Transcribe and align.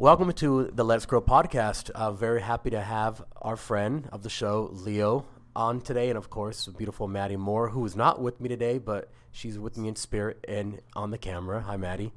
Welcome 0.00 0.32
to 0.32 0.70
the 0.72 0.82
Let's 0.82 1.04
Grow 1.04 1.20
podcast. 1.20 1.90
Uh, 1.90 2.10
very 2.10 2.40
happy 2.40 2.70
to 2.70 2.80
have 2.80 3.22
our 3.42 3.54
friend 3.54 4.08
of 4.10 4.22
the 4.22 4.30
show, 4.30 4.70
Leo, 4.72 5.26
on 5.54 5.82
today, 5.82 6.08
and 6.08 6.16
of 6.16 6.30
course, 6.30 6.66
beautiful 6.68 7.06
Maddie 7.06 7.36
Moore, 7.36 7.68
who 7.68 7.84
is 7.84 7.94
not 7.94 8.18
with 8.18 8.40
me 8.40 8.48
today, 8.48 8.78
but 8.78 9.10
she's 9.30 9.58
with 9.58 9.76
me 9.76 9.88
in 9.88 9.96
spirit 9.96 10.42
and 10.48 10.80
on 10.96 11.10
the 11.10 11.18
camera. 11.18 11.60
Hi, 11.60 11.76
Maddie. 11.76 12.14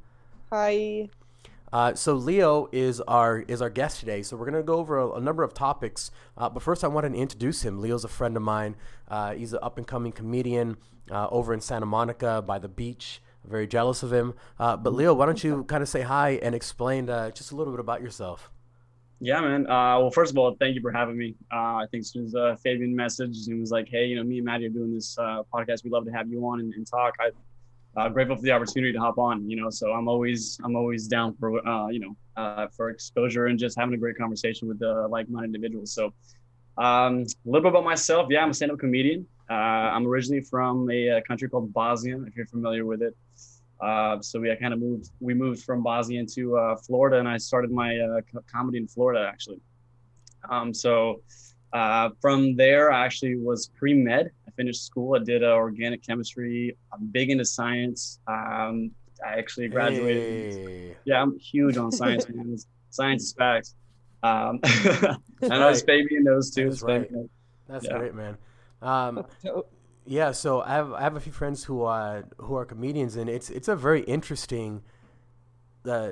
Hi. 0.53 1.09
Uh, 1.73 1.93
so 1.93 2.13
Leo 2.13 2.69
is 2.71 3.01
our 3.01 3.39
is 3.39 3.61
our 3.61 3.69
guest 3.69 3.99
today. 3.99 4.23
So 4.23 4.37
we're 4.37 4.45
gonna 4.45 4.63
go 4.63 4.75
over 4.75 4.99
a, 4.99 5.15
a 5.15 5.19
number 5.19 5.43
of 5.43 5.53
topics. 5.53 6.09
Uh, 6.37 6.47
but 6.47 6.63
first, 6.63 6.85
I 6.85 6.87
wanted 6.87 7.11
to 7.11 7.19
introduce 7.19 7.63
him. 7.63 7.81
Leo's 7.81 8.05
a 8.05 8.07
friend 8.07 8.37
of 8.37 8.43
mine. 8.43 8.77
Uh, 9.09 9.33
he's 9.33 9.51
an 9.51 9.59
up 9.61 9.77
and 9.77 9.85
coming 9.85 10.13
comedian 10.13 10.77
uh, 11.11 11.27
over 11.29 11.53
in 11.53 11.59
Santa 11.59 11.85
Monica 11.85 12.41
by 12.41 12.59
the 12.59 12.69
beach 12.69 13.21
very 13.47 13.67
jealous 13.67 14.03
of 14.03 14.11
him. 14.11 14.33
Uh, 14.59 14.77
but 14.77 14.93
Leo, 14.93 15.13
why 15.13 15.25
don't 15.25 15.43
you 15.43 15.63
kind 15.65 15.83
of 15.83 15.89
say 15.89 16.01
hi 16.01 16.31
and 16.41 16.55
explain 16.55 17.09
uh, 17.09 17.31
just 17.31 17.51
a 17.51 17.55
little 17.55 17.73
bit 17.73 17.79
about 17.79 18.01
yourself? 18.01 18.49
Yeah, 19.19 19.39
man. 19.41 19.65
Uh, 19.67 19.99
well, 19.99 20.11
first 20.11 20.31
of 20.31 20.37
all, 20.37 20.55
thank 20.59 20.75
you 20.75 20.81
for 20.81 20.91
having 20.91 21.17
me. 21.17 21.35
Uh, 21.51 21.75
I 21.77 21.85
think 21.89 22.01
as 22.01 22.09
soon 22.09 22.25
as 22.25 22.35
uh, 22.35 22.55
Fabian 22.61 22.93
messaged 22.93 23.47
and 23.47 23.59
was 23.59 23.71
like, 23.71 23.87
"Hey, 23.89 24.05
you 24.05 24.17
know, 24.17 24.23
me 24.23 24.37
and 24.37 24.45
Maddie 24.45 24.65
are 24.65 24.69
doing 24.69 24.93
this 24.93 25.17
uh, 25.17 25.43
podcast. 25.53 25.83
We'd 25.83 25.93
love 25.93 26.05
to 26.05 26.11
have 26.11 26.29
you 26.29 26.45
on 26.45 26.59
and, 26.59 26.73
and 26.73 26.85
talk." 26.85 27.15
I 27.21 27.29
uh, 27.95 28.09
grateful 28.09 28.35
for 28.35 28.41
the 28.41 28.51
opportunity 28.51 28.91
to 28.91 28.99
hop 28.99 29.17
on. 29.17 29.49
You 29.49 29.55
know, 29.55 29.69
so 29.69 29.91
I'm 29.91 30.07
always 30.07 30.59
I'm 30.63 30.75
always 30.75 31.07
down 31.07 31.35
for 31.35 31.65
uh, 31.67 31.87
you 31.87 31.99
know 31.99 32.15
uh, 32.35 32.67
for 32.67 32.89
exposure 32.89 33.47
and 33.47 33.57
just 33.57 33.77
having 33.77 33.93
a 33.93 33.97
great 33.97 34.17
conversation 34.17 34.67
with 34.67 34.81
uh, 34.81 35.07
like-minded 35.09 35.47
individuals. 35.47 35.93
So 35.93 36.13
um, 36.77 37.21
a 37.21 37.25
little 37.45 37.61
bit 37.61 37.69
about 37.69 37.83
myself. 37.83 38.27
Yeah, 38.29 38.41
I'm 38.43 38.49
a 38.49 38.53
stand-up 38.53 38.79
comedian. 38.79 39.27
Uh, 39.49 39.53
I'm 39.53 40.07
originally 40.07 40.41
from 40.41 40.89
a, 40.89 41.07
a, 41.09 41.21
country 41.21 41.49
called 41.49 41.71
Bosnia, 41.73 42.19
if 42.25 42.35
you're 42.35 42.47
familiar 42.47 42.85
with 42.85 43.01
it. 43.01 43.15
Uh, 43.83 44.21
so 44.21 44.39
we 44.39 44.55
kind 44.55 44.73
of 44.73 44.79
moved. 44.79 45.09
We 45.19 45.33
moved 45.33 45.63
from 45.63 45.83
Bosnia 45.83 46.19
into 46.19 46.57
uh, 46.57 46.77
Florida, 46.77 47.19
and 47.19 47.27
I 47.27 47.37
started 47.37 47.69
my 47.71 47.97
uh, 47.97 48.21
comedy 48.49 48.77
in 48.77 48.87
Florida 48.87 49.27
actually. 49.27 49.59
Um, 50.49 50.73
so 50.73 51.21
uh, 51.73 52.09
from 52.21 52.55
there, 52.55 52.91
I 52.91 53.03
actually 53.05 53.35
was 53.35 53.67
pre 53.75 53.93
med. 53.93 54.31
I 54.47 54.51
finished 54.51 54.85
school. 54.85 55.15
I 55.15 55.23
did 55.23 55.43
uh, 55.43 55.47
organic 55.47 56.05
chemistry. 56.05 56.77
I'm 56.93 57.07
big 57.07 57.29
into 57.29 57.43
science. 57.43 58.19
Um, 58.27 58.91
I 59.25 59.37
actually 59.37 59.67
graduated. 59.67 60.53
Hey. 60.53 60.95
Yeah, 61.03 61.21
I'm 61.21 61.37
huge 61.37 61.77
on 61.77 61.91
science. 61.91 62.27
man. 62.29 62.57
Science 62.89 63.23
is 63.23 63.33
facts. 63.33 63.73
Um, 64.21 64.59
I 64.63 65.17
was 65.41 65.51
right. 65.51 65.83
Fabian 65.83 66.25
knows 66.25 66.51
too. 66.51 66.69
That's, 66.69 66.83
right. 66.83 67.09
That's 67.67 67.85
yeah. 67.85 67.97
great, 67.97 68.13
man. 68.13 68.37
Um, 68.83 69.25
yeah, 70.05 70.31
so 70.31 70.61
I 70.61 70.69
have 70.69 70.91
I 70.93 71.01
have 71.01 71.15
a 71.15 71.19
few 71.19 71.31
friends 71.31 71.63
who 71.63 71.83
uh 71.83 72.23
who 72.37 72.55
are 72.55 72.65
comedians, 72.65 73.15
and 73.15 73.29
it's 73.29 73.49
it's 73.49 73.67
a 73.67 73.75
very 73.75 74.01
interesting, 74.01 74.83
uh, 75.87 76.11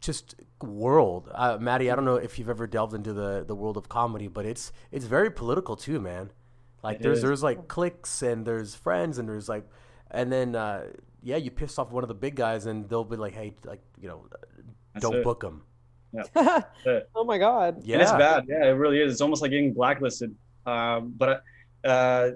just 0.00 0.36
world. 0.62 1.28
Uh, 1.34 1.58
Maddie, 1.60 1.90
I 1.90 1.96
don't 1.96 2.04
know 2.04 2.16
if 2.16 2.38
you've 2.38 2.48
ever 2.48 2.66
delved 2.66 2.94
into 2.94 3.12
the 3.12 3.44
the 3.46 3.54
world 3.54 3.76
of 3.76 3.88
comedy, 3.88 4.28
but 4.28 4.46
it's 4.46 4.72
it's 4.92 5.06
very 5.06 5.30
political 5.30 5.76
too, 5.76 6.00
man. 6.00 6.30
Like 6.82 6.96
it 6.96 7.02
there's 7.02 7.18
is. 7.18 7.24
there's 7.24 7.42
like 7.42 7.68
cliques 7.68 8.22
and 8.22 8.46
there's 8.46 8.74
friends 8.74 9.18
and 9.18 9.28
there's 9.28 9.48
like, 9.48 9.66
and 10.10 10.30
then 10.30 10.54
uh, 10.54 10.84
yeah, 11.22 11.36
you 11.36 11.50
piss 11.50 11.78
off 11.78 11.90
one 11.90 12.04
of 12.04 12.08
the 12.08 12.14
big 12.14 12.36
guys 12.36 12.66
and 12.66 12.88
they'll 12.88 13.04
be 13.04 13.16
like, 13.16 13.34
hey, 13.34 13.54
like 13.64 13.82
you 14.00 14.08
know, 14.08 14.26
That's 14.94 15.02
don't 15.02 15.16
it. 15.16 15.24
book 15.24 15.40
them. 15.40 15.64
Yeah. 16.12 16.62
oh 17.14 17.24
my 17.24 17.38
god. 17.38 17.82
Yeah, 17.82 17.94
and 17.94 18.02
it's 18.02 18.12
bad. 18.12 18.44
Yeah, 18.48 18.66
it 18.66 18.74
really 18.74 19.00
is. 19.00 19.12
It's 19.12 19.20
almost 19.20 19.42
like 19.42 19.50
getting 19.50 19.72
blacklisted. 19.72 20.34
Um, 20.64 21.12
but 21.16 21.42
uh, 21.84 22.30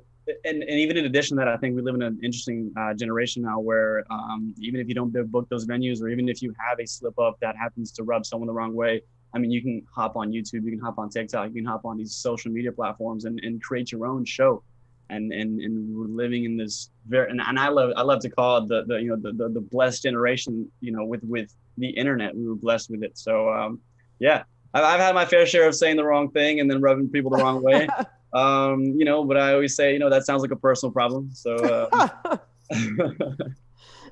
and, 0.45 0.63
and 0.63 0.71
even 0.71 0.97
in 0.97 1.07
addition 1.07 1.37
to 1.37 1.45
that, 1.45 1.49
I 1.49 1.57
think 1.57 1.77
we 1.77 1.83
live 1.83 1.95
in 1.95 2.03
an 2.03 2.19
interesting 2.23 2.73
uh, 2.77 2.95
generation 2.95 3.43
now 3.43 3.59
where 3.59 4.05
um, 4.11 4.55
even 4.61 4.81
if 4.81 4.89
you 4.89 4.95
don't 4.95 5.13
book 5.31 5.49
those 5.49 5.67
venues, 5.67 6.03
or 6.03 6.09
even 6.09 6.29
if 6.29 6.43
you 6.43 6.55
have 6.59 6.79
a 6.79 6.87
slip 6.87 7.19
up 7.19 7.39
that 7.41 7.57
happens 7.57 7.93
to 7.93 8.03
rub 8.03 8.27
someone 8.27 8.47
the 8.47 8.53
wrong 8.53 8.75
way, 8.75 9.03
I 9.35 9.39
mean, 9.39 9.51
you 9.51 9.63
can 9.63 9.83
hop 9.95 10.17
on 10.17 10.31
YouTube, 10.31 10.65
you 10.65 10.71
can 10.71 10.81
hop 10.81 10.99
on 10.99 11.09
TikTok, 11.09 11.49
you 11.49 11.57
can 11.57 11.65
hop 11.65 11.85
on 11.85 11.97
these 11.97 12.15
social 12.15 12.51
media 12.51 12.73
platforms 12.73 13.25
and, 13.25 13.41
and 13.43 13.63
create 13.63 13.93
your 13.93 14.07
own 14.07 14.25
show. 14.25 14.63
And, 15.09 15.33
and 15.33 15.61
and 15.61 15.97
we're 15.97 16.07
living 16.07 16.45
in 16.45 16.57
this 16.57 16.91
very 17.09 17.29
and, 17.31 17.41
and 17.41 17.59
I 17.59 17.67
love 17.67 17.93
I 17.97 18.03
love 18.03 18.21
to 18.21 18.31
call 18.31 18.59
it 18.59 18.69
the, 18.69 18.85
the 18.87 19.03
you 19.03 19.09
know 19.09 19.17
the, 19.17 19.33
the, 19.33 19.49
the 19.49 19.61
blessed 19.61 20.05
generation 20.05 20.71
you 20.81 20.93
know 20.93 21.05
with 21.05 21.25
with 21.25 21.53
the 21.79 21.89
internet 21.89 22.33
we 22.33 22.47
were 22.47 22.55
blessed 22.55 22.91
with 22.91 23.03
it 23.03 23.19
so 23.19 23.53
um, 23.53 23.81
yeah 24.21 24.45
I've, 24.73 24.85
I've 24.85 25.01
had 25.01 25.17
my 25.17 25.25
fair 25.25 25.47
share 25.47 25.67
of 25.67 25.75
saying 25.75 25.97
the 25.97 26.05
wrong 26.05 26.31
thing 26.31 26.61
and 26.61 26.71
then 26.71 26.81
rubbing 26.81 27.09
people 27.09 27.33
the 27.33 27.43
wrong 27.43 27.61
way 27.61 27.89
Um, 28.33 28.85
you 28.97 29.05
know, 29.05 29.25
but 29.25 29.37
I 29.37 29.55
always 29.55 29.75
say, 29.75 29.93
you 29.93 29.99
know, 29.99 30.11
that 30.11 30.25
sounds 30.25 30.43
like 30.43 30.51
a 30.51 30.57
personal 30.57 30.93
problem. 30.93 31.31
So 31.33 31.55
uh, 31.93 32.37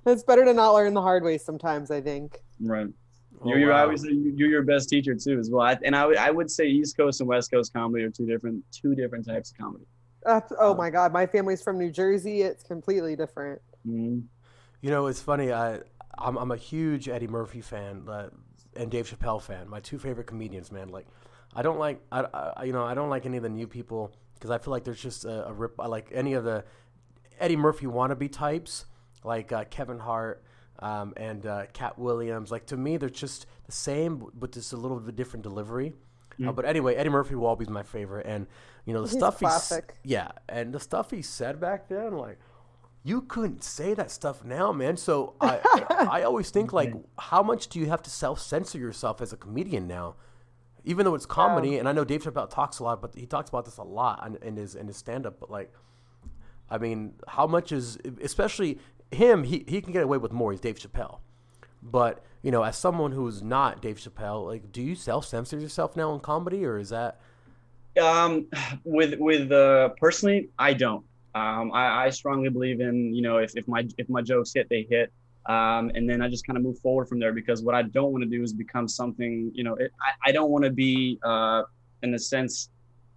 it's 0.06 0.22
better 0.24 0.44
to 0.44 0.52
not 0.52 0.72
learn 0.72 0.94
the 0.94 1.02
hard 1.02 1.22
way 1.22 1.38
sometimes. 1.38 1.90
I 1.90 2.00
think. 2.00 2.38
Right. 2.60 2.88
Oh, 3.40 3.48
you're, 3.48 3.58
you're 3.58 3.70
wow. 3.70 3.84
obviously 3.84 4.14
you're 4.14 4.48
your 4.48 4.62
best 4.62 4.88
teacher 4.88 5.14
too 5.14 5.38
as 5.38 5.50
well. 5.50 5.62
I, 5.62 5.78
and 5.84 5.94
I, 5.94 6.06
I 6.14 6.30
would 6.30 6.50
say 6.50 6.66
East 6.66 6.96
Coast 6.96 7.20
and 7.20 7.28
West 7.28 7.50
Coast 7.50 7.72
comedy 7.72 8.04
are 8.04 8.10
two 8.10 8.26
different 8.26 8.64
two 8.72 8.94
different 8.94 9.26
types 9.26 9.52
of 9.52 9.58
comedy. 9.58 9.84
Uh, 10.26 10.40
oh 10.58 10.74
my 10.74 10.90
God, 10.90 11.12
my 11.12 11.26
family's 11.26 11.62
from 11.62 11.78
New 11.78 11.90
Jersey. 11.90 12.42
It's 12.42 12.64
completely 12.64 13.14
different. 13.14 13.60
Mm-hmm. 13.86 14.20
You 14.80 14.90
know, 14.90 15.06
it's 15.06 15.20
funny. 15.20 15.52
I 15.52 15.80
I'm, 16.18 16.36
I'm 16.36 16.50
a 16.50 16.56
huge 16.56 17.08
Eddie 17.08 17.28
Murphy 17.28 17.60
fan 17.60 18.04
uh, 18.08 18.30
and 18.76 18.90
Dave 18.90 19.08
Chappelle 19.08 19.40
fan. 19.40 19.68
My 19.68 19.80
two 19.80 19.98
favorite 19.98 20.26
comedians, 20.26 20.72
man. 20.72 20.88
Like 20.88 21.06
I 21.54 21.62
don't 21.62 21.78
like 21.78 22.00
I, 22.12 22.52
I 22.56 22.64
you 22.64 22.72
know 22.72 22.84
I 22.84 22.94
don't 22.94 23.10
like 23.10 23.26
any 23.26 23.36
of 23.36 23.42
the 23.42 23.48
new 23.48 23.66
people 23.66 24.12
because 24.34 24.50
I 24.50 24.58
feel 24.58 24.70
like 24.70 24.84
there's 24.84 25.00
just 25.00 25.24
a, 25.24 25.48
a 25.48 25.52
rip. 25.52 25.74
I 25.78 25.86
like 25.86 26.10
any 26.12 26.34
of 26.34 26.44
the 26.44 26.64
Eddie 27.40 27.56
Murphy 27.56 27.86
wannabe 27.86 28.30
types 28.30 28.84
like 29.24 29.52
uh, 29.52 29.64
Kevin 29.64 29.98
Hart 29.98 30.42
um, 30.80 31.12
and 31.16 31.44
uh, 31.46 31.66
Katt 31.72 31.98
Williams. 31.98 32.50
Like 32.50 32.66
to 32.66 32.76
me, 32.76 32.96
they're 32.96 33.10
just 33.10 33.46
the 33.66 33.72
same, 33.72 34.26
but 34.34 34.52
just 34.52 34.72
a 34.72 34.76
little 34.76 34.98
bit 34.98 35.16
different 35.16 35.42
delivery. 35.42 35.92
Mm. 36.38 36.48
Uh, 36.48 36.52
but 36.52 36.64
anyway, 36.64 36.94
Eddie 36.94 37.10
Murphy 37.10 37.34
will 37.34 37.46
always 37.46 37.68
be 37.68 37.74
my 37.74 37.82
favorite, 37.82 38.26
and 38.26 38.46
you 38.84 38.92
know 38.92 39.02
the 39.02 39.08
he's 39.08 39.18
stuff 39.18 39.38
classic. 39.38 39.94
he's 40.02 40.12
yeah, 40.12 40.30
and 40.48 40.72
the 40.72 40.80
stuff 40.80 41.10
he 41.10 41.22
said 41.22 41.60
back 41.60 41.88
then, 41.88 42.16
like 42.16 42.38
you 43.04 43.22
couldn't 43.22 43.64
say 43.64 43.94
that 43.94 44.10
stuff 44.10 44.44
now, 44.44 44.72
man. 44.72 44.96
So 44.96 45.34
I 45.40 45.58
I 46.10 46.22
always 46.22 46.50
think 46.50 46.72
like, 46.72 46.94
how 47.18 47.42
much 47.42 47.68
do 47.68 47.78
you 47.80 47.86
have 47.86 48.02
to 48.02 48.10
self 48.10 48.40
censor 48.40 48.78
yourself 48.78 49.20
as 49.20 49.32
a 49.32 49.36
comedian 49.36 49.86
now? 49.88 50.14
Even 50.84 51.04
though 51.04 51.14
it's 51.14 51.26
comedy, 51.26 51.70
yeah. 51.70 51.78
and 51.78 51.88
I 51.88 51.92
know 51.92 52.04
Dave 52.04 52.22
Chappelle 52.22 52.48
talks 52.48 52.78
a 52.78 52.84
lot, 52.84 53.00
but 53.00 53.14
he 53.14 53.26
talks 53.26 53.48
about 53.48 53.64
this 53.64 53.76
a 53.76 53.82
lot 53.82 54.26
in, 54.26 54.36
in 54.46 54.56
his 54.56 54.74
in 54.74 54.86
his 54.86 54.96
stand 54.96 55.26
up. 55.26 55.40
But 55.40 55.50
like, 55.50 55.72
I 56.70 56.78
mean, 56.78 57.14
how 57.26 57.46
much 57.46 57.72
is 57.72 57.98
especially 58.22 58.78
him? 59.10 59.44
He 59.44 59.64
he 59.68 59.80
can 59.80 59.92
get 59.92 60.02
away 60.02 60.18
with 60.18 60.32
more. 60.32 60.52
He's 60.52 60.60
Dave 60.60 60.78
Chappelle, 60.78 61.18
but 61.82 62.24
you 62.42 62.50
know, 62.50 62.62
as 62.62 62.76
someone 62.76 63.12
who's 63.12 63.42
not 63.42 63.82
Dave 63.82 63.96
Chappelle, 63.96 64.46
like, 64.46 64.72
do 64.72 64.82
you 64.82 64.94
self 64.94 65.26
censor 65.26 65.58
yourself 65.58 65.96
now 65.96 66.14
in 66.14 66.20
comedy, 66.20 66.64
or 66.64 66.78
is 66.78 66.90
that? 66.90 67.20
Um, 68.00 68.46
with 68.84 69.18
with 69.18 69.50
uh, 69.50 69.90
personally, 70.00 70.48
I 70.58 70.74
don't. 70.74 71.04
Um, 71.34 71.72
I, 71.72 72.06
I 72.06 72.10
strongly 72.10 72.48
believe 72.48 72.80
in 72.80 73.14
you 73.14 73.22
know 73.22 73.38
if, 73.38 73.56
if 73.56 73.66
my 73.68 73.86
if 73.98 74.08
my 74.08 74.22
jokes 74.22 74.52
hit, 74.54 74.68
they 74.68 74.86
hit. 74.88 75.12
Um, 75.48 75.90
and 75.94 76.08
then 76.08 76.20
I 76.20 76.28
just 76.28 76.46
kind 76.46 76.58
of 76.58 76.62
move 76.62 76.78
forward 76.80 77.08
from 77.08 77.18
there 77.18 77.32
because 77.32 77.62
what 77.62 77.74
I 77.74 77.82
don't 77.82 78.12
want 78.12 78.22
to 78.22 78.28
do 78.28 78.42
is 78.42 78.52
become 78.52 78.86
something, 78.86 79.50
you 79.54 79.64
know, 79.64 79.74
it, 79.76 79.92
I, 80.00 80.28
I, 80.28 80.32
don't 80.32 80.50
want 80.50 80.64
to 80.66 80.70
be, 80.70 81.18
uh, 81.22 81.62
in 82.02 82.12
a 82.12 82.18
sense, 82.18 82.68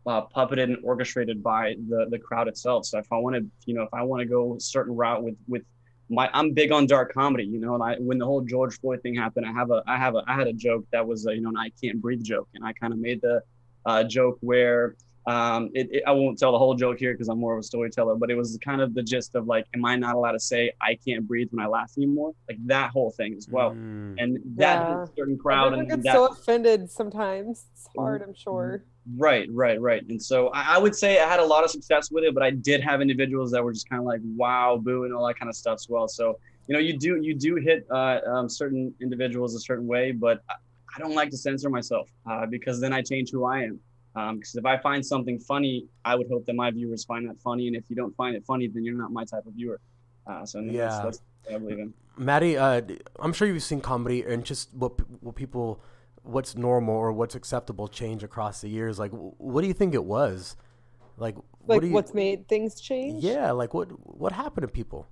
uh, 0.07 0.21
puppeted 0.27 0.63
and 0.63 0.77
orchestrated 0.83 1.43
by 1.43 1.75
the 1.89 2.07
the 2.09 2.17
crowd 2.17 2.47
itself. 2.47 2.85
So 2.85 2.97
if 2.97 3.11
I 3.11 3.17
want 3.17 3.35
to, 3.35 3.45
you 3.65 3.75
know, 3.75 3.83
if 3.83 3.93
I 3.93 4.01
want 4.03 4.21
to 4.21 4.25
go 4.25 4.55
a 4.55 4.59
certain 4.59 4.95
route 4.95 5.21
with 5.21 5.35
with 5.47 5.63
my, 6.09 6.29
I'm 6.33 6.53
big 6.53 6.71
on 6.71 6.87
dark 6.87 7.13
comedy, 7.13 7.43
you 7.43 7.59
know, 7.59 7.75
and 7.75 7.83
I 7.83 7.95
when 7.99 8.17
the 8.17 8.25
whole 8.25 8.41
George 8.41 8.79
Floyd 8.79 9.01
thing 9.03 9.15
happened, 9.15 9.45
I 9.45 9.51
have 9.51 9.69
a 9.69 9.83
I 9.85 9.97
have 9.97 10.15
a 10.15 10.23
I 10.27 10.33
had 10.35 10.47
a 10.47 10.53
joke 10.53 10.85
that 10.91 11.05
was 11.05 11.27
a, 11.27 11.35
you 11.35 11.41
know, 11.41 11.49
an 11.49 11.57
I 11.57 11.71
can't 11.81 12.01
breathe 12.01 12.23
joke, 12.23 12.49
and 12.55 12.65
I 12.65 12.73
kind 12.73 12.93
of 12.93 12.99
made 12.99 13.21
the 13.21 13.41
uh, 13.85 14.03
joke 14.03 14.37
where 14.41 14.95
um, 15.27 15.69
it, 15.73 15.87
it, 15.91 16.03
I 16.07 16.11
won't 16.11 16.39
tell 16.39 16.51
the 16.51 16.57
whole 16.57 16.73
joke 16.73 16.97
here 16.97 17.13
because 17.13 17.29
I'm 17.29 17.39
more 17.39 17.53
of 17.53 17.59
a 17.59 17.63
storyteller, 17.63 18.15
but 18.15 18.31
it 18.31 18.35
was 18.35 18.57
kind 18.63 18.81
of 18.81 18.93
the 18.93 19.03
gist 19.03 19.35
of 19.35 19.47
like, 19.47 19.65
am 19.75 19.85
I 19.85 19.95
not 19.95 20.15
allowed 20.15 20.31
to 20.31 20.39
say 20.39 20.71
I 20.81 20.97
can't 21.05 21.27
breathe 21.27 21.49
when 21.51 21.63
I 21.63 21.67
laugh 21.67 21.91
anymore? 21.97 22.33
Like 22.47 22.57
that 22.65 22.89
whole 22.91 23.11
thing 23.11 23.35
as 23.37 23.47
well. 23.47 23.71
Mm. 23.71 24.15
And 24.17 24.39
that 24.55 24.87
yeah. 24.87 25.05
certain 25.15 25.37
crowd 25.37 25.73
and 25.73 25.87
gets 25.87 26.03
that, 26.03 26.13
so 26.13 26.27
offended 26.27 26.89
sometimes. 26.89 27.65
It's 27.73 27.87
hard, 27.95 28.21
I'm 28.21 28.33
sure. 28.33 28.83
Right, 29.17 29.47
right, 29.51 29.79
right. 29.79 30.03
And 30.07 30.21
so 30.21 30.49
I, 30.49 30.75
I, 30.75 30.77
would 30.77 30.95
say 30.95 31.19
I 31.19 31.27
had 31.27 31.39
a 31.39 31.45
lot 31.45 31.63
of 31.63 31.71
success 31.71 32.11
with 32.11 32.23
it, 32.23 32.33
but 32.33 32.43
I 32.43 32.51
did 32.51 32.81
have 32.81 33.01
individuals 33.01 33.51
that 33.51 33.63
were 33.63 33.73
just 33.73 33.89
kind 33.89 33.99
of 33.99 34.05
like, 34.05 34.21
wow, 34.23 34.79
boo, 34.81 35.05
and 35.05 35.13
all 35.13 35.25
that 35.27 35.37
kind 35.39 35.49
of 35.49 35.55
stuff 35.55 35.75
as 35.75 35.87
well. 35.89 36.07
So 36.07 36.37
you 36.67 36.73
know, 36.73 36.79
you 36.79 36.97
do 36.97 37.19
you 37.21 37.33
do 37.33 37.55
hit 37.55 37.85
uh, 37.91 38.19
um, 38.27 38.47
certain 38.47 38.93
individuals 39.01 39.55
a 39.55 39.59
certain 39.59 39.87
way, 39.87 40.11
but 40.11 40.41
I, 40.49 40.53
I 40.95 40.99
don't 40.99 41.15
like 41.15 41.29
to 41.31 41.37
censor 41.37 41.69
myself 41.69 42.09
uh, 42.29 42.45
because 42.45 42.79
then 42.79 42.93
I 42.93 43.01
change 43.01 43.31
who 43.31 43.45
I 43.45 43.63
am. 43.63 43.79
Because 44.13 44.55
um, 44.55 44.59
if 44.59 44.65
I 44.65 44.77
find 44.77 45.05
something 45.05 45.39
funny, 45.39 45.85
I 46.03 46.15
would 46.15 46.27
hope 46.27 46.45
that 46.45 46.55
my 46.55 46.69
viewers 46.69 47.05
find 47.05 47.29
that 47.29 47.39
funny. 47.39 47.67
And 47.67 47.75
if 47.75 47.83
you 47.89 47.95
don't 47.95 48.15
find 48.15 48.35
it 48.35 48.43
funny, 48.45 48.67
then 48.67 48.83
you're 48.83 48.97
not 48.97 49.11
my 49.11 49.23
type 49.23 49.45
of 49.45 49.53
viewer. 49.53 49.79
Uh, 50.27 50.45
so 50.45 50.59
yeah, 50.59 50.87
that's, 50.87 51.03
that's 51.03 51.21
what 51.45 51.55
I 51.55 51.57
believe 51.59 51.79
in. 51.79 51.93
Maddie, 52.17 52.57
uh, 52.57 52.81
I'm 53.19 53.33
sure 53.33 53.47
you've 53.47 53.63
seen 53.63 53.81
comedy 53.81 54.23
and 54.23 54.43
just 54.43 54.73
what 54.73 54.93
what 55.23 55.35
people, 55.35 55.81
what's 56.23 56.55
normal 56.55 56.93
or 56.93 57.13
what's 57.13 57.35
acceptable 57.35 57.87
change 57.87 58.21
across 58.21 58.61
the 58.61 58.67
years. 58.67 58.99
Like, 58.99 59.11
what 59.11 59.61
do 59.61 59.67
you 59.67 59.73
think 59.73 59.93
it 59.93 60.03
was? 60.03 60.57
Like, 61.17 61.35
like 61.65 61.81
what 61.81 61.91
what's 61.91 62.13
made 62.13 62.47
things 62.47 62.81
change? 62.81 63.23
Yeah, 63.23 63.51
like 63.51 63.73
what 63.73 63.87
what 64.03 64.33
happened 64.33 64.67
to 64.67 64.67
people? 64.67 65.07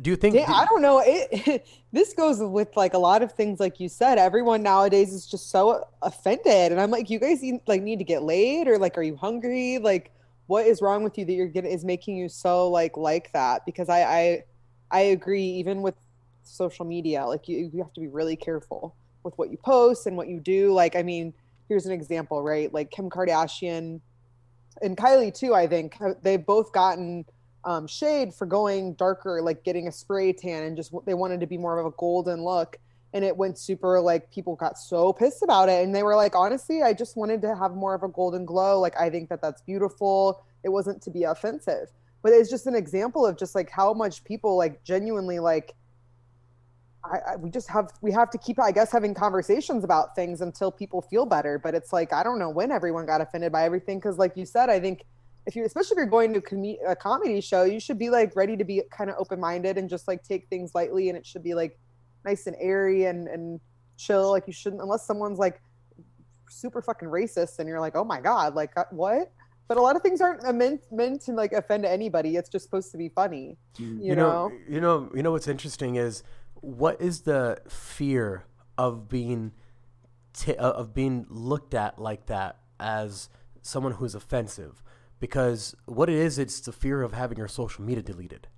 Do 0.00 0.10
you 0.10 0.16
think? 0.16 0.34
Yeah, 0.34 0.50
I 0.52 0.64
don't 0.66 0.82
know. 0.82 1.02
It 1.04 1.66
this 1.92 2.12
goes 2.14 2.40
with 2.40 2.76
like 2.76 2.94
a 2.94 2.98
lot 2.98 3.22
of 3.22 3.32
things, 3.32 3.60
like 3.60 3.80
you 3.80 3.88
said. 3.88 4.18
Everyone 4.18 4.62
nowadays 4.62 5.12
is 5.12 5.26
just 5.26 5.50
so 5.50 5.86
offended, 6.02 6.72
and 6.72 6.80
I'm 6.80 6.90
like, 6.90 7.10
you 7.10 7.18
guys 7.18 7.42
need, 7.42 7.60
like 7.66 7.82
need 7.82 7.98
to 7.98 8.04
get 8.04 8.22
laid, 8.22 8.68
or 8.68 8.78
like, 8.78 8.96
are 8.98 9.02
you 9.02 9.16
hungry? 9.16 9.78
Like, 9.78 10.12
what 10.46 10.66
is 10.66 10.80
wrong 10.80 11.02
with 11.02 11.18
you 11.18 11.24
that 11.24 11.32
you're 11.32 11.46
getting 11.48 11.70
is 11.70 11.84
making 11.84 12.16
you 12.16 12.28
so 12.28 12.68
like 12.68 12.96
like 12.96 13.32
that? 13.32 13.66
Because 13.66 13.88
I 13.88 14.02
I 14.02 14.44
I 14.90 15.00
agree. 15.00 15.44
Even 15.44 15.82
with 15.82 15.94
social 16.42 16.84
media, 16.84 17.24
like 17.24 17.48
you 17.48 17.70
you 17.72 17.82
have 17.82 17.92
to 17.94 18.00
be 18.00 18.08
really 18.08 18.36
careful 18.36 18.94
with 19.24 19.36
what 19.36 19.50
you 19.50 19.58
post 19.58 20.06
and 20.06 20.16
what 20.16 20.28
you 20.28 20.40
do. 20.40 20.72
Like, 20.72 20.96
I 20.96 21.02
mean, 21.02 21.34
here's 21.68 21.86
an 21.86 21.92
example, 21.92 22.42
right? 22.42 22.72
Like 22.72 22.90
Kim 22.90 23.10
Kardashian 23.10 24.00
and 24.82 24.96
Kylie 24.96 25.34
too. 25.34 25.54
I 25.54 25.66
think 25.66 25.96
they've 26.22 26.44
both 26.44 26.72
gotten 26.72 27.24
um, 27.64 27.86
shade 27.86 28.34
for 28.34 28.46
going 28.46 28.94
darker, 28.94 29.42
like 29.42 29.64
getting 29.64 29.88
a 29.88 29.92
spray 29.92 30.32
tan, 30.32 30.64
and 30.64 30.76
just 30.76 30.92
they 31.06 31.14
wanted 31.14 31.40
to 31.40 31.46
be 31.46 31.58
more 31.58 31.78
of 31.78 31.86
a 31.86 31.90
golden 31.92 32.42
look. 32.42 32.78
And 33.14 33.24
it 33.24 33.36
went 33.36 33.58
super 33.58 34.00
like 34.00 34.30
people 34.30 34.54
got 34.54 34.78
so 34.78 35.12
pissed 35.12 35.42
about 35.42 35.68
it, 35.68 35.84
and 35.84 35.94
they 35.94 36.02
were 36.02 36.14
like, 36.14 36.34
honestly, 36.34 36.82
I 36.82 36.92
just 36.92 37.16
wanted 37.16 37.42
to 37.42 37.56
have 37.56 37.72
more 37.72 37.94
of 37.94 38.02
a 38.02 38.08
golden 38.08 38.44
glow. 38.44 38.80
Like 38.80 38.98
I 39.00 39.10
think 39.10 39.28
that 39.30 39.40
that's 39.40 39.62
beautiful. 39.62 40.42
It 40.62 40.68
wasn't 40.68 41.02
to 41.02 41.10
be 41.10 41.24
offensive, 41.24 41.90
but 42.22 42.32
it's 42.32 42.50
just 42.50 42.66
an 42.66 42.74
example 42.74 43.26
of 43.26 43.38
just 43.38 43.54
like 43.54 43.70
how 43.70 43.92
much 43.92 44.24
people 44.24 44.56
like 44.56 44.82
genuinely 44.84 45.38
like. 45.38 45.74
I, 47.04 47.32
I, 47.32 47.36
we 47.36 47.48
just 47.48 47.70
have 47.70 47.92
we 48.02 48.12
have 48.12 48.28
to 48.30 48.38
keep 48.38 48.60
I 48.60 48.72
guess 48.72 48.92
having 48.92 49.14
conversations 49.14 49.84
about 49.84 50.14
things 50.14 50.40
until 50.40 50.70
people 50.70 51.00
feel 51.00 51.26
better. 51.26 51.58
But 51.58 51.74
it's 51.74 51.92
like 51.92 52.12
I 52.12 52.22
don't 52.22 52.38
know 52.38 52.50
when 52.50 52.70
everyone 52.70 53.06
got 53.06 53.20
offended 53.20 53.52
by 53.52 53.64
everything 53.64 53.98
because, 53.98 54.18
like 54.18 54.36
you 54.36 54.44
said, 54.44 54.68
I 54.68 54.80
think 54.80 55.04
if 55.48 55.56
you 55.56 55.64
especially 55.64 55.94
if 55.94 55.96
you're 55.96 56.06
going 56.06 56.34
to 56.34 56.40
com- 56.42 56.76
a 56.86 56.94
comedy 56.94 57.40
show 57.40 57.64
you 57.64 57.80
should 57.80 57.98
be 57.98 58.10
like 58.10 58.36
ready 58.36 58.56
to 58.56 58.64
be 58.64 58.82
kind 58.92 59.08
of 59.08 59.16
open-minded 59.18 59.78
and 59.78 59.88
just 59.88 60.06
like 60.06 60.22
take 60.22 60.46
things 60.48 60.72
lightly 60.74 61.08
and 61.08 61.16
it 61.16 61.26
should 61.26 61.42
be 61.42 61.54
like 61.54 61.78
nice 62.24 62.46
and 62.46 62.54
airy 62.60 63.06
and 63.06 63.26
and 63.28 63.58
chill 63.96 64.30
like 64.30 64.44
you 64.46 64.52
shouldn't 64.52 64.82
unless 64.82 65.06
someone's 65.06 65.38
like 65.38 65.60
super 66.50 66.82
fucking 66.82 67.08
racist 67.08 67.58
and 67.58 67.68
you're 67.68 67.80
like 67.80 67.96
oh 67.96 68.04
my 68.04 68.20
god 68.20 68.54
like 68.54 68.70
uh, 68.76 68.84
what 68.90 69.32
but 69.68 69.76
a 69.76 69.80
lot 69.80 69.96
of 69.96 70.02
things 70.02 70.20
aren't 70.20 70.42
meant 70.54 70.80
meant 70.92 71.20
to 71.22 71.32
like 71.32 71.52
offend 71.52 71.84
anybody 71.84 72.36
it's 72.36 72.50
just 72.50 72.64
supposed 72.64 72.90
to 72.92 72.98
be 72.98 73.08
funny 73.08 73.56
mm. 73.78 73.98
you, 74.00 74.10
you 74.10 74.16
know? 74.16 74.48
know 74.48 74.52
you 74.68 74.80
know 74.80 75.10
you 75.14 75.22
know 75.22 75.32
what's 75.32 75.48
interesting 75.48 75.96
is 75.96 76.22
what 76.60 77.00
is 77.00 77.22
the 77.22 77.58
fear 77.68 78.44
of 78.76 79.08
being 79.08 79.52
t- 80.34 80.56
of 80.56 80.92
being 80.92 81.26
looked 81.30 81.72
at 81.72 81.98
like 81.98 82.26
that 82.26 82.58
as 82.78 83.30
someone 83.62 83.92
who's 83.92 84.14
offensive 84.14 84.82
because 85.20 85.74
what 85.86 86.08
it 86.08 86.16
is, 86.16 86.38
it's 86.38 86.60
the 86.60 86.72
fear 86.72 87.02
of 87.02 87.12
having 87.12 87.38
your 87.38 87.48
social 87.48 87.84
media 87.84 88.02
deleted. 88.02 88.48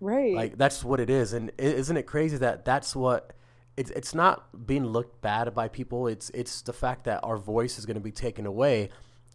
Right. 0.00 0.34
Like 0.34 0.58
that's 0.58 0.84
what 0.84 1.00
it 1.00 1.10
is, 1.10 1.32
and 1.32 1.50
isn't 1.58 1.96
it 1.96 2.04
crazy 2.04 2.36
that 2.36 2.64
that's 2.64 2.94
what 2.94 3.32
it's 3.76 3.90
it's 3.90 4.14
not 4.14 4.66
being 4.66 4.86
looked 4.86 5.20
bad 5.20 5.52
by 5.54 5.68
people. 5.68 6.06
It's 6.06 6.30
it's 6.30 6.62
the 6.62 6.72
fact 6.72 7.04
that 7.04 7.20
our 7.24 7.36
voice 7.36 7.78
is 7.78 7.86
going 7.86 7.96
to 7.96 8.00
be 8.00 8.12
taken 8.12 8.46
away, 8.46 8.90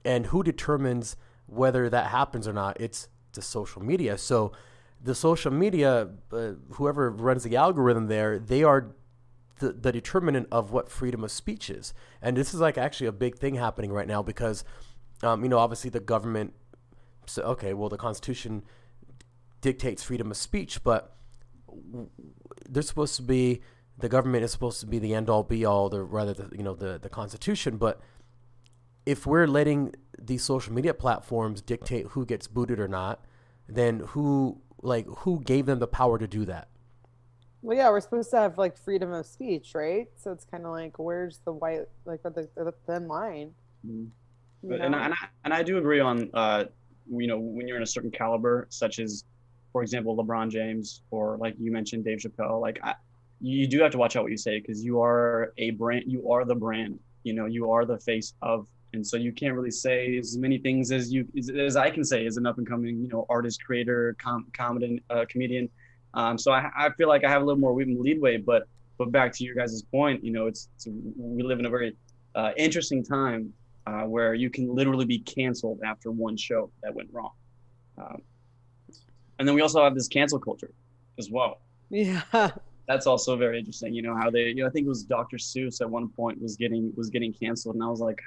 and 0.05 0.27
who 0.27 0.41
determines 0.41 1.17
whether 1.47 1.89
that 1.89 2.07
happens 2.07 2.47
or 2.47 2.53
not? 2.53 2.79
It's 2.79 3.07
the 3.33 3.41
social 3.41 3.81
media. 3.83 4.17
So 4.17 4.51
the 5.01 5.15
social 5.15 5.51
media, 5.51 6.09
uh, 6.31 6.51
whoever 6.73 7.09
runs 7.09 7.43
the 7.43 7.55
algorithm 7.55 8.07
there, 8.07 8.39
they 8.39 8.63
are 8.63 8.95
the, 9.59 9.73
the 9.73 9.91
determinant 9.91 10.47
of 10.51 10.71
what 10.71 10.89
freedom 10.89 11.23
of 11.23 11.31
speech 11.31 11.69
is. 11.69 11.93
And 12.21 12.37
this 12.37 12.53
is 12.53 12.59
like 12.59 12.77
actually 12.77 13.07
a 13.07 13.11
big 13.11 13.37
thing 13.37 13.55
happening 13.55 13.91
right 13.91 14.07
now 14.07 14.23
because, 14.23 14.63
um, 15.21 15.43
you 15.43 15.49
know, 15.49 15.57
obviously 15.59 15.89
the 15.89 15.99
government 15.99 16.53
so 17.29 17.43
okay, 17.43 17.73
well 17.73 17.89
the 17.89 17.97
Constitution 17.97 18.63
dictates 19.61 20.03
freedom 20.03 20.31
of 20.31 20.37
speech, 20.37 20.83
but 20.83 21.15
they're 22.69 22.83
supposed 22.83 23.15
to 23.15 23.21
be 23.21 23.61
the 23.97 24.09
government 24.09 24.43
is 24.43 24.51
supposed 24.51 24.79
to 24.79 24.85
be 24.85 24.99
the 24.99 25.13
end 25.13 25.29
all 25.29 25.43
be 25.43 25.65
all, 25.65 25.89
the 25.89 26.01
rather 26.01 26.33
the 26.33 26.49
you 26.55 26.63
know 26.63 26.75
the 26.75 26.99
the 26.99 27.09
Constitution. 27.09 27.77
But 27.77 27.99
if 29.05 29.25
we're 29.25 29.47
letting 29.47 29.95
these 30.19 30.43
social 30.43 30.73
media 30.73 30.93
platforms 30.93 31.61
dictate 31.61 32.07
who 32.07 32.25
gets 32.25 32.47
booted 32.47 32.79
or 32.79 32.87
not, 32.87 33.25
then 33.67 33.99
who 34.07 34.61
like 34.81 35.05
who 35.19 35.41
gave 35.41 35.65
them 35.65 35.79
the 35.79 35.87
power 35.87 36.17
to 36.17 36.27
do 36.27 36.45
that? 36.45 36.67
Well, 37.63 37.77
yeah, 37.77 37.89
we're 37.89 38.01
supposed 38.01 38.29
to 38.31 38.37
have 38.37 38.57
like 38.57 38.77
freedom 38.77 39.13
of 39.13 39.25
speech, 39.25 39.71
right? 39.73 40.09
So 40.17 40.31
it's 40.31 40.43
kind 40.43 40.65
of 40.65 40.71
like, 40.71 40.99
where's 40.99 41.39
the 41.45 41.53
white, 41.53 41.83
like 42.03 42.21
the, 42.21 42.49
the 42.57 42.73
thin 42.85 43.07
line? 43.07 43.51
Mm-hmm. 43.87 44.07
But, 44.63 44.81
and, 44.81 44.93
I, 44.93 45.05
and, 45.05 45.13
I, 45.13 45.17
and 45.45 45.53
I 45.53 45.63
do 45.63 45.77
agree 45.77 46.01
on 46.01 46.29
uh, 46.33 46.65
you 47.09 47.27
know 47.27 47.37
when 47.37 47.67
you're 47.67 47.77
in 47.77 47.83
a 47.83 47.87
certain 47.87 48.11
caliber 48.11 48.67
such 48.69 48.99
as 48.99 49.25
for 49.71 49.81
example 49.81 50.15
lebron 50.15 50.49
james 50.49 51.01
or 51.11 51.37
like 51.37 51.55
you 51.59 51.71
mentioned 51.71 52.03
dave 52.03 52.19
chappelle 52.19 52.61
like 52.61 52.79
I, 52.83 52.95
you 53.41 53.67
do 53.67 53.81
have 53.81 53.91
to 53.91 53.97
watch 53.97 54.15
out 54.15 54.23
what 54.23 54.31
you 54.31 54.37
say 54.37 54.59
because 54.59 54.83
you 54.83 55.01
are 55.01 55.53
a 55.57 55.71
brand 55.71 56.05
you 56.07 56.31
are 56.31 56.45
the 56.45 56.55
brand 56.55 56.99
you 57.23 57.33
know 57.33 57.45
you 57.45 57.71
are 57.71 57.85
the 57.85 57.99
face 57.99 58.33
of 58.41 58.67
and 58.93 59.05
so 59.05 59.17
you 59.17 59.31
can't 59.31 59.55
really 59.55 59.71
say 59.71 60.17
as 60.17 60.37
many 60.37 60.57
things 60.57 60.91
as 60.91 61.11
you 61.11 61.27
as, 61.37 61.49
as 61.49 61.75
i 61.75 61.89
can 61.89 62.03
say 62.03 62.25
as 62.25 62.37
an 62.37 62.45
up 62.45 62.57
and 62.57 62.67
coming 62.67 63.01
you 63.01 63.09
know 63.09 63.25
artist 63.29 63.63
creator 63.63 64.15
com- 64.19 64.47
comedian 64.53 64.99
uh, 65.09 65.25
comedian. 65.29 65.69
Um, 66.15 66.37
so 66.37 66.51
I, 66.51 66.69
I 66.77 66.89
feel 66.91 67.07
like 67.07 67.23
i 67.25 67.29
have 67.29 67.41
a 67.41 67.45
little 67.45 67.59
more 67.59 67.73
leadway 67.73 68.37
but 68.37 68.63
but 68.97 69.11
back 69.11 69.33
to 69.33 69.43
your 69.43 69.55
guys' 69.55 69.83
point 69.91 70.23
you 70.23 70.31
know 70.31 70.47
it's, 70.47 70.69
it's 70.75 70.87
we 71.17 71.43
live 71.43 71.59
in 71.59 71.65
a 71.65 71.69
very 71.69 71.97
uh, 72.35 72.51
interesting 72.55 73.03
time 73.03 73.51
uh, 73.85 74.03
where 74.03 74.33
you 74.33 74.49
can 74.49 74.73
literally 74.73 75.05
be 75.05 75.19
canceled 75.19 75.81
after 75.85 76.11
one 76.11 76.37
show 76.37 76.71
that 76.81 76.93
went 76.93 77.09
wrong. 77.11 77.31
Um, 77.97 78.21
and 79.39 79.47
then 79.47 79.55
we 79.55 79.61
also 79.61 79.83
have 79.83 79.95
this 79.95 80.07
cancel 80.07 80.39
culture 80.39 80.71
as 81.17 81.29
well. 81.29 81.59
Yeah. 81.89 82.21
That's 82.87 83.07
also 83.07 83.37
very 83.37 83.59
interesting. 83.59 83.93
You 83.93 84.01
know 84.01 84.15
how 84.15 84.29
they, 84.29 84.47
you 84.47 84.55
know, 84.55 84.67
I 84.67 84.69
think 84.69 84.85
it 84.85 84.89
was 84.89 85.03
Dr. 85.03 85.37
Seuss 85.37 85.81
at 85.81 85.89
one 85.89 86.09
point 86.09 86.41
was 86.41 86.57
getting 86.57 86.91
was 86.97 87.09
getting 87.09 87.31
canceled, 87.33 87.75
and 87.75 87.83
I 87.83 87.87
was 87.87 88.01
like, 88.01 88.19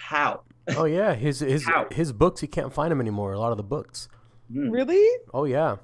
how? 0.00 0.42
Oh 0.76 0.84
yeah, 0.84 1.14
his 1.14 1.40
his 1.40 1.64
how? 1.66 1.88
his 1.90 2.12
books 2.12 2.40
he 2.40 2.46
can't 2.46 2.72
find 2.72 2.92
them 2.92 3.00
anymore. 3.00 3.32
A 3.32 3.40
lot 3.40 3.50
of 3.50 3.56
the 3.56 3.64
books. 3.64 4.08
Hmm. 4.52 4.70
Really? 4.70 5.04
Oh 5.34 5.44
yeah. 5.44 5.76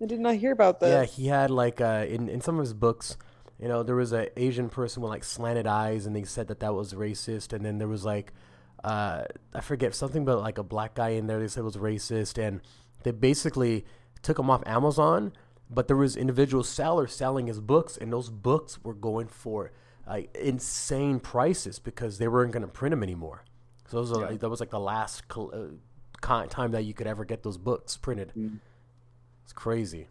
I 0.00 0.06
did 0.06 0.20
not 0.20 0.36
hear 0.36 0.52
about 0.52 0.80
that. 0.80 0.88
Yeah, 0.88 1.04
he 1.04 1.26
had 1.26 1.50
like 1.50 1.80
uh, 1.80 2.06
in 2.08 2.28
in 2.28 2.40
some 2.40 2.58
of 2.58 2.64
his 2.64 2.72
books, 2.72 3.16
you 3.62 3.68
know, 3.68 3.84
there 3.84 3.94
was 3.94 4.10
an 4.10 4.26
Asian 4.36 4.68
person 4.68 5.04
with 5.04 5.10
like 5.10 5.22
slanted 5.22 5.68
eyes, 5.68 6.04
and 6.04 6.16
they 6.16 6.24
said 6.24 6.48
that 6.48 6.58
that 6.58 6.74
was 6.74 6.94
racist. 6.94 7.52
And 7.52 7.64
then 7.64 7.78
there 7.78 7.86
was 7.86 8.04
like, 8.04 8.32
uh, 8.82 9.22
I 9.54 9.60
forget 9.60 9.94
something, 9.94 10.24
but 10.24 10.40
like 10.40 10.58
a 10.58 10.64
black 10.64 10.94
guy 10.94 11.10
in 11.10 11.28
there 11.28 11.38
they 11.38 11.46
said 11.46 11.62
was 11.62 11.76
racist, 11.76 12.44
and 12.44 12.60
they 13.04 13.12
basically 13.12 13.86
took 14.20 14.36
him 14.36 14.50
off 14.50 14.64
Amazon. 14.66 15.32
But 15.70 15.86
there 15.86 15.96
was 15.96 16.16
individual 16.16 16.64
sellers 16.64 17.14
selling 17.14 17.46
his 17.46 17.60
books, 17.60 17.96
and 17.96 18.12
those 18.12 18.30
books 18.30 18.82
were 18.82 18.94
going 18.94 19.28
for 19.28 19.70
like 20.08 20.34
insane 20.34 21.20
prices 21.20 21.78
because 21.78 22.18
they 22.18 22.26
weren't 22.26 22.50
going 22.50 22.62
to 22.62 22.68
print 22.68 22.90
them 22.90 23.04
anymore. 23.04 23.44
So 23.86 24.02
yeah. 24.02 24.26
like, 24.26 24.40
that 24.40 24.48
was 24.48 24.58
like 24.58 24.70
the 24.70 24.80
last 24.80 25.22
uh, 25.38 26.46
time 26.48 26.72
that 26.72 26.84
you 26.84 26.94
could 26.94 27.06
ever 27.06 27.24
get 27.24 27.44
those 27.44 27.58
books 27.58 27.96
printed. 27.96 28.32
Mm. 28.36 28.58
It's 29.44 29.52
crazy. 29.52 30.08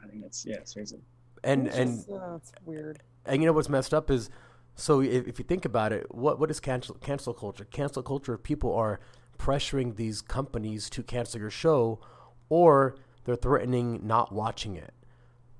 I 0.00 0.06
think 0.06 0.22
that's 0.22 0.46
yeah, 0.46 0.58
it's 0.58 0.74
crazy 0.74 1.00
and 1.44 1.66
it's 1.68 1.76
and 1.76 2.04
uh, 2.10 2.38
weird. 2.64 3.00
And 3.26 3.42
you 3.42 3.46
know 3.46 3.52
what's 3.52 3.68
messed 3.68 3.94
up 3.94 4.10
is, 4.10 4.30
so 4.74 5.00
if, 5.00 5.26
if 5.26 5.38
you 5.38 5.44
think 5.44 5.64
about 5.64 5.92
it, 5.92 6.12
what 6.14 6.38
what 6.38 6.50
is 6.50 6.60
cancel 6.60 6.94
cancel 6.96 7.34
culture? 7.34 7.64
Cancel 7.64 8.02
culture. 8.02 8.36
People 8.36 8.74
are 8.74 9.00
pressuring 9.38 9.96
these 9.96 10.22
companies 10.22 10.88
to 10.90 11.02
cancel 11.02 11.40
your 11.40 11.50
show, 11.50 12.00
or 12.48 12.96
they're 13.24 13.36
threatening 13.36 14.06
not 14.06 14.32
watching 14.32 14.76
it. 14.76 14.92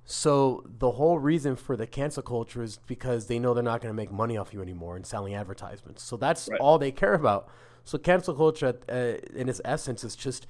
So 0.04 0.64
the 0.66 0.92
whole 0.92 1.18
reason 1.18 1.56
for 1.56 1.76
the 1.76 1.86
cancel 1.86 2.22
culture 2.22 2.62
is 2.62 2.78
because 2.86 3.26
they 3.26 3.38
know 3.38 3.54
they're 3.54 3.62
not 3.62 3.80
going 3.80 3.90
to 3.90 3.96
make 3.96 4.12
money 4.12 4.36
off 4.36 4.52
you 4.52 4.60
anymore 4.60 4.96
and 4.96 5.06
selling 5.06 5.34
advertisements. 5.34 6.02
So 6.02 6.18
that's 6.18 6.48
right. 6.48 6.60
all 6.60 6.78
they 6.78 6.92
care 6.92 7.14
about. 7.14 7.48
So 7.84 7.96
cancel 7.96 8.34
culture, 8.34 8.74
uh, 8.88 9.14
in 9.34 9.48
its 9.48 9.62
essence, 9.64 10.04
is 10.04 10.14
just 10.14 10.46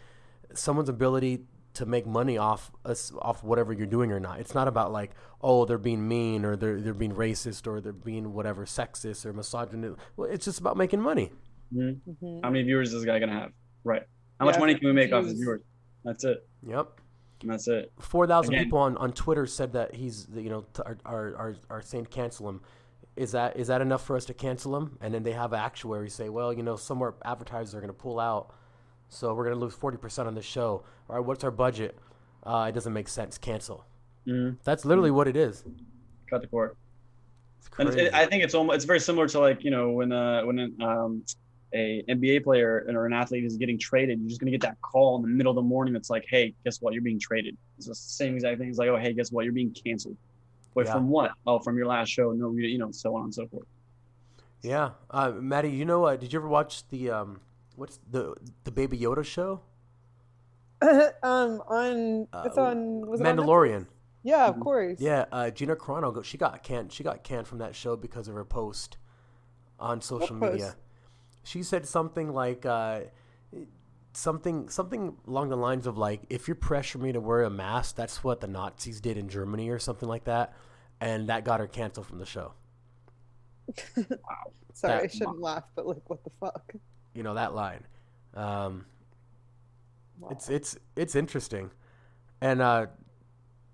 someone's 0.54 0.88
ability 0.88 1.44
to 1.74 1.86
make 1.86 2.06
money 2.06 2.38
off 2.38 2.70
us 2.84 3.12
off 3.20 3.42
whatever 3.44 3.72
you're 3.72 3.86
doing 3.86 4.12
or 4.12 4.20
not. 4.20 4.40
It's 4.40 4.54
not 4.54 4.68
about 4.68 4.92
like 4.92 5.10
oh 5.40 5.64
they're 5.64 5.78
being 5.78 6.06
mean 6.06 6.44
or 6.44 6.56
they're 6.56 6.80
they're 6.80 6.94
being 6.94 7.14
racist 7.14 7.66
or 7.66 7.80
they're 7.80 7.92
being 7.92 8.32
whatever 8.32 8.64
sexist 8.64 9.26
or 9.26 9.32
misogynist. 9.32 9.98
Well, 10.16 10.30
it's 10.30 10.44
just 10.44 10.60
about 10.60 10.76
making 10.76 11.00
money. 11.00 11.32
Mm-hmm. 11.74 12.10
Mm-hmm. 12.10 12.44
How 12.44 12.50
many 12.50 12.64
viewers 12.64 12.88
is 12.88 12.94
this 12.94 13.04
guy 13.04 13.18
gonna 13.18 13.32
have? 13.32 13.50
Right. 13.82 14.02
How 14.38 14.46
yeah, 14.46 14.52
much 14.52 14.60
money 14.60 14.74
can 14.74 14.88
we 14.88 14.92
make 14.92 15.10
views. 15.10 15.18
off 15.18 15.24
his 15.24 15.34
viewers? 15.34 15.62
That's 16.04 16.24
it. 16.24 16.46
Yep. 16.66 17.00
And 17.42 17.50
that's 17.50 17.68
it. 17.68 17.92
Four 17.98 18.26
thousand 18.26 18.54
people 18.54 18.78
on, 18.78 18.96
on 18.96 19.12
Twitter 19.12 19.46
said 19.46 19.72
that 19.72 19.94
he's 19.94 20.28
you 20.34 20.50
know 20.50 20.64
are, 20.84 20.96
are 21.04 21.26
are 21.36 21.56
are 21.70 21.82
saying 21.82 22.06
cancel 22.06 22.48
him. 22.48 22.60
Is 23.16 23.32
that 23.32 23.56
is 23.56 23.68
that 23.68 23.80
enough 23.80 24.04
for 24.04 24.16
us 24.16 24.24
to 24.26 24.34
cancel 24.34 24.76
him? 24.76 24.96
And 25.00 25.12
then 25.12 25.24
they 25.24 25.32
have 25.32 25.52
actuaries 25.52 26.14
say, 26.14 26.28
well, 26.28 26.52
you 26.52 26.62
know, 26.62 26.76
somewhere 26.76 27.14
advertisers 27.24 27.74
are 27.74 27.80
going 27.80 27.88
to 27.88 27.92
pull 27.92 28.18
out 28.18 28.54
so 29.08 29.34
we're 29.34 29.44
gonna 29.44 29.56
lose 29.56 29.74
forty 29.74 29.96
percent 29.96 30.28
on 30.28 30.34
the 30.34 30.42
show. 30.42 30.84
All 31.08 31.16
right, 31.16 31.24
what's 31.24 31.44
our 31.44 31.50
budget? 31.50 31.98
Uh, 32.42 32.66
it 32.68 32.72
doesn't 32.72 32.92
make 32.92 33.08
sense. 33.08 33.38
Cancel. 33.38 33.84
Mm-hmm. 34.26 34.56
That's 34.64 34.84
literally 34.84 35.10
mm-hmm. 35.10 35.16
what 35.16 35.28
it 35.28 35.36
is. 35.36 35.64
Cut 36.28 36.40
the 36.40 36.46
cord. 36.48 36.76
And 37.78 37.88
it, 37.88 38.14
I 38.14 38.26
think 38.26 38.44
it's 38.44 38.54
almost 38.54 38.76
it's 38.76 38.84
very 38.84 39.00
similar 39.00 39.26
to 39.28 39.40
like 39.40 39.64
you 39.64 39.70
know 39.70 39.90
when 39.90 40.12
uh 40.12 40.42
when 40.42 40.76
um 40.80 41.24
a 41.74 42.04
NBA 42.08 42.44
player 42.44 42.86
or 42.88 43.04
an 43.04 43.12
athlete 43.12 43.44
is 43.44 43.56
getting 43.56 43.78
traded, 43.78 44.20
you're 44.20 44.28
just 44.28 44.40
gonna 44.40 44.52
get 44.52 44.60
that 44.60 44.80
call 44.80 45.16
in 45.16 45.22
the 45.22 45.28
middle 45.28 45.50
of 45.50 45.56
the 45.56 45.62
morning 45.62 45.92
that's 45.92 46.08
like, 46.08 46.24
hey, 46.28 46.54
guess 46.64 46.80
what? 46.80 46.94
You're 46.94 47.02
being 47.02 47.18
traded. 47.18 47.56
It's 47.78 47.88
the 47.88 47.94
same 47.94 48.34
exact 48.34 48.58
thing. 48.58 48.68
It's 48.68 48.78
like, 48.78 48.88
oh, 48.88 48.96
hey, 48.96 49.12
guess 49.12 49.32
what? 49.32 49.44
You're 49.44 49.52
being 49.52 49.74
canceled. 49.74 50.16
Wait, 50.74 50.86
Yeah. 50.86 50.92
from 50.92 51.08
what? 51.08 51.32
Oh, 51.46 51.58
from 51.58 51.76
your 51.76 51.86
last 51.86 52.08
show. 52.10 52.32
No, 52.32 52.52
you 52.52 52.68
you 52.68 52.78
know, 52.78 52.92
so 52.92 53.16
on 53.16 53.24
and 53.24 53.34
so 53.34 53.46
forth. 53.48 53.66
Yeah, 54.62 54.90
uh, 55.10 55.32
Maddie, 55.32 55.70
you 55.70 55.84
know, 55.84 56.04
uh, 56.04 56.16
did 56.16 56.32
you 56.32 56.38
ever 56.38 56.48
watch 56.48 56.88
the 56.88 57.10
um, 57.10 57.40
what's 57.76 57.98
the 58.10 58.34
the 58.64 58.70
Baby 58.70 58.98
Yoda 58.98 59.24
show, 59.24 59.60
um, 60.82 61.62
on 61.68 62.28
it's 62.44 62.58
Uh, 62.58 62.62
on 62.62 63.06
was 63.06 63.20
it 63.20 63.26
on 63.26 63.36
Mandalorian? 63.36 63.86
Yeah, 64.22 64.46
of 64.48 64.56
Mhm. 64.56 64.60
course. 64.60 65.00
Yeah, 65.00 65.26
uh, 65.32 65.50
Gina 65.50 65.76
Carano, 65.76 66.24
she 66.24 66.38
got 66.38 66.62
canned. 66.62 66.92
She 66.92 67.02
got 67.04 67.22
canned 67.24 67.46
from 67.46 67.58
that 67.58 67.74
show 67.74 67.96
because 67.96 68.26
of 68.28 68.34
her 68.34 68.44
post 68.44 68.96
on 69.78 70.00
social 70.00 70.36
post? 70.36 70.52
media. 70.52 70.76
She 71.42 71.62
said 71.62 71.86
something 71.86 72.32
like 72.32 72.64
uh, 72.64 73.00
something 74.14 74.68
something 74.68 75.16
along 75.26 75.48
the 75.50 75.56
lines 75.56 75.86
of 75.86 75.98
like, 75.98 76.22
if 76.30 76.48
you 76.48 76.54
pressure 76.54 76.98
me 76.98 77.12
to 77.12 77.20
wear 77.20 77.42
a 77.42 77.50
mask, 77.50 77.96
that's 77.96 78.24
what 78.24 78.40
the 78.40 78.46
Nazis 78.46 79.00
did 79.00 79.18
in 79.18 79.28
Germany 79.28 79.68
or 79.68 79.78
something 79.78 80.08
like 80.08 80.24
that, 80.24 80.54
and 81.00 81.28
that 81.28 81.44
got 81.44 81.60
her 81.60 81.66
canceled 81.66 82.06
from 82.06 82.18
the 82.18 82.26
show. 82.26 82.54
wow. 84.22 84.52
Sorry, 84.74 85.04
I 85.04 85.06
shouldn't 85.06 85.40
laugh, 85.40 85.64
but 85.74 85.86
like, 85.86 86.08
what 86.08 86.24
the 86.24 86.30
fuck? 86.40 86.72
You 87.14 87.22
know 87.22 87.34
that 87.34 87.54
line. 87.54 87.86
Um, 88.34 88.86
Wow. 90.20 90.28
It's 90.30 90.48
it's 90.48 90.76
it's 90.94 91.16
interesting, 91.16 91.72
and 92.40 92.62
uh, 92.62 92.86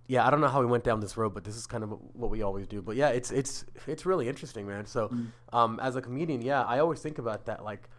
yeah, 0.09 0.27
I 0.27 0.31
don't 0.31 0.41
know 0.41 0.49
how 0.49 0.61
we 0.61 0.67
went 0.67 0.85
down 0.85 1.01
this 1.01 1.19
road, 1.19 1.35
but 1.35 1.45
this 1.45 1.55
is 1.55 1.67
kind 1.67 1.85
of 1.85 1.91
what 2.15 2.31
we 2.31 2.41
always 2.41 2.67
do. 2.67 2.81
But 2.81 2.97
yeah, 2.97 3.11
it's 3.11 3.31
it's 3.31 3.67
it's 3.87 4.07
really 4.07 4.27
interesting, 4.27 4.67
man. 4.67 4.87
So, 4.87 5.09
Mm. 5.09 5.27
um, 5.53 5.79
as 5.81 5.97
a 5.97 6.01
comedian, 6.03 6.41
yeah, 6.41 6.63
I 6.63 6.79
always 6.79 7.01
think 7.03 7.19
about 7.19 7.45
that. 7.45 7.63
Like, 7.63 7.91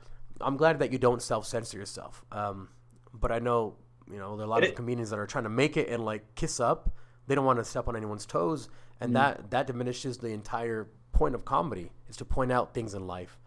I'm 0.41 0.57
glad 0.57 0.79
that 0.79 0.91
you 0.91 0.98
don't 0.98 1.21
self 1.21 1.45
censor 1.45 1.77
yourself. 1.77 2.25
Um, 2.31 2.69
but 3.13 3.31
I 3.31 3.38
know 3.38 3.75
you 4.12 4.17
know 4.17 4.36
there 4.36 4.43
are 4.43 4.48
a 4.48 4.50
lot 4.50 4.63
It- 4.63 4.69
of 4.69 4.75
comedians 4.75 5.12
that 5.12 5.19
are 5.19 5.27
trying 5.27 5.43
to 5.43 5.50
make 5.51 5.77
it 5.77 5.88
and 5.89 6.03
like 6.03 6.33
kiss 6.33 6.60
up. 6.60 6.89
They 7.27 7.36
don't 7.36 7.45
want 7.45 7.60
to 7.60 7.63
step 7.63 7.88
on 7.88 7.95
anyone's 7.95 8.25
toes, 8.25 8.69
and 9.00 9.12
Mm. 9.12 9.13
that 9.13 9.51
that 9.51 9.67
diminishes 9.67 10.17
the 10.17 10.29
entire 10.29 10.88
point 11.12 11.36
of 11.36 11.45
comedy 11.45 11.91
is 12.10 12.17
to 12.17 12.25
point 12.25 12.51
out 12.51 12.74
things 12.74 12.95
in 12.95 13.05
life. 13.05 13.38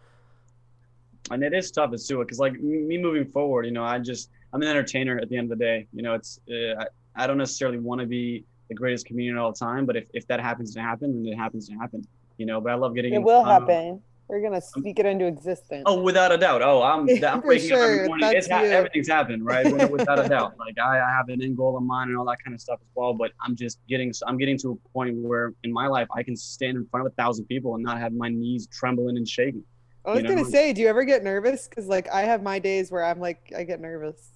And 1.31 1.43
it 1.43 1.55
is 1.55 1.71
tough 1.71 1.93
as 1.93 2.07
too 2.07 2.19
because 2.19 2.39
like 2.39 2.55
me 2.61 2.99
moving 2.99 3.25
forward 3.25 3.65
you 3.65 3.73
know 3.73 3.85
i 3.85 3.99
just 3.99 4.31
i'm 4.53 4.63
an 4.63 4.69
entertainer 4.69 5.19
at 5.19 5.29
the 5.29 5.37
end 5.37 5.51
of 5.51 5.59
the 5.59 5.65
day 5.65 5.87
you 5.93 6.03
know 6.03 6.15
it's 6.15 6.39
uh, 6.51 6.85
I, 7.17 7.25
I 7.25 7.27
don't 7.27 7.39
necessarily 7.39 7.79
want 7.79 8.01
to 8.01 8.07
be 8.07 8.45
the 8.69 8.75
greatest 8.75 9.07
comedian 9.07 9.39
all 9.39 9.53
the 9.53 9.59
time 9.59 9.87
but 9.87 9.97
if, 9.97 10.09
if 10.13 10.27
that 10.29 10.41
happens 10.41 10.75
to 10.75 10.81
happen 10.81 11.23
then 11.23 11.33
it 11.33 11.37
happens 11.37 11.69
to 11.69 11.75
happen 11.75 12.07
you 12.37 12.47
know 12.47 12.61
but 12.61 12.73
i 12.73 12.75
love 12.75 12.95
getting 12.95 13.15
It 13.15 13.23
will 13.23 13.45
um, 13.45 13.47
happen. 13.47 14.03
We're 14.27 14.41
gonna 14.41 14.63
speak 14.63 14.99
it 14.99 15.05
into 15.05 15.27
existence. 15.27 15.83
oh 15.85 16.01
without 16.01 16.33
a 16.33 16.39
doubt. 16.39 16.63
Oh 16.63 16.83
i'm, 16.83 17.07
I'm 17.25 17.43
waking 17.45 17.73
up 17.73 17.81
every 17.81 18.09
morning. 18.09 18.33
It's 18.33 18.49
ha- 18.49 18.63
everything's 18.63 19.07
happened 19.07 19.45
right? 19.45 19.91
Without 19.91 20.19
a 20.19 20.27
doubt. 20.27 20.55
Like 20.59 20.79
I, 20.79 20.99
I 20.99 21.11
have 21.11 21.29
an 21.29 21.43
end 21.43 21.59
goal 21.59 21.77
in 21.77 21.87
mind 21.87 22.09
and 22.09 22.19
all 22.19 22.25
that 22.25 22.43
kind 22.43 22.55
of 22.55 22.61
stuff 22.61 22.79
as 22.81 22.89
well 22.95 23.13
but 23.13 23.33
i'm 23.43 23.55
just 23.55 23.79
getting 23.87 24.13
i'm 24.27 24.39
getting 24.39 24.57
to 24.59 24.71
a 24.71 24.89
point 24.95 25.15
where 25.17 25.53
in 25.63 25.73
my 25.73 25.87
life 25.87 26.09
i 26.17 26.23
can 26.23 26.37
stand 26.37 26.79
in 26.79 26.87
front 26.87 27.07
of 27.07 27.13
a 27.13 27.15
thousand 27.17 27.45
people 27.45 27.75
and 27.75 27.85
not 27.85 27.99
have 27.99 28.15
my 28.15 28.31
knees 28.31 28.67
trembling 28.69 29.19
and 29.19 29.29
shaking 29.29 29.63
I 30.05 30.11
was 30.11 30.23
you 30.23 30.29
gonna 30.29 30.45
say, 30.45 30.73
do 30.73 30.81
you 30.81 30.89
ever 30.89 31.05
get 31.05 31.23
nervous? 31.23 31.69
Because 31.69 31.87
like 31.87 32.09
I 32.13 32.23
have 32.23 32.43
my 32.43 32.59
days 32.59 32.91
where 32.91 33.05
I'm 33.05 33.21
like, 33.21 33.53
I 33.57 33.65
get 33.65 33.81
nervous. 33.81 34.33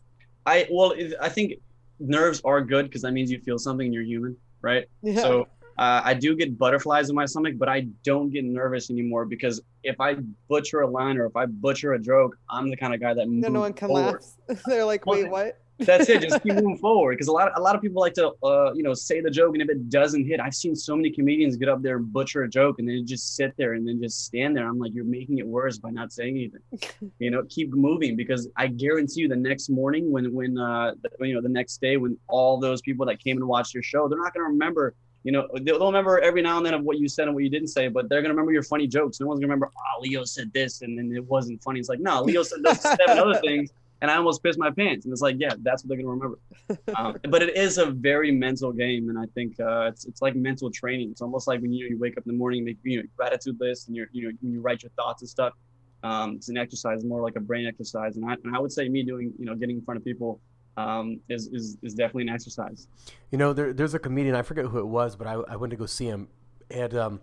I 0.46 0.66
well, 0.70 0.94
I 1.20 1.28
think 1.28 1.54
nerves 2.00 2.40
are 2.44 2.60
good 2.60 2.86
because 2.86 3.02
that 3.02 3.12
means 3.12 3.30
you 3.30 3.40
feel 3.40 3.58
something 3.58 3.86
and 3.86 3.94
you're 3.94 4.04
human, 4.04 4.36
right? 4.62 4.86
Yeah. 5.02 5.20
So 5.20 5.48
uh, 5.78 6.00
I 6.04 6.14
do 6.14 6.34
get 6.34 6.58
butterflies 6.58 7.08
in 7.08 7.14
my 7.14 7.24
stomach, 7.24 7.54
but 7.56 7.68
I 7.68 7.86
don't 8.02 8.30
get 8.30 8.44
nervous 8.44 8.90
anymore 8.90 9.26
because 9.26 9.60
if 9.84 10.00
I 10.00 10.16
butcher 10.48 10.80
a 10.80 10.90
line 10.90 11.18
or 11.18 11.26
if 11.26 11.36
I 11.36 11.46
butcher 11.46 11.92
a 11.92 11.98
joke, 12.00 12.36
I'm 12.50 12.68
the 12.68 12.76
kind 12.76 12.94
of 12.94 13.00
guy 13.00 13.14
that 13.14 13.28
no, 13.28 13.48
no 13.48 13.60
one 13.60 13.72
can 13.72 13.88
forward. 13.88 14.24
laugh. 14.48 14.62
They're 14.66 14.84
like, 14.84 15.06
wait, 15.06 15.30
what? 15.30 15.60
That's 15.78 16.08
it. 16.08 16.22
Just 16.22 16.42
keep 16.42 16.54
moving 16.54 16.76
forward 16.78 17.14
because 17.14 17.28
a 17.28 17.32
lot, 17.32 17.52
a 17.56 17.60
lot 17.60 17.74
of 17.74 17.82
people 17.82 18.00
like 18.00 18.14
to, 18.14 18.32
uh, 18.42 18.72
you 18.74 18.82
know, 18.82 18.94
say 18.94 19.20
the 19.20 19.30
joke 19.30 19.54
and 19.54 19.62
if 19.62 19.68
it 19.68 19.88
doesn't 19.88 20.24
hit, 20.24 20.40
I've 20.40 20.54
seen 20.54 20.74
so 20.74 20.96
many 20.96 21.10
comedians 21.10 21.56
get 21.56 21.68
up 21.68 21.82
there 21.82 21.96
and 21.96 22.12
butcher 22.12 22.42
a 22.42 22.48
joke 22.48 22.78
and 22.78 22.88
then 22.88 23.06
just 23.06 23.36
sit 23.36 23.54
there 23.56 23.74
and 23.74 23.86
then 23.86 24.00
just 24.00 24.24
stand 24.24 24.56
there. 24.56 24.68
I'm 24.68 24.78
like, 24.78 24.94
you're 24.94 25.04
making 25.04 25.38
it 25.38 25.46
worse 25.46 25.78
by 25.78 25.90
not 25.90 26.12
saying 26.12 26.36
anything. 26.36 27.12
you 27.18 27.30
know, 27.30 27.42
keep 27.48 27.72
moving 27.72 28.16
because 28.16 28.48
I 28.56 28.66
guarantee 28.66 29.22
you, 29.22 29.28
the 29.28 29.36
next 29.36 29.68
morning 29.68 30.10
when, 30.10 30.32
when, 30.32 30.58
uh, 30.58 30.94
the, 31.02 31.26
you 31.26 31.34
know, 31.34 31.40
the 31.40 31.48
next 31.48 31.80
day 31.80 31.96
when 31.96 32.16
all 32.28 32.58
those 32.58 32.80
people 32.80 33.06
that 33.06 33.22
came 33.22 33.36
and 33.36 33.46
watched 33.46 33.74
your 33.74 33.82
show, 33.82 34.08
they're 34.08 34.18
not 34.18 34.34
going 34.34 34.44
to 34.44 34.50
remember. 34.50 34.94
You 35.24 35.32
know, 35.32 35.48
they'll 35.60 35.78
they'll 35.78 35.88
remember 35.88 36.20
every 36.20 36.42
now 36.42 36.58
and 36.58 36.64
then 36.64 36.74
of 36.74 36.84
what 36.84 36.98
you 36.98 37.08
said 37.08 37.26
and 37.26 37.34
what 37.34 37.42
you 37.42 37.50
didn't 37.50 37.68
say, 37.68 37.88
but 37.88 38.08
they're 38.08 38.22
gonna 38.22 38.32
remember 38.32 38.52
your 38.52 38.62
funny 38.62 38.86
jokes. 38.86 39.20
No 39.20 39.26
one's 39.26 39.40
gonna 39.40 39.48
remember, 39.48 39.70
oh, 39.76 40.00
Leo 40.00 40.24
said 40.24 40.52
this 40.52 40.80
and 40.82 40.96
then 40.96 41.12
it 41.14 41.24
wasn't 41.24 41.60
funny. 41.62 41.80
It's 41.80 41.88
like, 41.88 41.98
no, 41.98 42.22
Leo 42.22 42.44
said 42.44 42.60
those 42.62 42.80
seven 42.80 43.18
other 43.18 43.34
things 43.40 43.70
and 44.00 44.10
I 44.10 44.16
almost 44.16 44.42
pissed 44.42 44.58
my 44.58 44.70
pants. 44.70 45.04
And 45.04 45.12
it's 45.12 45.22
like, 45.22 45.36
yeah, 45.38 45.54
that's 45.60 45.82
what 45.82 45.88
they're 45.88 45.98
gonna 45.98 46.10
remember. 46.10 46.38
Um, 46.96 47.16
but 47.30 47.42
it 47.42 47.56
is 47.56 47.78
a 47.78 47.86
very 47.86 48.30
mental 48.30 48.72
game, 48.72 49.08
and 49.08 49.18
I 49.18 49.24
think 49.34 49.58
uh, 49.60 49.88
it's 49.88 50.04
it's 50.04 50.20
like 50.20 50.34
mental 50.34 50.70
training. 50.70 51.10
It's 51.10 51.22
almost 51.22 51.46
like 51.46 51.60
when 51.60 51.72
you 51.72 51.86
you 51.86 51.98
wake 51.98 52.16
up 52.16 52.24
in 52.26 52.32
the 52.32 52.38
morning, 52.38 52.64
make 52.64 52.78
you 52.82 52.98
know 52.98 53.08
gratitude 53.16 53.56
list, 53.60 53.88
and 53.88 53.96
you're 53.96 54.08
you 54.12 54.24
know 54.24 54.36
when 54.40 54.52
you 54.52 54.60
write 54.60 54.82
your 54.82 54.90
thoughts 54.90 55.22
and 55.22 55.28
stuff. 55.28 55.52
Um, 56.02 56.34
it's 56.36 56.48
an 56.48 56.56
exercise, 56.56 57.04
more 57.04 57.22
like 57.22 57.36
a 57.36 57.40
brain 57.40 57.66
exercise, 57.66 58.16
and 58.16 58.24
I 58.24 58.34
and 58.44 58.54
I 58.54 58.58
would 58.58 58.72
say 58.72 58.88
me 58.88 59.02
doing 59.02 59.32
you 59.38 59.46
know 59.46 59.54
getting 59.54 59.76
in 59.76 59.82
front 59.82 59.98
of 59.98 60.04
people 60.04 60.40
um, 60.76 61.20
is 61.28 61.48
is 61.48 61.76
is 61.82 61.94
definitely 61.94 62.22
an 62.22 62.30
exercise. 62.30 62.86
You 63.30 63.38
know, 63.38 63.52
there, 63.52 63.72
there's 63.72 63.94
a 63.94 63.98
comedian. 63.98 64.34
I 64.34 64.42
forget 64.42 64.64
who 64.66 64.78
it 64.78 64.86
was, 64.86 65.16
but 65.16 65.26
I, 65.26 65.34
I 65.48 65.56
went 65.56 65.70
to 65.72 65.76
go 65.76 65.86
see 65.86 66.06
him, 66.06 66.28
and 66.70 66.94
um, 66.94 67.20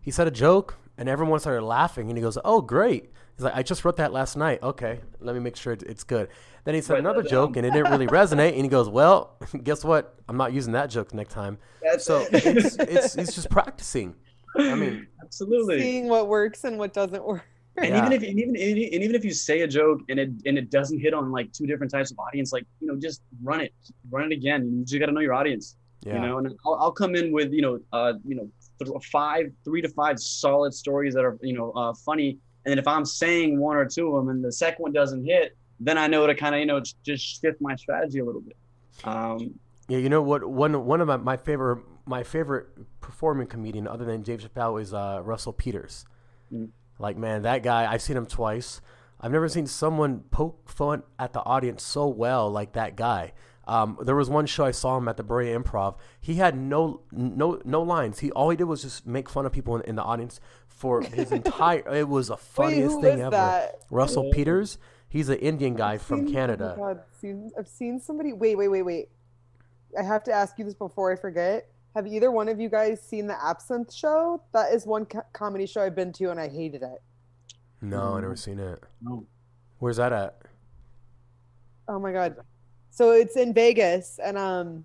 he 0.00 0.10
said 0.10 0.26
a 0.26 0.30
joke, 0.30 0.78
and 0.96 1.08
everyone 1.08 1.40
started 1.40 1.62
laughing, 1.62 2.08
and 2.08 2.16
he 2.16 2.22
goes, 2.22 2.38
"Oh, 2.44 2.60
great!" 2.60 3.10
He's 3.42 3.46
like, 3.46 3.56
"I 3.56 3.62
just 3.64 3.84
wrote 3.84 3.96
that 3.96 4.12
last 4.12 4.36
night. 4.36 4.62
Okay, 4.62 5.00
let 5.20 5.34
me 5.34 5.40
make 5.40 5.56
sure 5.56 5.72
it's 5.72 6.04
good." 6.04 6.28
Then 6.64 6.76
he 6.76 6.80
said 6.80 6.94
Write 6.94 7.02
that 7.02 7.10
another 7.10 7.28
joke, 7.28 7.56
and 7.56 7.66
it 7.66 7.72
didn't 7.72 7.90
really 7.90 8.06
resonate, 8.06 8.52
and 8.52 8.62
he 8.62 8.68
goes, 8.68 8.88
"Well, 8.88 9.36
guess 9.64 9.84
what? 9.84 10.14
I'm 10.28 10.36
not 10.36 10.52
using 10.52 10.72
that 10.74 10.90
joke 10.90 11.12
next 11.12 11.34
time." 11.34 11.58
That's 11.82 12.04
So 12.04 12.24
it's 12.30 12.76
it's 12.78 13.16
it's 13.16 13.34
just 13.34 13.50
practicing. 13.50 14.14
I 14.56 14.76
mean, 14.76 15.08
absolutely. 15.20 15.80
Seeing 15.80 16.08
what 16.08 16.28
works 16.28 16.62
and 16.62 16.78
what 16.78 16.92
doesn't 16.92 17.24
work. 17.24 17.44
And 17.78 17.86
Yeah. 17.88 17.98
even 17.98 18.12
if 18.12 18.22
and 18.22 18.38
even 18.38 18.54
and 18.54 19.02
even 19.02 19.14
if 19.16 19.24
you 19.24 19.32
say 19.32 19.62
a 19.62 19.66
joke 19.66 20.02
and 20.08 20.20
it 20.20 20.30
and 20.46 20.56
it 20.56 20.70
doesn't 20.70 21.00
hit 21.00 21.14
on 21.14 21.32
like 21.32 21.52
two 21.52 21.66
different 21.66 21.90
types 21.90 22.12
of 22.12 22.18
audience, 22.20 22.52
like 22.52 22.64
you 22.80 22.86
know, 22.86 22.96
just 22.96 23.22
run 23.42 23.60
it, 23.60 23.72
run 24.08 24.30
it 24.30 24.36
again. 24.36 24.70
You 24.72 24.84
just 24.84 25.00
got 25.00 25.06
to 25.06 25.12
know 25.12 25.20
your 25.20 25.34
audience. 25.34 25.76
yeah, 26.06 26.14
you 26.14 26.20
know 26.20 26.38
and 26.38 26.54
I'll, 26.64 26.74
I'll 26.74 26.92
come 26.92 27.16
in 27.16 27.32
with 27.32 27.52
you 27.52 27.62
know 27.62 27.80
uh 27.92 28.12
you 28.24 28.36
know 28.36 28.48
th- 28.78 28.90
five 29.10 29.46
three 29.64 29.80
to 29.82 29.88
five 29.88 30.18
solid 30.20 30.72
stories 30.74 31.14
that 31.14 31.24
are 31.24 31.36
you 31.40 31.54
know 31.54 31.72
uh 31.72 31.92
funny 32.04 32.38
and 32.64 32.72
then 32.72 32.78
if 32.78 32.86
i'm 32.86 33.04
saying 33.04 33.58
one 33.58 33.76
or 33.76 33.84
two 33.84 34.08
of 34.08 34.24
them 34.24 34.34
and 34.34 34.44
the 34.44 34.52
second 34.52 34.82
one 34.82 34.92
doesn't 34.92 35.24
hit 35.24 35.56
then 35.80 35.98
i 35.98 36.06
know 36.06 36.26
to 36.26 36.34
kind 36.34 36.54
of 36.54 36.60
you 36.60 36.66
know 36.66 36.80
just 37.04 37.40
shift 37.40 37.60
my 37.60 37.74
strategy 37.76 38.18
a 38.18 38.24
little 38.24 38.40
bit 38.40 38.56
um 39.04 39.54
yeah. 39.88 39.98
You 39.98 40.08
know 40.08 40.22
what? 40.22 40.48
One 40.48 40.86
one 40.86 41.00
of 41.00 41.08
my, 41.08 41.16
my 41.16 41.36
favorite 41.36 41.82
my 42.06 42.22
favorite 42.22 42.66
performing 43.00 43.46
comedian, 43.46 43.86
other 43.86 44.04
than 44.04 44.22
Dave 44.22 44.40
Chappelle, 44.40 44.80
is 44.80 44.94
uh, 44.94 45.20
Russell 45.22 45.52
Peters. 45.52 46.04
Mm. 46.52 46.70
Like, 46.98 47.16
man, 47.16 47.42
that 47.42 47.62
guy. 47.62 47.90
I've 47.90 48.02
seen 48.02 48.16
him 48.16 48.26
twice. 48.26 48.80
I've 49.20 49.32
never 49.32 49.48
seen 49.48 49.66
someone 49.66 50.20
poke 50.30 50.68
fun 50.68 51.02
at 51.18 51.32
the 51.32 51.40
audience 51.40 51.82
so 51.82 52.08
well 52.08 52.50
like 52.50 52.72
that 52.72 52.96
guy. 52.96 53.32
Um, 53.68 53.96
there 54.02 54.16
was 54.16 54.28
one 54.28 54.46
show 54.46 54.64
I 54.64 54.72
saw 54.72 54.96
him 54.96 55.06
at 55.06 55.16
the 55.16 55.22
Brea 55.22 55.52
Improv. 55.52 55.96
He 56.20 56.34
had 56.34 56.56
no 56.56 57.02
no 57.12 57.60
no 57.64 57.82
lines. 57.82 58.20
He 58.20 58.30
all 58.32 58.50
he 58.50 58.56
did 58.56 58.64
was 58.64 58.82
just 58.82 59.06
make 59.06 59.28
fun 59.28 59.46
of 59.46 59.52
people 59.52 59.76
in, 59.76 59.82
in 59.82 59.96
the 59.96 60.02
audience 60.02 60.40
for 60.76 61.02
his 61.02 61.32
entire. 61.40 61.88
It 61.94 62.08
was 62.08 62.28
the 62.28 62.34
Wait, 62.34 62.40
funniest 62.42 62.94
who 62.96 63.02
thing 63.02 63.14
is 63.14 63.20
ever. 63.20 63.30
that? 63.30 63.80
Russell 63.90 64.26
Yeah. 64.26 64.34
Peters. 64.34 64.78
He's 65.08 65.28
an 65.28 65.38
Indian 65.38 65.74
guy 65.74 65.92
I've 65.94 66.02
from 66.02 66.24
seen- 66.26 66.34
Canada. 66.34 66.74
Oh 66.76 66.80
my 66.80 66.92
God, 66.94 67.02
seen, 67.20 67.50
I've 67.58 67.68
seen 67.68 68.00
somebody. 68.00 68.32
Wait, 68.32 68.56
wait, 68.56 68.68
wait, 68.68 68.82
wait. 68.82 69.08
I 69.98 70.02
have 70.02 70.24
to 70.24 70.32
ask 70.32 70.58
you 70.58 70.64
this 70.64 70.74
before 70.74 71.12
I 71.12 71.16
forget. 71.16 71.68
Have 71.94 72.06
either 72.06 72.30
one 72.30 72.48
of 72.48 72.58
you 72.58 72.70
guys 72.70 73.02
seen 73.02 73.26
the 73.26 73.34
Absinthe 73.44 73.92
Show? 73.92 74.42
That 74.54 74.72
is 74.72 74.86
one 74.86 75.04
co- 75.04 75.20
comedy 75.34 75.66
show 75.66 75.82
I've 75.82 75.94
been 75.94 76.12
to 76.14 76.30
and 76.30 76.40
I 76.40 76.48
hated 76.48 76.82
it. 76.82 77.02
No, 77.82 78.14
I 78.14 78.20
never 78.22 78.36
seen 78.36 78.58
it. 78.58 78.82
no. 79.02 79.26
Where's 79.78 79.96
that 79.98 80.12
at? 80.12 80.38
Oh 81.88 81.98
my 81.98 82.12
god. 82.12 82.36
So 82.90 83.10
it's 83.10 83.36
in 83.36 83.52
Vegas 83.52 84.18
and 84.24 84.38
um 84.38 84.84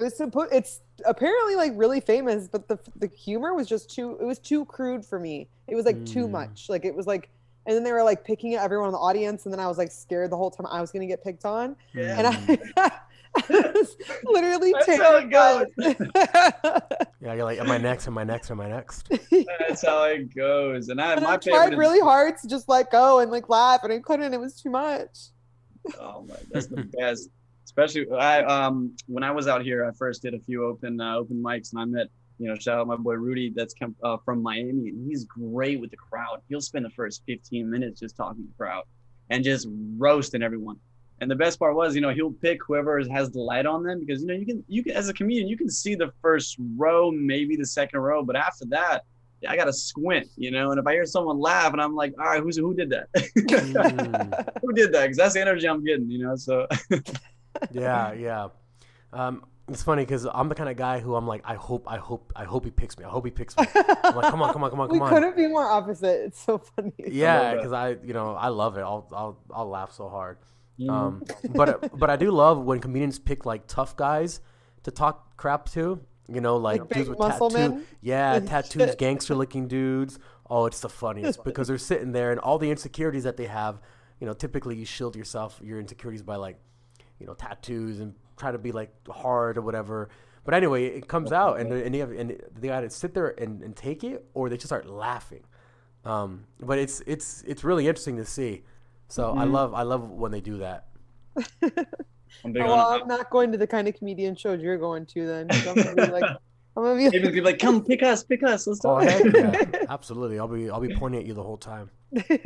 it's 0.00 0.20
suppo- 0.20 0.48
it's 0.52 0.80
apparently 1.04 1.56
like 1.56 1.72
really 1.74 2.00
famous, 2.00 2.48
but 2.48 2.68
the 2.68 2.78
the 2.96 3.08
humor 3.08 3.54
was 3.54 3.66
just 3.66 3.90
too 3.90 4.16
it 4.20 4.24
was 4.24 4.38
too 4.38 4.64
crude 4.66 5.04
for 5.04 5.18
me. 5.18 5.48
It 5.68 5.74
was 5.74 5.84
like 5.86 6.04
too 6.06 6.26
Mm. 6.26 6.30
much. 6.32 6.68
Like 6.68 6.84
it 6.84 6.94
was 6.94 7.06
like 7.06 7.30
and 7.66 7.74
then 7.74 7.82
they 7.82 7.92
were 7.92 8.02
like 8.04 8.24
picking 8.24 8.54
at 8.54 8.62
everyone 8.62 8.88
in 8.88 8.92
the 8.92 8.98
audience 8.98 9.44
and 9.44 9.52
then 9.52 9.58
I 9.60 9.66
was 9.66 9.76
like 9.78 9.90
scared 9.90 10.30
the 10.30 10.36
whole 10.36 10.50
time 10.52 10.66
I 10.70 10.80
was 10.80 10.92
going 10.92 11.00
to 11.00 11.06
get 11.08 11.24
picked 11.24 11.44
on. 11.44 11.74
Yeah. 11.94 12.16
And 12.18 12.26
I, 12.28 12.58
I 13.36 13.70
was 13.74 13.96
literally 14.24 14.72
That's 14.72 15.02
how 15.02 15.16
it 15.16 15.30
goes. 15.30 15.66
Yeah, 17.20 17.34
you're 17.34 17.44
like, 17.44 17.58
am 17.58 17.70
I 17.72 17.78
next? 17.78 18.06
Am 18.06 18.16
I 18.18 18.22
next? 18.24 18.50
Am 18.52 18.60
I 18.60 18.68
next? 18.68 19.08
that's 19.58 19.84
how 19.84 20.04
it 20.04 20.32
goes 20.34 20.90
and 20.90 21.00
i 21.00 21.14
and 21.14 21.22
my 21.22 21.30
I 21.34 21.38
favorite 21.38 21.56
tried 21.58 21.72
is- 21.72 21.78
really 21.78 21.98
hard 22.00 22.34
to 22.42 22.46
just 22.46 22.68
let 22.68 22.92
go 22.92 23.18
and 23.18 23.30
like 23.32 23.48
laugh 23.48 23.80
and 23.82 23.92
I 23.92 23.98
couldn't. 23.98 24.32
It 24.32 24.38
was 24.38 24.60
too 24.60 24.70
much. 24.70 25.18
Oh 26.00 26.22
my, 26.28 26.36
that's 26.52 26.66
the 26.68 26.84
best. 26.98 27.30
Especially 27.66 28.08
I 28.12 28.42
um 28.44 28.96
when 29.06 29.24
I 29.24 29.32
was 29.32 29.48
out 29.48 29.62
here, 29.62 29.84
I 29.84 29.90
first 29.92 30.22
did 30.22 30.34
a 30.34 30.40
few 30.40 30.64
open 30.64 31.00
uh, 31.00 31.16
open 31.16 31.42
mics, 31.42 31.72
and 31.72 31.80
I 31.80 31.84
met 31.84 32.06
You 32.38 32.48
know, 32.48 32.54
shout 32.54 32.78
out 32.78 32.86
my 32.86 32.96
boy 32.96 33.14
Rudy 33.14 33.52
that's 33.54 33.74
come 33.74 33.94
uh, 34.02 34.18
from 34.24 34.40
Miami, 34.40 34.88
and 34.90 35.08
he's 35.08 35.24
great 35.24 35.80
with 35.80 35.90
the 35.90 35.96
crowd. 35.96 36.40
He'll 36.48 36.60
spend 36.60 36.84
the 36.84 36.90
first 36.90 37.22
15 37.26 37.68
minutes 37.68 38.00
just 38.00 38.16
talking 38.16 38.44
to 38.44 38.48
the 38.48 38.56
crowd 38.56 38.84
and 39.30 39.42
just 39.42 39.66
roasting 39.98 40.42
everyone. 40.42 40.78
And 41.20 41.28
the 41.30 41.34
best 41.34 41.58
part 41.58 41.74
was, 41.74 41.94
you 41.96 42.02
know, 42.02 42.10
he'll 42.10 42.32
pick 42.46 42.58
whoever 42.66 43.02
has 43.10 43.30
the 43.30 43.40
light 43.40 43.66
on 43.66 43.82
them 43.82 43.98
because 44.04 44.20
you 44.22 44.28
know 44.28 44.34
you 44.34 44.46
can 44.46 44.64
you 44.68 44.82
can 44.84 44.92
as 44.92 45.08
a 45.08 45.14
comedian 45.14 45.48
you 45.48 45.56
can 45.56 45.70
see 45.70 45.94
the 45.96 46.12
first 46.22 46.56
row, 46.76 47.10
maybe 47.10 47.56
the 47.56 47.66
second 47.66 48.00
row, 48.00 48.22
but 48.22 48.36
after 48.36 48.64
that, 48.66 49.02
I 49.48 49.56
gotta 49.56 49.72
squint, 49.72 50.28
you 50.36 50.50
know. 50.50 50.70
And 50.70 50.78
if 50.80 50.86
I 50.86 50.92
hear 50.92 51.04
someone 51.04 51.38
laugh, 51.38 51.72
and 51.72 51.80
I'm 51.80 51.94
like, 51.94 52.12
all 52.18 52.26
right, 52.26 52.42
who's 52.42 52.56
who 52.56 52.74
did 52.74 52.90
that? 52.90 53.08
Mm. 53.46 54.60
who 54.62 54.72
did 54.72 54.92
that? 54.92 55.02
Because 55.04 55.16
that's 55.16 55.34
the 55.34 55.40
energy 55.40 55.68
I'm 55.68 55.84
getting, 55.84 56.10
you 56.10 56.18
know. 56.24 56.36
So 56.36 56.66
yeah, 57.72 58.12
yeah. 58.12 58.48
Um, 59.12 59.44
it's 59.68 59.82
funny 59.82 60.02
because 60.02 60.26
I'm 60.32 60.48
the 60.48 60.54
kind 60.54 60.68
of 60.70 60.76
guy 60.76 61.00
who 61.00 61.16
I'm 61.16 61.26
like, 61.26 61.42
I 61.44 61.54
hope, 61.54 61.90
I 61.90 61.96
hope, 61.98 62.32
I 62.36 62.44
hope 62.44 62.64
he 62.64 62.70
picks 62.70 62.96
me. 62.98 63.04
I 63.04 63.08
hope 63.08 63.24
he 63.24 63.30
picks 63.32 63.56
me. 63.56 63.66
I'm 63.74 64.14
like, 64.14 64.30
come 64.30 64.40
on, 64.42 64.52
come 64.52 64.62
on, 64.62 64.70
come 64.70 64.80
on, 64.80 64.88
we 64.88 64.98
come 64.98 65.08
on. 65.08 65.12
couldn't 65.14 65.36
be 65.36 65.46
more 65.48 65.68
opposite. 65.68 66.24
It's 66.26 66.40
so 66.40 66.58
funny. 66.58 66.92
Yeah, 67.04 67.54
because 67.56 67.72
I, 67.72 67.96
you 68.04 68.12
know, 68.12 68.34
I 68.34 68.48
love 68.48 68.76
it. 68.76 68.82
I'll, 68.82 69.08
I'll, 69.12 69.38
I'll 69.52 69.68
laugh 69.68 69.92
so 69.92 70.08
hard. 70.08 70.38
you 70.76 70.86
know, 70.86 70.94
Um, 70.94 71.24
but 71.54 71.98
but 71.98 72.10
I 72.10 72.16
do 72.16 72.30
love 72.30 72.64
when 72.64 72.78
comedians 72.80 73.18
pick 73.18 73.44
like 73.44 73.66
tough 73.66 73.96
guys 73.96 74.40
to 74.84 74.90
talk 74.92 75.36
crap 75.36 75.68
to. 75.70 76.00
You 76.28 76.40
know, 76.40 76.56
like, 76.56 76.80
Like 76.80 76.90
dudes 76.90 77.08
with 77.08 77.18
tattoos. 77.18 77.82
yeah, 78.02 78.38
tattoos, 78.40 78.94
gangster 78.96 79.34
looking 79.36 79.68
dudes. 79.68 80.18
Oh, 80.50 80.66
it's 80.66 80.80
the 80.80 80.88
funniest 80.88 81.42
because 81.44 81.68
they're 81.68 81.78
sitting 81.78 82.12
there 82.12 82.30
and 82.32 82.40
all 82.40 82.58
the 82.58 82.70
insecurities 82.70 83.24
that 83.24 83.36
they 83.36 83.46
have. 83.46 83.80
You 84.20 84.26
know, 84.26 84.32
typically 84.32 84.76
you 84.76 84.84
shield 84.84 85.14
yourself 85.16 85.60
your 85.62 85.78
insecurities 85.80 86.22
by 86.22 86.36
like, 86.36 86.56
you 87.20 87.26
know, 87.26 87.34
tattoos 87.34 88.00
and 88.00 88.14
try 88.36 88.50
to 88.52 88.58
be 88.58 88.72
like 88.72 88.92
hard 89.08 89.56
or 89.58 89.62
whatever. 89.62 90.08
But 90.44 90.54
anyway, 90.54 90.86
it 90.86 91.08
comes 91.08 91.32
out 91.32 91.58
and 91.58 91.70
they- 91.72 91.84
and 91.84 91.94
they 91.94 91.98
have, 91.98 92.12
and 92.12 92.40
they 92.54 92.68
got 92.68 92.80
to 92.82 92.90
sit 92.90 93.14
there 93.14 93.28
and, 93.40 93.62
and 93.62 93.74
take 93.74 94.04
it, 94.04 94.24
or 94.34 94.48
they 94.48 94.56
just 94.56 94.68
start 94.68 94.86
laughing. 94.86 95.42
Um, 96.04 96.44
but 96.60 96.78
it's 96.78 97.02
it's 97.06 97.42
it's 97.46 97.64
really 97.64 97.88
interesting 97.88 98.16
to 98.18 98.24
see. 98.24 98.62
So 99.08 99.32
I 99.32 99.44
Mhm. 99.44 99.52
love 99.52 99.74
I 99.74 99.82
love 99.82 100.08
when 100.10 100.30
they 100.30 100.40
do 100.40 100.58
that. 100.58 100.86
I'm 101.62 102.54
Oh, 102.56 102.64
well, 102.66 102.72
on 102.74 103.00
I'm 103.02 103.08
not 103.08 103.30
going 103.30 103.50
to 103.52 103.58
the 103.58 103.66
kind 103.66 103.88
of 103.88 103.94
comedian 103.94 104.36
shows 104.36 104.60
you're 104.62 104.78
going 104.78 105.06
to 105.06 105.26
then. 105.26 105.48
'cause 105.48 105.66
I'm 105.66 105.74
gonna 105.76 105.96
be 105.96 106.12
like, 106.12 106.22
I'm 106.76 106.82
gonna 106.84 106.96
be 106.96 107.06
it. 107.06 107.12
Maybe 107.22 107.40
like, 107.40 107.58
come 107.58 107.84
pick 107.84 108.02
us, 108.02 108.22
pick 108.22 108.42
us. 108.44 108.66
Let's 108.66 108.84
Oh 108.84 109.00
talk. 109.00 109.08
heck 109.08 109.24
yeah, 109.32 109.52
absolutely. 109.88 110.38
I'll 110.38 110.46
be 110.48 110.70
I'll 110.70 110.80
be 110.80 110.94
pointing 110.94 111.20
at 111.22 111.26
you 111.26 111.34
the 111.34 111.42
whole 111.42 111.56
time. 111.56 111.90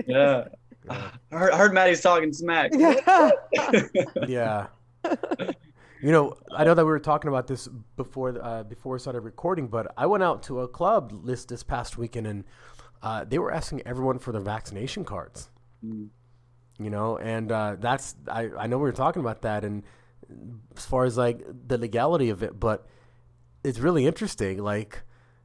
yeah. 0.07 0.45
Yeah. 0.87 1.11
I 1.33 1.37
heard, 1.37 1.51
I 1.53 1.57
heard 1.59 1.75
Maddie's 1.75 2.01
talking 2.01 2.33
smack. 2.33 2.71
yeah. 2.75 3.31
yeah. 4.29 4.67
You 6.03 6.13
know, 6.13 6.35
I 6.55 6.65
know 6.65 6.73
that 6.73 6.85
we 6.85 6.91
were 6.91 6.99
talking 6.99 7.29
about 7.29 7.47
this 7.47 7.69
before 7.97 8.43
uh, 8.43 8.63
before 8.63 8.95
we 8.95 8.99
started 8.99 9.21
recording, 9.21 9.69
but 9.69 9.93
I 9.99 10.07
went 10.07 10.23
out 10.23 10.43
to 10.45 10.61
a 10.61 10.69
club 10.69 11.13
list 11.13 11.49
this 11.49 11.63
past 11.63 11.99
weekend, 11.99 12.27
and 12.27 12.45
uh, 13.03 13.25
they 13.25 13.39
were 13.39 13.53
asking 13.53 13.83
everyone 13.85 14.19
for 14.19 14.33
their 14.33 14.41
vaccination 14.41 15.05
cards. 15.05 15.51
Mm. 15.85 16.09
You 16.79 16.89
know, 16.89 17.19
and 17.19 17.53
uh, 17.53 17.77
that's 17.79 18.15
I, 18.29 18.49
I 18.59 18.67
know 18.67 18.79
we 18.79 18.85
were 18.85 18.93
talking 18.93 19.21
about 19.21 19.43
that, 19.43 19.63
and 19.63 19.83
as 20.75 20.87
far 20.87 21.05
as 21.05 21.19
like 21.19 21.45
the 21.67 21.77
legality 21.77 22.31
of 22.31 22.43
it, 22.43 22.59
but 22.59 22.87
it's 23.63 23.79
really 23.79 24.07
interesting. 24.07 24.63
Like, 24.63 25.03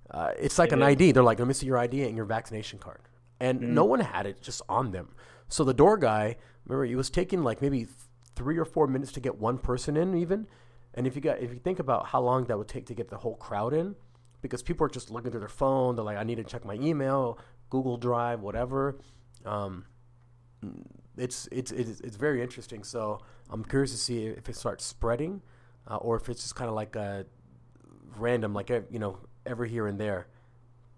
uh, 0.09 0.31
it's 0.39 0.57
like 0.57 0.71
It 0.71 0.75
an 0.75 0.81
is. 0.83 0.87
ID. 0.87 1.11
They're 1.11 1.23
like, 1.23 1.39
let 1.39 1.49
me 1.49 1.53
see 1.53 1.65
your 1.65 1.77
ID 1.77 2.03
and 2.03 2.15
your 2.15 2.25
vaccination 2.25 2.79
card, 2.79 3.01
and 3.39 3.59
Mhm. 3.61 3.67
no 3.69 3.85
one 3.85 3.99
had 3.99 4.25
it 4.25 4.41
just 4.41 4.61
on 4.69 4.91
them. 4.91 5.09
So 5.47 5.63
the 5.63 5.73
door 5.73 5.97
guy, 5.97 6.37
remember, 6.65 6.85
it 6.85 6.95
was 6.95 7.09
taking 7.09 7.43
like 7.43 7.61
maybe 7.61 7.87
three 8.35 8.57
or 8.57 8.65
four 8.65 8.87
minutes 8.87 9.11
to 9.13 9.19
get 9.19 9.37
one 9.39 9.57
person 9.57 9.95
in, 9.97 10.15
even. 10.15 10.47
And 10.93 11.05
if 11.05 11.15
you 11.15 11.21
got 11.21 11.39
if 11.39 11.51
you 11.51 11.59
think 11.59 11.79
about 11.79 12.07
how 12.07 12.21
long 12.21 12.45
that 12.45 12.57
would 12.57 12.67
take 12.67 12.85
to 12.87 12.93
get 12.93 13.09
the 13.09 13.17
whole 13.17 13.35
crowd 13.35 13.73
in, 13.73 13.95
because 14.41 14.63
people 14.63 14.85
are 14.85 14.89
just 14.89 15.11
looking 15.11 15.31
through 15.31 15.41
their 15.41 15.49
phone, 15.49 15.95
they're 15.95 16.05
like, 16.05 16.17
I 16.17 16.23
need 16.23 16.35
to 16.35 16.43
check 16.43 16.63
my 16.65 16.75
email, 16.75 17.37
Google 17.69 17.97
Drive, 17.97 18.41
whatever. 18.41 18.97
Um, 19.45 19.85
it's 21.17 21.47
it's 21.51 21.71
it's 21.71 21.99
it's 22.01 22.15
very 22.15 22.41
interesting. 22.41 22.83
So 22.83 23.19
I'm 23.49 23.63
curious 23.63 23.91
to 23.91 23.97
see 23.97 24.25
if 24.25 24.49
it 24.49 24.55
starts 24.55 24.83
spreading, 24.83 25.41
uh, 25.87 25.97
or 25.97 26.15
if 26.15 26.29
it's 26.29 26.41
just 26.41 26.55
kind 26.55 26.69
of 26.69 26.75
like 26.75 26.95
a 26.95 27.25
random, 28.17 28.53
like 28.53 28.69
you 28.69 28.99
know, 28.99 29.19
every 29.45 29.69
here 29.69 29.87
and 29.87 29.99
there. 29.99 30.27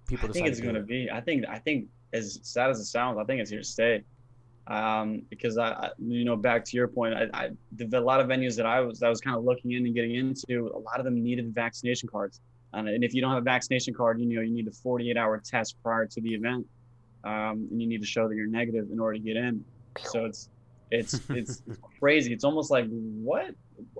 People 0.08 0.30
I 0.30 0.32
think 0.32 0.48
it's 0.48 0.62
going 0.62 0.76
to 0.76 0.82
be. 0.82 1.10
I 1.12 1.20
think. 1.22 1.46
I 1.48 1.60
think 1.60 1.90
as 2.14 2.40
sad 2.44 2.70
as 2.70 2.80
it 2.80 2.86
sounds, 2.86 3.18
I 3.20 3.24
think 3.24 3.42
it's 3.42 3.50
here 3.50 3.60
to 3.60 3.66
stay. 3.66 4.04
Um, 4.68 5.22
because 5.30 5.58
I, 5.58 5.70
I, 5.70 5.90
you 5.98 6.26
know, 6.26 6.36
back 6.36 6.66
to 6.66 6.76
your 6.76 6.90
point, 6.90 7.14
I, 7.14 7.28
I, 7.34 7.50
the, 7.76 7.98
a 7.98 8.02
lot 8.02 8.20
of 8.20 8.28
venues 8.28 8.58
that 8.58 8.66
I 8.66 8.82
was, 8.82 9.02
I 9.02 9.08
was 9.08 9.22
kind 9.22 9.38
of 9.38 9.44
looking 9.46 9.72
in 9.72 9.86
and 9.86 9.96
getting 9.96 10.16
into, 10.16 10.70
a 10.76 10.80
lot 10.80 11.00
of 11.00 11.06
them 11.06 11.24
needed 11.24 11.54
vaccination 11.56 12.10
cards. 12.10 12.42
And, 12.74 12.90
and 12.90 13.02
if 13.04 13.14
you 13.14 13.22
don't 13.22 13.32
have 13.32 13.42
a 13.42 13.46
vaccination 13.46 13.94
card, 13.94 14.20
you 14.20 14.26
know, 14.26 14.42
you 14.42 14.54
need 14.54 14.68
a 14.68 14.72
48 14.72 15.16
hour 15.16 15.42
test 15.44 15.76
prior 15.82 16.06
to 16.06 16.22
the 16.22 16.34
event. 16.34 16.66
Um, 17.24 17.68
and 17.72 17.82
you 17.82 17.88
need 17.88 18.02
to 18.02 18.08
show 18.08 18.28
that 18.28 18.36
you're 18.36 18.48
negative 18.48 18.88
in 18.92 19.00
order 19.00 19.18
to 19.18 19.24
get 19.24 19.38
in. 19.38 19.64
So 20.04 20.26
it's, 20.26 20.50
it's, 20.92 21.14
it's, 21.30 21.62
it's 21.68 21.80
crazy. 22.00 22.34
It's 22.34 22.44
almost 22.44 22.70
like 22.70 22.88
what? 22.90 23.52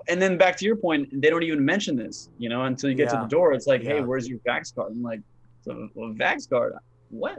And 0.08 0.20
then 0.20 0.36
back 0.36 0.56
to 0.58 0.66
your 0.66 0.76
point, 0.76 1.08
they 1.12 1.30
don't 1.30 1.42
even 1.44 1.64
mention 1.64 1.96
this, 1.96 2.28
you 2.36 2.50
know, 2.50 2.64
until 2.64 2.90
you 2.90 2.96
get 2.96 3.04
Yeah. 3.06 3.16
to 3.16 3.22
the 3.22 3.28
door. 3.28 3.54
It's 3.54 3.66
like, 3.66 3.82
hey, 3.82 4.00
where's 4.02 4.28
your 4.28 4.38
vax 4.40 4.74
card? 4.74 4.92
I'm 4.92 5.02
like, 5.02 5.20
so, 5.62 5.88
well, 5.94 6.12
vax 6.12 6.48
card, 6.48 6.74
what? 7.10 7.38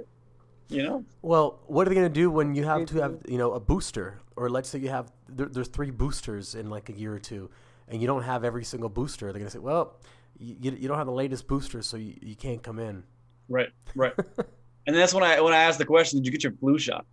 You 0.69 0.84
know? 0.84 1.05
Well, 1.23 1.60
what 1.65 1.88
are 1.88 1.89
they 1.89 1.95
going 1.95 2.08
to 2.08 2.13
do 2.13 2.29
when 2.29 2.53
you 2.53 2.63
have 2.63 2.86
to 2.88 3.01
have 3.01 3.17
you 3.27 3.38
know 3.38 3.53
a 3.53 3.60
booster, 3.60 4.19
or 4.36 4.49
let's 4.49 4.69
say 4.69 4.79
you 4.79 4.89
have 4.89 5.12
there, 5.27 5.47
there's 5.47 5.67
three 5.67 5.89
boosters 5.89 6.55
in 6.55 6.69
like 6.69 6.89
a 6.89 6.93
year 6.93 7.13
or 7.13 7.19
two, 7.19 7.49
and 7.88 7.99
you 7.99 8.08
don't 8.08 8.23
have 8.23 8.43
every 8.43 8.63
single 8.63 8.89
booster? 8.89 9.25
They're 9.27 9.39
going 9.39 9.45
to 9.45 9.51
say, 9.51 9.60
well, 9.60 9.95
you, 10.38 10.71
you 10.71 10.88
don't 10.88 10.97
have 10.97 11.08
the 11.08 11.12
latest 11.12 11.47
booster, 11.47 11.82
so 11.82 11.97
you, 11.97 12.15
you 12.21 12.36
can't 12.36 12.62
come 12.62 12.79
in. 12.79 13.03
Right, 13.49 13.69
right. 13.95 14.13
and 14.88 14.95
that's 14.95 15.13
when 15.13 15.23
I 15.23 15.41
when 15.41 15.53
I 15.53 15.58
asked 15.58 15.79
the 15.79 15.86
question, 15.86 16.19
did 16.19 16.25
you 16.25 16.32
get 16.32 16.43
your 16.43 16.53
flu 16.53 16.77
shot? 16.77 17.05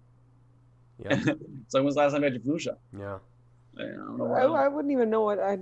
Yeah, 1.03 1.13
It's 1.65 1.75
like, 1.75 1.83
when's 1.83 1.95
the 1.95 2.03
last 2.03 2.13
time 2.13 2.23
you 2.23 2.27
had 2.27 2.35
your 2.35 2.43
flu 2.43 2.59
shot? 2.59 2.79
yeah, 2.97 3.19
I 3.79 3.83
don't 3.83 4.19
know. 4.19 4.33
I, 4.33 4.65
I 4.65 4.69
wouldn't 4.69 4.93
even 4.93 5.11
know 5.11 5.23
what 5.23 5.39
I. 5.39 5.59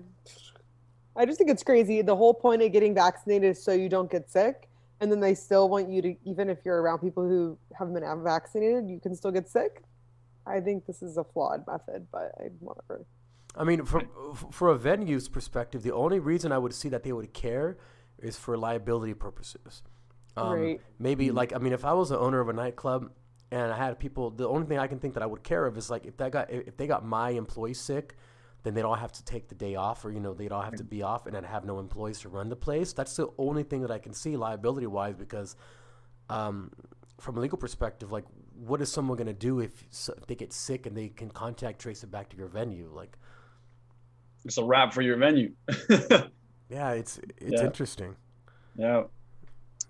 I 1.16 1.26
just 1.26 1.38
think 1.38 1.48
it's 1.48 1.62
crazy. 1.62 2.02
The 2.02 2.16
whole 2.16 2.34
point 2.34 2.60
of 2.60 2.72
getting 2.72 2.92
vaccinated 2.92 3.52
is 3.52 3.62
so 3.62 3.72
you 3.72 3.88
don't 3.88 4.10
get 4.10 4.28
sick, 4.28 4.68
and 5.00 5.10
then 5.10 5.20
they 5.20 5.34
still 5.34 5.68
want 5.68 5.90
you 5.90 6.02
to, 6.02 6.14
even 6.24 6.48
if 6.48 6.58
you're 6.64 6.80
around 6.80 6.98
people 7.00 7.26
who 7.26 7.58
haven't 7.78 7.94
been 7.94 8.24
vaccinated, 8.24 8.88
you 8.88 9.00
can 9.00 9.14
still 9.14 9.30
get 9.30 9.48
sick. 9.48 9.82
I 10.46 10.60
think 10.60 10.86
this 10.86 11.02
is 11.02 11.16
a 11.16 11.24
flawed 11.24 11.66
method, 11.66 12.06
but 12.12 12.32
I, 12.38 12.44
whatever. 12.60 13.06
I 13.56 13.64
mean, 13.64 13.84
from 13.84 14.08
for 14.50 14.68
a 14.68 14.76
venue's 14.76 15.28
perspective, 15.28 15.82
the 15.82 15.92
only 15.92 16.18
reason 16.18 16.52
I 16.52 16.58
would 16.58 16.74
see 16.74 16.88
that 16.88 17.02
they 17.02 17.12
would 17.12 17.32
care 17.32 17.78
is 18.18 18.36
for 18.36 18.56
liability 18.56 19.14
purposes. 19.14 19.82
Um, 20.36 20.60
Right. 20.60 20.80
Maybe 20.98 21.30
like 21.30 21.54
I 21.54 21.58
mean, 21.58 21.72
if 21.72 21.84
I 21.84 21.92
was 21.92 22.08
the 22.08 22.18
owner 22.18 22.40
of 22.40 22.48
a 22.48 22.52
nightclub 22.52 23.10
and 23.50 23.72
I 23.72 23.76
had 23.76 23.98
people, 23.98 24.30
the 24.30 24.48
only 24.48 24.66
thing 24.66 24.78
I 24.78 24.86
can 24.86 24.98
think 24.98 25.14
that 25.14 25.22
I 25.22 25.26
would 25.26 25.42
care 25.42 25.66
of 25.66 25.78
is 25.78 25.90
like 25.90 26.06
if 26.06 26.16
that 26.16 26.32
got 26.32 26.50
if 26.50 26.76
they 26.76 26.86
got 26.86 27.04
my 27.04 27.30
employee 27.30 27.74
sick, 27.74 28.16
then 28.64 28.74
they'd 28.74 28.82
all 28.82 28.96
have 28.96 29.12
to 29.12 29.24
take 29.24 29.48
the 29.48 29.54
day 29.54 29.76
off, 29.76 30.04
or 30.04 30.10
you 30.10 30.18
know 30.20 30.34
they'd 30.34 30.50
all 30.50 30.62
have 30.62 30.74
to 30.76 30.84
be 30.84 31.02
off, 31.02 31.26
and 31.26 31.36
I'd 31.36 31.44
have 31.44 31.64
no 31.64 31.78
employees 31.78 32.18
to 32.20 32.28
run 32.28 32.48
the 32.48 32.56
place. 32.56 32.92
That's 32.92 33.14
the 33.14 33.28
only 33.38 33.62
thing 33.62 33.82
that 33.82 33.92
I 33.92 33.98
can 33.98 34.12
see 34.12 34.36
liability 34.36 34.88
wise 34.88 35.14
because. 35.14 35.54
Um, 36.28 36.72
from 37.20 37.36
a 37.36 37.40
legal 37.40 37.56
perspective, 37.58 38.10
like, 38.10 38.24
what 38.58 38.80
is 38.80 38.90
someone 38.90 39.16
going 39.16 39.28
to 39.28 39.32
do 39.32 39.60
if, 39.60 39.84
if 39.92 40.26
they 40.26 40.34
get 40.34 40.52
sick 40.52 40.84
and 40.84 40.96
they 40.96 41.08
can 41.08 41.30
contact 41.30 41.80
trace 41.80 42.02
it 42.02 42.10
back 42.10 42.28
to 42.30 42.36
your 42.36 42.48
venue? 42.48 42.90
Like, 42.92 43.16
It's 44.44 44.58
a 44.58 44.64
wrap 44.64 44.92
for 44.92 45.00
your 45.02 45.16
venue. 45.16 45.52
Yeah, 46.70 46.92
it's 46.92 47.18
it's 47.36 47.52
Yeah. 47.60 47.64
interesting. 47.66 48.16
yeah. 48.74 49.04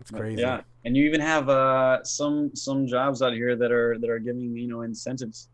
It's 0.00 0.10
crazy. 0.10 0.42
Yeah, 0.42 0.62
and 0.84 0.96
you 0.96 1.04
even 1.04 1.20
have 1.20 1.48
uh, 1.48 2.02
some 2.04 2.54
some 2.54 2.86
jobs 2.86 3.22
out 3.22 3.32
here 3.32 3.54
that 3.56 3.70
are 3.72 3.96
that 3.98 4.10
are 4.10 4.18
giving 4.18 4.54
you 4.56 4.66
know 4.68 4.82
incentives, 4.82 5.48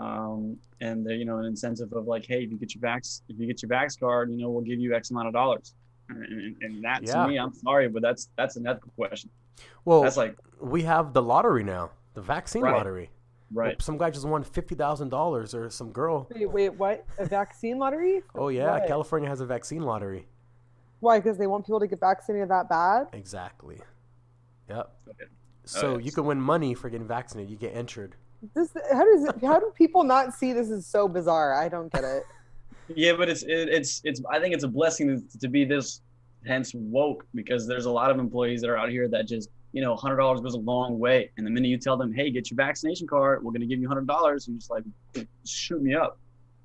um, 0.00 0.56
and 0.80 1.04
they're, 1.04 1.14
you 1.16 1.24
know 1.24 1.38
an 1.38 1.44
incentive 1.46 1.92
of 1.92 2.06
like, 2.06 2.24
hey, 2.26 2.42
if 2.44 2.50
you 2.50 2.56
get 2.58 2.74
your 2.74 2.82
vax 2.82 3.22
if 3.28 3.38
you 3.38 3.46
get 3.46 3.62
your 3.62 3.68
vax 3.70 3.98
card, 3.98 4.30
you 4.30 4.38
know 4.38 4.50
we'll 4.50 4.62
give 4.62 4.78
you 4.78 4.94
X 4.94 5.10
amount 5.10 5.28
of 5.28 5.34
dollars, 5.34 5.74
and, 6.08 6.24
and, 6.24 6.56
and 6.62 6.84
that 6.84 7.02
Yeah. 7.02 7.22
to 7.22 7.28
me, 7.28 7.38
I'm 7.38 7.54
sorry, 7.54 7.88
but 7.88 8.02
that's 8.02 8.28
that's 8.36 8.56
an 8.56 8.66
ethical 8.66 8.92
question. 8.96 9.30
Well, 9.84 10.02
That's 10.02 10.16
like 10.16 10.36
we 10.60 10.82
have 10.82 11.12
the 11.12 11.22
lottery 11.22 11.64
now, 11.64 11.90
the 12.14 12.22
vaccine 12.22 12.62
Right. 12.62 12.74
lottery. 12.76 13.10
right. 13.52 13.80
Some 13.82 13.98
guy 13.98 14.10
just 14.10 14.26
won 14.26 14.42
fifty 14.42 14.74
thousand 14.74 15.10
dollars, 15.10 15.54
or 15.54 15.68
some 15.70 15.90
girl. 15.92 16.28
Wait, 16.34 16.46
wait, 16.50 16.70
what? 16.70 17.04
A 17.18 17.26
vaccine 17.26 17.78
lottery? 17.78 18.22
Oh 18.34 18.48
yeah, 18.48 18.78
Why? 18.78 18.86
California 18.86 19.28
has 19.28 19.40
a 19.40 19.46
vaccine 19.46 19.82
lottery. 19.82 20.26
Why? 21.00 21.18
Because 21.18 21.36
they 21.38 21.46
want 21.46 21.64
people 21.66 21.80
to 21.80 21.86
get 21.86 21.98
vaccinated 22.00 22.48
that 22.50 22.68
bad? 22.68 23.06
Exactly. 23.12 23.80
Yep. 24.68 24.90
Okay. 25.08 25.24
So 25.64 25.86
Okay. 25.92 26.04
you 26.04 26.12
can 26.12 26.24
win 26.26 26.40
money 26.40 26.74
for 26.74 26.88
getting 26.90 27.06
vaccinated. 27.06 27.50
You 27.50 27.56
get 27.56 27.74
entered. 27.74 28.16
This 28.54 28.72
how 28.90 29.04
does 29.04 29.24
it, 29.24 29.44
how 29.44 29.58
do 29.58 29.72
people 29.74 30.02
not 30.02 30.32
see 30.32 30.52
this 30.52 30.70
is 30.70 30.86
so 30.86 31.08
bizarre? 31.08 31.54
I 31.54 31.68
don't 31.68 31.92
get 31.92 32.04
it. 32.04 32.24
Yeah, 32.94 33.12
but 33.12 33.28
it's 33.28 33.42
it, 33.42 33.68
it's 33.68 34.00
it's. 34.04 34.22
I 34.30 34.40
think 34.40 34.54
it's 34.54 34.64
a 34.64 34.68
blessing 34.68 35.08
to, 35.08 35.38
to 35.38 35.48
be 35.48 35.64
this 35.64 36.00
hence 36.46 36.72
woke 36.74 37.26
because 37.34 37.66
there's 37.66 37.84
a 37.84 37.90
lot 37.90 38.10
of 38.10 38.18
employees 38.18 38.62
that 38.62 38.70
are 38.70 38.78
out 38.78 38.88
here 38.88 39.08
that 39.08 39.28
just 39.28 39.50
you 39.72 39.82
know 39.82 39.94
hundred 39.94 40.16
dollars 40.16 40.40
goes 40.40 40.54
a 40.54 40.58
long 40.58 40.98
way, 40.98 41.30
and 41.36 41.46
the 41.46 41.50
minute 41.50 41.68
you 41.68 41.78
tell 41.78 41.96
them, 41.96 42.12
hey, 42.12 42.30
get 42.30 42.50
your 42.50 42.56
vaccination 42.56 43.06
card, 43.06 43.44
we're 43.44 43.52
gonna 43.52 43.66
give 43.66 43.80
you 43.80 43.88
hundred 43.88 44.06
dollars, 44.06 44.48
and 44.48 44.58
just 44.58 44.70
like 44.70 44.84
shoot 45.46 45.82
me 45.82 45.94
up, 45.94 46.18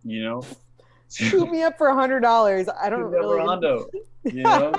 you 0.04 0.24
know. 0.24 0.44
Shoot 1.12 1.52
me 1.52 1.62
up 1.62 1.78
for 1.78 1.88
a 1.88 1.94
hundred 1.94 2.22
dollars. 2.22 2.68
I 2.68 2.90
don't 2.90 3.02
Shoot 3.02 3.12
me 3.12 3.18
up 3.18 3.24
for 3.24 3.38
a 3.38 3.46
really. 3.46 3.48
hundo, 3.48 3.86
you 4.24 4.44
know. 4.44 4.74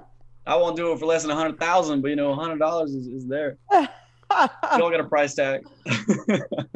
I 0.46 0.54
won't 0.54 0.76
do 0.76 0.92
it 0.92 0.98
for 0.98 1.06
less 1.06 1.22
than 1.22 1.32
a 1.32 1.34
hundred 1.34 1.58
thousand, 1.58 2.02
but 2.02 2.08
you 2.08 2.16
know, 2.16 2.30
a 2.30 2.34
hundred 2.34 2.58
dollars 2.58 2.94
is, 2.94 3.08
is 3.08 3.26
there. 3.26 3.58
You 4.72 4.78
don't 4.78 4.90
get 4.90 5.00
a 5.00 5.04
price 5.04 5.34
tag. 5.34 5.66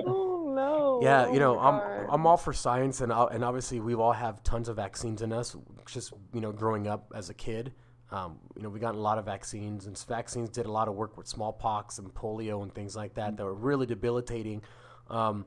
oh 0.07 0.53
no. 0.55 1.01
Yeah, 1.03 1.27
Oh 1.27 1.33
you 1.33 1.41
know, 1.41 1.57
my 1.57 1.63
I'm 1.63 1.79
God. 1.79 2.07
I'm 2.11 2.27
all 2.27 2.37
for 2.37 2.53
science, 2.53 3.01
and 3.01 3.13
and 3.13 3.45
obviously 3.45 3.81
we 3.81 3.95
all 3.95 4.13
have 4.13 4.43
tons 4.43 4.69
of 4.69 4.77
vaccines 4.77 5.23
in 5.23 5.33
us. 5.33 5.57
Just 5.87 6.13
you 6.33 6.41
know, 6.41 6.53
growing 6.53 6.87
up 6.87 7.13
as 7.15 7.31
a 7.31 7.35
kid, 7.35 7.73
um, 8.13 8.39
you 8.57 8.63
know, 8.63 8.69
we 8.69 8.81
got 8.81 8.95
a 8.95 8.99
lot 8.99 9.19
of 9.19 9.25
vaccines, 9.25 9.87
and 9.87 9.99
vaccines 9.99 10.49
did 10.49 10.67
a 10.67 10.71
lot 10.73 10.89
of 10.89 10.95
work 10.95 11.17
with 11.17 11.27
smallpox 11.27 11.99
and 11.99 12.13
polio 12.15 12.63
and 12.63 12.75
things 12.75 12.97
like 12.97 13.15
that 13.15 13.37
that 13.37 13.45
were 13.45 13.55
really 13.55 13.87
debilitating. 13.87 14.63
Um, 15.09 15.45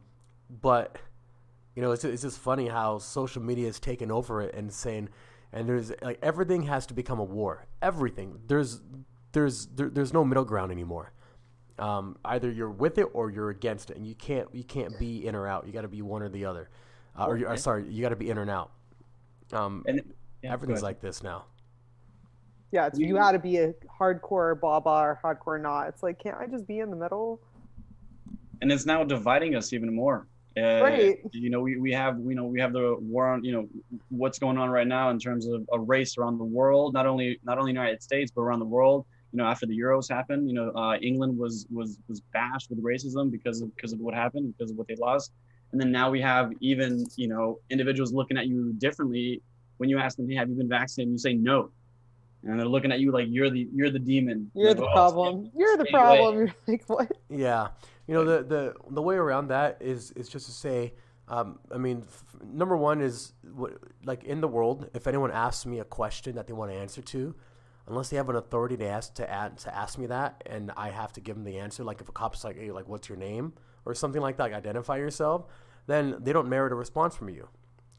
but 0.49 0.97
you 1.75 1.81
know, 1.81 1.91
it's 1.91 2.03
it's 2.03 2.21
just 2.21 2.39
funny 2.39 2.67
how 2.67 2.99
social 2.99 3.41
media 3.41 3.67
has 3.67 3.79
taken 3.79 4.11
over 4.11 4.41
it 4.41 4.53
and 4.53 4.71
saying, 4.71 5.09
and 5.51 5.67
there's 5.67 5.91
like 6.01 6.19
everything 6.21 6.63
has 6.63 6.85
to 6.87 6.93
become 6.93 7.19
a 7.19 7.23
war. 7.23 7.65
Everything 7.81 8.39
there's 8.47 8.81
there's 9.31 9.67
there, 9.67 9.89
there's 9.89 10.13
no 10.13 10.23
middle 10.23 10.45
ground 10.45 10.71
anymore. 10.71 11.12
Um, 11.79 12.17
either 12.25 12.51
you're 12.51 12.69
with 12.69 12.97
it 12.99 13.07
or 13.13 13.31
you're 13.31 13.49
against 13.49 13.89
it, 13.89 13.97
and 13.97 14.05
you 14.07 14.15
can't 14.15 14.47
you 14.53 14.63
can't 14.63 14.97
be 14.99 15.25
in 15.25 15.35
or 15.35 15.47
out. 15.47 15.65
You 15.65 15.73
got 15.73 15.81
to 15.81 15.87
be 15.87 16.01
one 16.01 16.21
or 16.21 16.29
the 16.29 16.45
other, 16.45 16.69
uh, 17.17 17.25
or 17.25 17.37
you, 17.37 17.47
or 17.47 17.57
sorry, 17.57 17.89
you 17.89 18.01
got 18.01 18.09
to 18.09 18.15
be 18.15 18.29
in 18.29 18.37
or 18.37 18.49
out. 18.49 18.71
Um, 19.51 19.83
And 19.87 20.01
yeah, 20.43 20.53
everything's 20.53 20.83
like 20.83 21.01
this 21.01 21.23
now. 21.23 21.45
Yeah, 22.71 22.87
it's, 22.87 22.99
you 22.99 23.07
You- 23.07 23.15
got 23.15 23.31
to 23.31 23.39
be 23.39 23.57
a 23.57 23.73
hardcore 23.99 24.59
blah 24.59 24.79
blah 24.79 25.03
or 25.03 25.19
hardcore 25.23 25.59
not. 25.61 25.87
It's 25.89 26.03
like, 26.03 26.19
can't 26.19 26.37
I 26.37 26.45
just 26.47 26.67
be 26.67 26.79
in 26.79 26.89
the 26.89 26.95
middle? 26.95 27.39
and 28.61 28.71
it's 28.71 28.85
now 28.85 29.03
dividing 29.03 29.55
us 29.55 29.73
even 29.73 29.93
more. 29.93 30.25
Uh, 30.55 30.61
Right. 30.81 31.19
You 31.33 31.49
know, 31.49 31.59
we, 31.59 31.75
we 31.77 31.91
have 31.91 32.17
you 32.19 32.33
know 32.35 32.45
we 32.45 32.61
have 32.61 32.71
the 32.71 32.95
war 33.01 33.27
on 33.27 33.43
you 33.43 33.51
know 33.51 33.67
what's 34.09 34.37
going 34.39 34.57
on 34.57 34.69
right 34.69 34.87
now 34.87 35.09
in 35.09 35.17
terms 35.19 35.47
of 35.47 35.67
a 35.73 35.79
race 35.79 36.17
around 36.17 36.37
the 36.37 36.43
world, 36.45 36.93
not 36.93 37.05
only 37.07 37.39
not 37.43 37.57
only 37.57 37.71
United 37.71 38.01
States 38.03 38.31
but 38.33 38.41
around 38.41 38.59
the 38.59 38.65
world. 38.65 39.05
You 39.33 39.37
know, 39.37 39.45
after 39.45 39.65
the 39.65 39.75
Euros 39.77 40.07
happened, 40.07 40.47
you 40.47 40.53
know, 40.53 40.71
uh, 40.75 40.95
England 41.01 41.35
was 41.37 41.65
was 41.71 41.97
was 42.07 42.21
bashed 42.33 42.69
with 42.69 42.81
racism 42.83 43.31
because 43.31 43.61
of 43.61 43.75
because 43.75 43.91
of 43.91 43.99
what 43.99 44.13
happened 44.13 44.53
because 44.55 44.69
of 44.71 44.77
what 44.77 44.87
they 44.87 44.95
lost, 44.95 45.31
and 45.71 45.81
then 45.81 45.91
now 45.91 46.11
we 46.11 46.21
have 46.21 46.51
even 46.61 47.03
you 47.15 47.27
know 47.27 47.59
individuals 47.71 48.13
looking 48.13 48.37
at 48.37 48.45
you 48.47 48.73
differently 48.73 49.41
when 49.77 49.89
you 49.89 49.97
ask 49.97 50.17
them, 50.17 50.29
"Hey, 50.29 50.35
have 50.35 50.49
you 50.49 50.55
been 50.55 50.69
vaccinated?" 50.69 51.07
and 51.07 51.13
you 51.13 51.17
say 51.17 51.33
no, 51.33 51.71
and 52.43 52.59
they're 52.59 52.67
looking 52.67 52.91
at 52.91 52.99
you 52.99 53.11
like 53.11 53.25
you're 53.27 53.49
the 53.49 53.67
you're 53.73 53.89
the 53.89 53.97
demon. 53.97 54.51
You're 54.53 54.67
Like, 54.69 54.77
the 54.77 54.83
"Oh, 54.83 54.85
stay- 54.85 54.93
problem. 54.93 55.51
You're 55.57 55.77
the 55.77 55.85
problem. 55.85 56.37
You're 56.37 56.53
like, 56.67 56.83
what? 56.87 57.11
Yeah, 57.31 57.69
you 58.07 58.13
know 58.13 58.23
the 58.23 58.43
the 58.43 58.73
the 58.91 59.01
way 59.01 59.15
around 59.15 59.47
that 59.47 59.77
is 59.81 60.11
is 60.11 60.29
just 60.29 60.45
to 60.45 60.51
say, 60.51 60.93
um, 61.27 61.57
I 61.73 61.79
mean, 61.79 62.03
f- 62.07 62.23
number 62.45 62.77
one 62.77 63.01
is 63.01 63.33
what, 63.55 63.73
like 64.05 64.25
in 64.25 64.41
the 64.41 64.47
world, 64.47 64.91
if 64.93 65.07
anyone 65.07 65.31
asks 65.31 65.65
me 65.65 65.79
a 65.79 65.85
question 65.85 66.35
that 66.35 66.45
they 66.45 66.53
want 66.53 66.69
to 66.71 66.77
answer 66.77 67.01
to, 67.01 67.33
unless 67.87 68.09
they 68.09 68.17
have 68.17 68.29
an 68.29 68.35
authority 68.35 68.77
to 68.77 68.87
ask 68.87 69.13
to 69.15 69.29
add, 69.29 69.57
to 69.59 69.75
ask 69.75 69.97
me 69.97 70.05
that, 70.07 70.41
and 70.45 70.71
I 70.77 70.89
have 70.89 71.13
to 71.13 71.21
give 71.21 71.35
them 71.35 71.43
the 71.43 71.59
answer, 71.59 71.83
like 71.83 72.01
if 72.01 72.09
a 72.09 72.11
cop's 72.11 72.43
like, 72.43 72.57
hey, 72.57 72.71
like 72.71 72.87
what's 72.87 73.09
your 73.09 73.17
name 73.17 73.53
or 73.85 73.93
something 73.93 74.21
like 74.21 74.37
that, 74.37 74.43
like 74.43 74.53
identify 74.53 74.97
yourself, 74.97 75.45
then 75.87 76.15
they 76.19 76.31
don't 76.31 76.47
merit 76.47 76.71
a 76.71 76.75
response 76.75 77.15
from 77.15 77.29
you. 77.29 77.49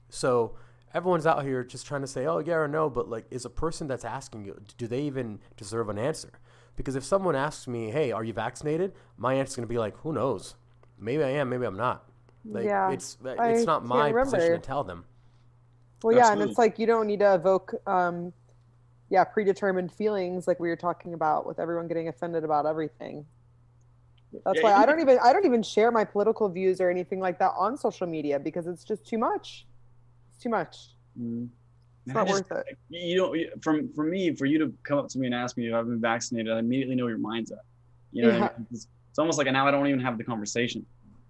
So 0.09 0.57
everyone's 0.95 1.27
out 1.27 1.45
here 1.45 1.65
just 1.65 1.87
trying 1.87 2.01
to 2.01 2.07
say, 2.07 2.27
oh 2.27 2.39
yeah 2.39 2.55
or 2.55 2.69
no, 2.69 2.89
but 2.89 3.09
like, 3.09 3.27
is 3.31 3.45
a 3.45 3.51
person 3.51 3.87
that's 3.87 4.05
asking 4.05 4.45
you, 4.45 4.61
do 4.79 4.87
they 4.87 5.03
even 5.03 5.41
deserve 5.57 5.89
an 5.89 5.99
answer? 5.99 6.33
Because 6.77 6.97
if 6.97 7.05
someone 7.05 7.37
asks 7.37 7.69
me, 7.69 7.91
hey, 7.91 8.11
are 8.11 8.25
you 8.25 8.33
vaccinated? 8.33 8.95
My 9.17 9.35
answer's 9.35 9.57
gonna 9.57 9.67
be 9.67 9.79
like, 9.79 9.97
who 9.99 10.13
knows? 10.13 10.55
Maybe 10.99 11.23
I 11.23 11.31
am, 11.31 11.51
maybe 11.51 11.67
I'm 11.67 11.77
not. 11.77 12.09
Like, 12.45 12.65
Yeah, 12.65 12.91
it's 12.91 13.19
it's 13.25 13.41
I 13.41 13.53
not 13.65 13.81
can't 13.81 13.87
my 13.87 14.13
position 14.13 14.53
to 14.53 14.59
tell 14.59 14.85
them. 14.85 15.05
Well, 16.03 16.15
yeah, 16.15 16.33
and 16.33 16.43
it's 16.43 16.59
like 16.59 16.79
you 16.79 16.87
don't 16.87 17.07
need 17.07 17.21
to 17.21 17.35
evoke, 17.35 17.75
um, 17.87 18.35
yeah, 19.11 19.25
predetermined 19.25 19.93
feelings 19.93 20.47
like 20.49 20.59
we 20.61 20.69
were 20.69 20.77
talking 20.77 21.15
about 21.15 21.47
with 21.47 21.59
everyone 21.59 21.89
getting 21.89 22.09
offended 22.09 22.45
about 22.45 22.67
everything. 22.67 23.25
That's 24.45 24.57
Yeah, 24.59 24.63
why 24.65 24.75
I 24.75 24.87
don't 24.87 25.01
even 25.01 25.19
I 25.23 25.33
don't 25.33 25.45
even 25.45 25.63
share 25.63 25.91
my 25.93 26.05
political 26.05 26.49
views 26.49 26.81
or 26.81 26.91
anything 26.91 27.21
like 27.21 27.39
that 27.39 27.53
on 27.57 27.77
social 27.77 28.07
media 28.07 28.39
because 28.39 28.67
it's 28.67 28.83
just 28.83 29.07
too 29.07 29.19
much. 29.19 29.67
It's 30.31 30.43
too 30.43 30.49
much. 30.49 30.97
Mm. 31.21 31.49
It's 32.07 32.15
not 32.15 32.27
just- 32.27 32.51
worth 32.51 32.65
it. 32.69 32.79
you 32.89 33.17
know, 33.17 33.35
from 33.63 33.89
for 33.95 34.05
me, 34.05 34.35
for 34.35 34.47
you 34.47 34.59
to 34.59 34.73
come 34.83 34.99
up 34.99 35.09
to 35.09 35.19
me 35.19 35.27
and 35.27 35.35
ask 35.35 35.57
me 35.57 35.69
if 35.69 35.75
I've 35.75 35.87
been 35.87 36.01
vaccinated, 36.01 36.53
I 36.53 36.59
immediately 36.59 36.97
know 36.97 37.07
your 37.07 37.19
mind's 37.19 37.53
at. 37.53 37.59
You 38.13 38.23
know, 38.23 38.29
what 38.41 38.53
I 38.55 38.59
mean? 38.59 38.67
it's, 38.73 38.89
it's 39.11 39.19
almost 39.19 39.39
like 39.39 39.51
now 39.53 39.67
I 39.67 39.71
don't 39.71 39.87
even 39.87 40.01
have 40.01 40.19
the 40.19 40.25
conversation. 40.25 40.85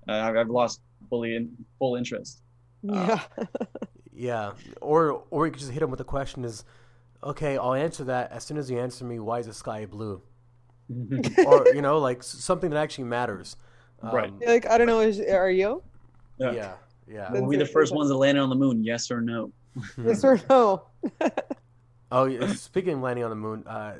Uh, 0.08 0.12
I've, 0.12 0.36
I've 0.36 0.50
lost 0.50 0.80
fully 1.10 1.36
in, 1.36 1.54
full 1.78 1.96
interest. 1.96 2.42
Yeah. 2.82 3.20
Yeah, 4.16 4.52
or 4.80 5.24
or 5.30 5.46
you 5.46 5.50
could 5.52 5.58
just 5.60 5.72
hit 5.72 5.80
them 5.80 5.90
with 5.90 5.98
the 5.98 6.04
question: 6.04 6.44
Is 6.44 6.64
okay? 7.24 7.56
I'll 7.56 7.74
answer 7.74 8.04
that 8.04 8.32
as 8.32 8.44
soon 8.44 8.58
as 8.58 8.70
you 8.70 8.78
answer 8.78 9.04
me. 9.04 9.18
Why 9.18 9.40
is 9.40 9.46
the 9.46 9.54
sky 9.54 9.86
blue? 9.86 10.22
or 11.46 11.66
you 11.74 11.82
know, 11.82 11.98
like 11.98 12.22
something 12.22 12.70
that 12.70 12.78
actually 12.78 13.04
matters. 13.04 13.56
Right. 14.02 14.28
Um, 14.28 14.40
like 14.46 14.66
I 14.66 14.78
don't 14.78 14.86
know, 14.86 15.00
is, 15.00 15.20
are 15.20 15.50
you? 15.50 15.82
Yeah. 16.38 16.52
yeah, 16.52 16.72
yeah. 17.08 17.32
Were 17.32 17.42
we 17.42 17.56
the 17.56 17.66
first 17.66 17.94
ones 17.94 18.08
that 18.08 18.16
landed 18.16 18.40
on 18.40 18.50
the 18.50 18.56
moon? 18.56 18.82
Yes 18.84 19.10
or 19.10 19.20
no? 19.20 19.52
Yes 20.04 20.24
or 20.24 20.40
no? 20.48 20.84
Oh, 22.12 22.26
yeah, 22.26 22.46
speaking 22.52 22.94
of 22.94 23.00
landing 23.00 23.24
on 23.24 23.30
the 23.30 23.36
moon, 23.36 23.66
uh, 23.66 23.96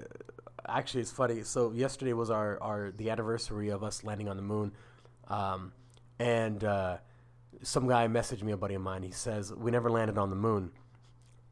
actually, 0.69 1.01
it's 1.01 1.11
funny. 1.11 1.43
So 1.43 1.73
yesterday 1.73 2.13
was 2.13 2.31
our, 2.31 2.63
our 2.63 2.93
the 2.97 3.11
anniversary 3.11 3.71
of 3.71 3.83
us 3.83 4.05
landing 4.05 4.29
on 4.29 4.37
the 4.37 4.43
moon, 4.43 4.71
um, 5.27 5.73
and 6.21 6.63
uh, 6.63 6.99
some 7.63 7.89
guy 7.89 8.07
messaged 8.07 8.45
me, 8.45 8.53
a 8.53 8.57
buddy 8.57 8.75
of 8.75 8.83
mine. 8.83 9.03
He 9.03 9.11
says 9.11 9.53
we 9.53 9.73
never 9.73 9.91
landed 9.91 10.17
on 10.17 10.31
the 10.31 10.37
moon. 10.37 10.71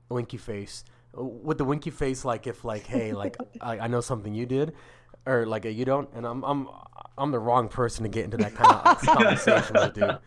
Winky 0.09 0.37
face 0.37 0.85
with 1.15 1.59
the 1.59 1.65
winky 1.65 1.91
face, 1.91 2.25
like 2.25 2.47
if 2.47 2.65
like 2.65 2.87
hey, 2.87 3.13
like 3.13 3.37
I, 3.61 3.81
I 3.81 3.87
know 3.87 4.01
something 4.01 4.35
you 4.35 4.47
did, 4.47 4.75
or 5.27 5.47
like 5.47 5.65
you 5.65 5.85
don't, 5.85 6.09
and 6.15 6.27
I'm 6.27 6.43
I'm 6.45 6.69
I'm 7.19 7.31
the 7.31 7.39
wrong 7.39 7.69
person 7.69 8.05
to 8.05 8.09
get 8.09 8.25
into 8.25 8.37
that 8.39 8.55
kind 8.55 8.73
of 8.73 9.01
conversation 9.03 9.75
with, 9.75 9.95
dude. 9.95 10.19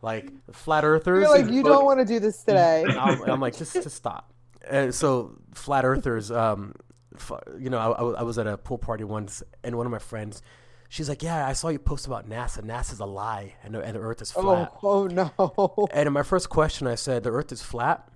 Like 0.00 0.30
flat 0.52 0.84
earthers. 0.84 1.22
You're 1.22 1.42
like 1.42 1.52
you 1.52 1.62
don't 1.62 1.84
want 1.84 1.98
to 2.00 2.04
do 2.04 2.20
this 2.20 2.42
today. 2.44 2.84
I'm, 2.88 3.20
I'm 3.22 3.40
like, 3.40 3.56
just, 3.56 3.72
just 3.72 3.90
stop. 3.90 4.32
And 4.68 4.94
so 4.94 5.36
flat 5.54 5.84
earthers, 5.84 6.30
um, 6.30 6.74
f- 7.14 7.32
you 7.58 7.68
know, 7.68 7.78
I, 7.78 7.90
I, 7.90 8.20
I 8.20 8.22
was 8.22 8.38
at 8.38 8.46
a 8.46 8.56
pool 8.56 8.78
party 8.78 9.02
once, 9.02 9.42
and 9.64 9.76
one 9.76 9.86
of 9.86 9.92
my 9.92 9.98
friends, 9.98 10.40
she's 10.88 11.08
like, 11.08 11.22
"Yeah, 11.22 11.46
I 11.48 11.52
saw 11.52 11.68
you 11.68 11.80
post 11.80 12.06
about 12.06 12.28
NASA. 12.28 12.62
NASA's 12.62 13.00
a 13.00 13.06
lie, 13.06 13.54
and 13.64 13.74
the, 13.74 13.80
and 13.80 13.96
the 13.96 14.00
Earth 14.00 14.22
is 14.22 14.30
flat." 14.30 14.72
Oh, 14.84 15.02
oh 15.02 15.06
no. 15.06 15.88
And 15.90 16.06
in 16.06 16.12
my 16.12 16.22
first 16.22 16.48
question, 16.48 16.86
I 16.86 16.94
said, 16.94 17.24
"The 17.24 17.32
Earth 17.32 17.50
is 17.50 17.62
flat." 17.62 18.08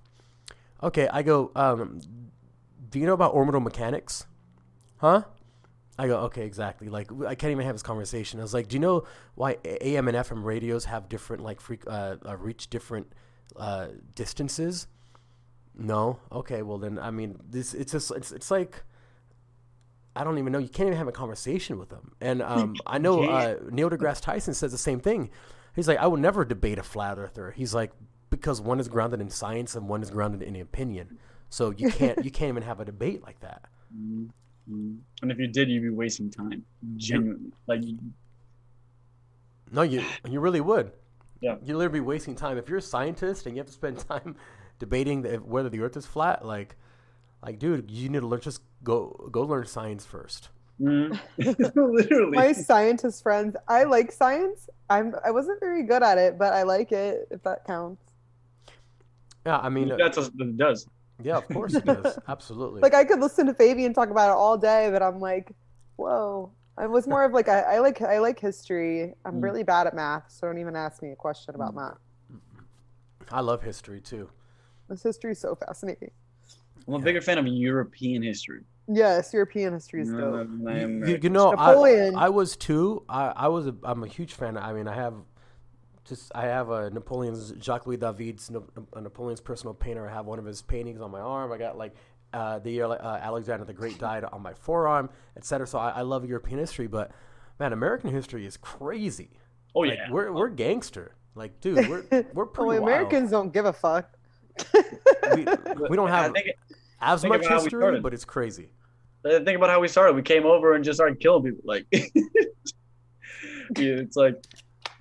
Okay, 0.82 1.08
I 1.08 1.22
go, 1.22 1.50
um, 1.54 2.00
"Do 2.90 2.98
you 2.98 3.06
know 3.06 3.14
about 3.14 3.34
orbital 3.34 3.60
mechanics?" 3.60 4.26
Huh? 4.98 5.24
I 5.98 6.06
go, 6.06 6.20
okay, 6.20 6.46
exactly. 6.46 6.88
Like, 6.88 7.10
I 7.26 7.34
can't 7.34 7.50
even 7.50 7.66
have 7.66 7.74
this 7.74 7.82
conversation. 7.82 8.40
I 8.40 8.42
was 8.42 8.54
like, 8.54 8.68
do 8.68 8.74
you 8.74 8.80
know 8.80 9.04
why 9.34 9.58
AM 9.64 10.08
and 10.08 10.16
FM 10.16 10.42
radios 10.42 10.86
have 10.86 11.08
different, 11.08 11.42
like, 11.42 11.60
freak, 11.60 11.82
uh, 11.86 12.16
uh, 12.26 12.36
reach 12.38 12.70
different 12.70 13.12
uh, 13.56 13.88
distances? 14.14 14.86
No. 15.74 16.18
Okay. 16.30 16.62
Well, 16.62 16.78
then, 16.78 16.98
I 16.98 17.10
mean, 17.10 17.38
this 17.48 17.74
it's 17.74 17.92
just 17.92 18.10
it's 18.10 18.32
it's 18.32 18.50
like 18.50 18.84
I 20.14 20.24
don't 20.24 20.38
even 20.38 20.52
know. 20.52 20.58
You 20.58 20.68
can't 20.68 20.86
even 20.86 20.98
have 20.98 21.08
a 21.08 21.12
conversation 21.12 21.78
with 21.78 21.88
them. 21.88 22.12
And 22.20 22.42
um, 22.54 22.76
I 22.86 22.98
know 22.98 23.24
uh, 23.24 23.56
Neil 23.70 23.90
deGrasse 23.90 24.20
Tyson 24.20 24.54
says 24.54 24.72
the 24.72 24.78
same 24.78 25.00
thing. 25.00 25.30
He's 25.74 25.88
like, 25.88 25.98
I 25.98 26.06
would 26.06 26.20
never 26.20 26.44
debate 26.44 26.78
a 26.78 26.82
flat 26.82 27.18
earther. 27.18 27.50
He's 27.50 27.72
like, 27.72 27.92
because 28.32 28.62
one 28.62 28.80
is 28.80 28.88
grounded 28.88 29.20
in 29.20 29.28
science 29.28 29.76
and 29.76 29.86
one 29.86 30.02
is 30.02 30.10
grounded 30.10 30.42
in 30.42 30.56
opinion. 30.56 31.18
So 31.50 31.70
you 31.70 31.90
can't 31.90 32.24
you 32.24 32.30
can't 32.30 32.48
even 32.48 32.62
have 32.62 32.80
a 32.80 32.84
debate 32.84 33.22
like 33.22 33.38
that. 33.40 33.66
Mm, 33.94 34.30
mm. 34.68 34.98
And 35.20 35.30
if 35.30 35.38
you 35.38 35.46
did, 35.46 35.68
you'd 35.68 35.82
be 35.82 35.90
wasting 35.90 36.30
time. 36.30 36.64
Genuinely, 36.96 37.52
like 37.66 37.84
you- 37.84 37.98
No, 39.70 39.82
you 39.82 40.02
you 40.28 40.40
really 40.40 40.62
would. 40.62 40.92
Yeah. 41.42 41.56
You 41.62 41.76
literally 41.76 42.00
be 42.00 42.06
wasting 42.06 42.34
time 42.34 42.56
if 42.56 42.68
you're 42.70 42.78
a 42.78 42.82
scientist 42.82 43.46
and 43.46 43.54
you 43.54 43.60
have 43.60 43.66
to 43.66 43.72
spend 43.72 43.98
time 44.08 44.34
debating 44.78 45.22
the, 45.22 45.36
whether 45.36 45.68
the 45.68 45.80
Earth 45.80 45.96
is 45.96 46.06
flat. 46.06 46.44
Like, 46.44 46.76
like, 47.44 47.58
dude, 47.58 47.90
you 47.90 48.08
need 48.08 48.20
to 48.20 48.26
learn. 48.26 48.40
Just 48.40 48.62
go 48.82 49.28
go 49.30 49.42
learn 49.42 49.66
science 49.66 50.06
first. 50.06 50.48
Mm. 50.80 51.20
literally. 51.76 52.36
My 52.38 52.52
scientist 52.52 53.22
friends, 53.22 53.56
I 53.68 53.84
like 53.84 54.10
science. 54.10 54.70
I'm 54.88 55.14
I 55.22 55.32
wasn't 55.32 55.60
very 55.60 55.82
good 55.82 56.02
at 56.02 56.16
it, 56.16 56.38
but 56.38 56.54
I 56.54 56.62
like 56.62 56.92
it 56.92 57.28
if 57.30 57.42
that 57.42 57.66
counts. 57.66 58.12
Yeah, 59.46 59.59
I 59.59 59.68
mean, 59.68 59.92
That's 59.98 60.16
what 60.16 60.31
it 60.38 60.57
does. 60.57 60.87
yeah, 61.22 61.37
of 61.37 61.48
course 61.48 61.74
it 61.74 61.85
does. 61.85 62.18
Absolutely. 62.28 62.81
Like 62.81 62.94
I 62.94 63.05
could 63.05 63.20
listen 63.20 63.46
to 63.46 63.55
Fabian 63.55 63.92
talk 63.92 64.11
about 64.11 64.31
it 64.31 64.37
all 64.37 64.57
day, 64.57 64.88
but 64.90 65.02
I'm 65.02 65.18
like, 65.20 65.52
whoa. 65.96 66.52
I 66.78 66.87
was 66.87 67.07
more 67.07 67.24
of 67.24 67.33
like 67.33 67.48
I, 67.48 67.61
I 67.61 67.78
like 67.81 68.00
I 68.00 68.18
like 68.18 68.40
history. 68.40 69.12
I'm 69.26 69.35
Mm. 69.35 69.42
really 69.42 69.62
bad 69.62 69.87
at 69.87 69.94
math, 69.94 70.31
so 70.31 70.46
don't 70.46 70.59
even 70.59 70.74
ask 70.74 71.02
me 71.02 71.11
a 71.11 71.16
question 71.16 71.55
about 71.55 71.72
Mm. 71.74 71.76
math. 71.76 71.98
I 73.31 73.40
love 73.40 73.62
history 73.62 74.00
too. 74.00 74.31
This 74.88 75.02
history 75.02 75.33
is 75.33 75.38
so 75.40 75.55
fascinating. 75.55 76.11
I'm 76.88 76.94
a 76.94 76.98
Yeah. 76.98 77.05
bigger 77.05 77.20
fan 77.20 77.38
of 77.38 77.46
European 77.46 78.22
history. 78.22 78.64
Yes, 78.88 79.33
European 79.35 79.74
history 79.74 80.00
is 80.02 80.09
than 80.09 80.18
dope. 80.18 80.68
I 80.68 80.81
You, 80.81 81.18
you, 81.22 81.31
know, 81.31 81.55
I, 81.57 82.11
I 82.16 82.28
was 82.31 82.57
too. 82.57 83.05
I, 83.09 83.33
I 83.37 83.48
was. 83.48 83.66
A, 83.66 83.74
I'm 83.85 84.02
a 84.02 84.09
huge 84.09 84.33
fan. 84.35 84.57
I 84.57 84.72
mean, 84.72 84.88
I 84.88 84.94
have 84.94 85.14
just. 86.04 86.32
I 86.34 86.46
have 86.46 86.70
a 86.70 86.90
Napoleon's 86.90 87.52
Jacques 87.60 87.86
Louis 87.86 87.96
David's 87.96 88.50
Na- 88.50 88.60
Napoleon's 89.00 89.40
personal 89.40 89.74
painter. 89.74 90.08
I 90.08 90.12
have 90.12 90.26
one 90.26 90.38
of 90.38 90.44
his 90.44 90.62
paintings 90.62 91.00
on 91.00 91.10
my 91.10 91.20
arm. 91.20 91.52
I 91.52 91.58
got 91.58 91.76
like 91.78 91.94
uh, 92.32 92.58
the 92.58 92.70
year 92.70 92.86
uh, 92.86 93.18
Alexander 93.22 93.64
the 93.64 93.72
Great 93.72 93.98
died 93.98 94.24
on 94.24 94.42
my 94.42 94.54
forearm, 94.54 95.10
etc. 95.36 95.66
So 95.66 95.78
I, 95.78 95.90
I 95.90 96.00
love 96.02 96.24
European 96.24 96.58
history, 96.58 96.86
but 96.86 97.10
man, 97.58 97.72
American 97.72 98.10
history 98.10 98.46
is 98.46 98.56
crazy. 98.56 99.30
Oh 99.74 99.80
Like, 99.80 99.98
yeah. 99.98 100.10
we're 100.10 100.32
we're 100.32 100.48
gangster. 100.48 101.14
Like, 101.34 101.60
dude, 101.60 101.88
we're 101.88 102.04
we're 102.34 102.44
Well, 102.44 102.46
pretty 102.46 102.82
Americans 102.82 103.30
don't 103.30 103.52
give 103.52 103.64
a 103.64 103.72
fuck. 103.72 104.10
We, 105.34 105.46
we 105.88 105.96
don't 105.96 106.10
I 106.10 106.22
have 106.22 106.32
think 106.32 106.48
as 107.00 107.22
think 107.22 107.32
much 107.32 107.40
about 107.40 107.50
how 107.50 107.58
we 107.58 107.64
history, 107.64 108.00
but 108.00 108.14
it's 108.14 108.24
crazy. 108.24 108.70
think 109.24 109.48
about 109.56 109.70
how 109.70 109.80
we 109.80 109.88
started. 109.88 110.14
We 110.14 110.22
came 110.22 110.44
over 110.44 110.74
and 110.74 110.84
just 110.84 110.96
started 110.96 111.20
killing 111.20 111.42
people. 111.42 111.62
Like, 111.64 111.86
yeah, 111.92 112.02
it's 113.76 114.16
like, 114.16 114.36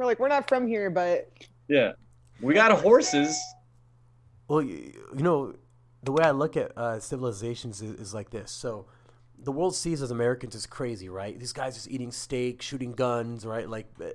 We're 0.02 0.08
like, 0.08 0.20
we're 0.20 0.30
not 0.30 0.50
from 0.50 0.66
here, 0.66 0.90
but 0.90 1.32
yeah, 1.68 1.92
we 2.42 2.56
got 2.56 2.72
horses. 2.72 3.40
Well, 4.48 4.64
you, 4.64 4.94
you 5.16 5.22
know, 5.22 5.54
the 6.02 6.12
way 6.12 6.24
I 6.24 6.32
look 6.32 6.58
at 6.58 6.76
uh, 6.76 7.00
civilizations 7.00 7.84
is, 7.84 8.00
is 8.00 8.12
like 8.12 8.32
this. 8.32 8.50
So, 8.50 8.88
the 9.38 9.52
world 9.52 9.76
sees 9.76 10.02
as 10.02 10.10
Americans 10.10 10.56
as 10.56 10.66
crazy, 10.66 11.08
right? 11.08 11.40
These 11.40 11.54
guys 11.54 11.76
just 11.76 11.88
eating 11.88 12.12
steak, 12.12 12.64
shooting 12.64 12.94
guns, 12.94 13.46
right? 13.46 13.70
Like, 13.70 13.86
uh, 14.02 14.06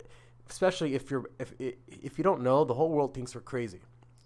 especially 0.50 0.96
if 0.96 1.08
you're 1.08 1.30
if 1.38 1.52
if 1.60 2.18
you 2.18 2.24
don't 2.24 2.42
know, 2.42 2.64
the 2.64 2.74
whole 2.74 2.90
world 2.90 3.14
thinks 3.14 3.36
we're 3.36 3.42
crazy, 3.42 3.78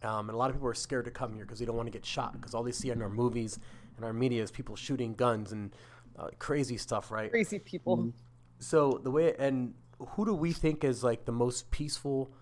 um, 0.02 0.30
and 0.30 0.34
a 0.34 0.38
lot 0.38 0.48
of 0.48 0.56
people 0.56 0.68
are 0.68 0.72
scared 0.72 1.04
to 1.04 1.10
come 1.10 1.34
here 1.34 1.44
because 1.44 1.58
they 1.58 1.66
don't 1.66 1.76
want 1.76 1.88
to 1.88 1.92
get 1.92 2.06
shot 2.06 2.32
because 2.32 2.54
all 2.54 2.62
they 2.62 2.72
see 2.72 2.88
in 2.88 3.02
our 3.02 3.10
movies 3.10 3.58
and 3.96 4.06
our 4.06 4.14
media 4.14 4.42
is 4.42 4.50
people 4.50 4.76
shooting 4.76 5.12
guns 5.12 5.52
and 5.52 5.76
uh, 6.18 6.28
crazy 6.38 6.78
stuff, 6.78 7.10
right? 7.10 7.30
crazy 7.30 7.58
people. 7.58 8.14
So 8.60 8.98
the 9.04 9.10
way 9.10 9.34
and 9.38 9.74
who 10.10 10.24
do 10.24 10.34
we 10.34 10.52
think 10.52 10.84
is 10.84 11.04
like 11.04 11.24
the 11.24 11.32
most 11.32 11.70
peaceful 11.70 12.32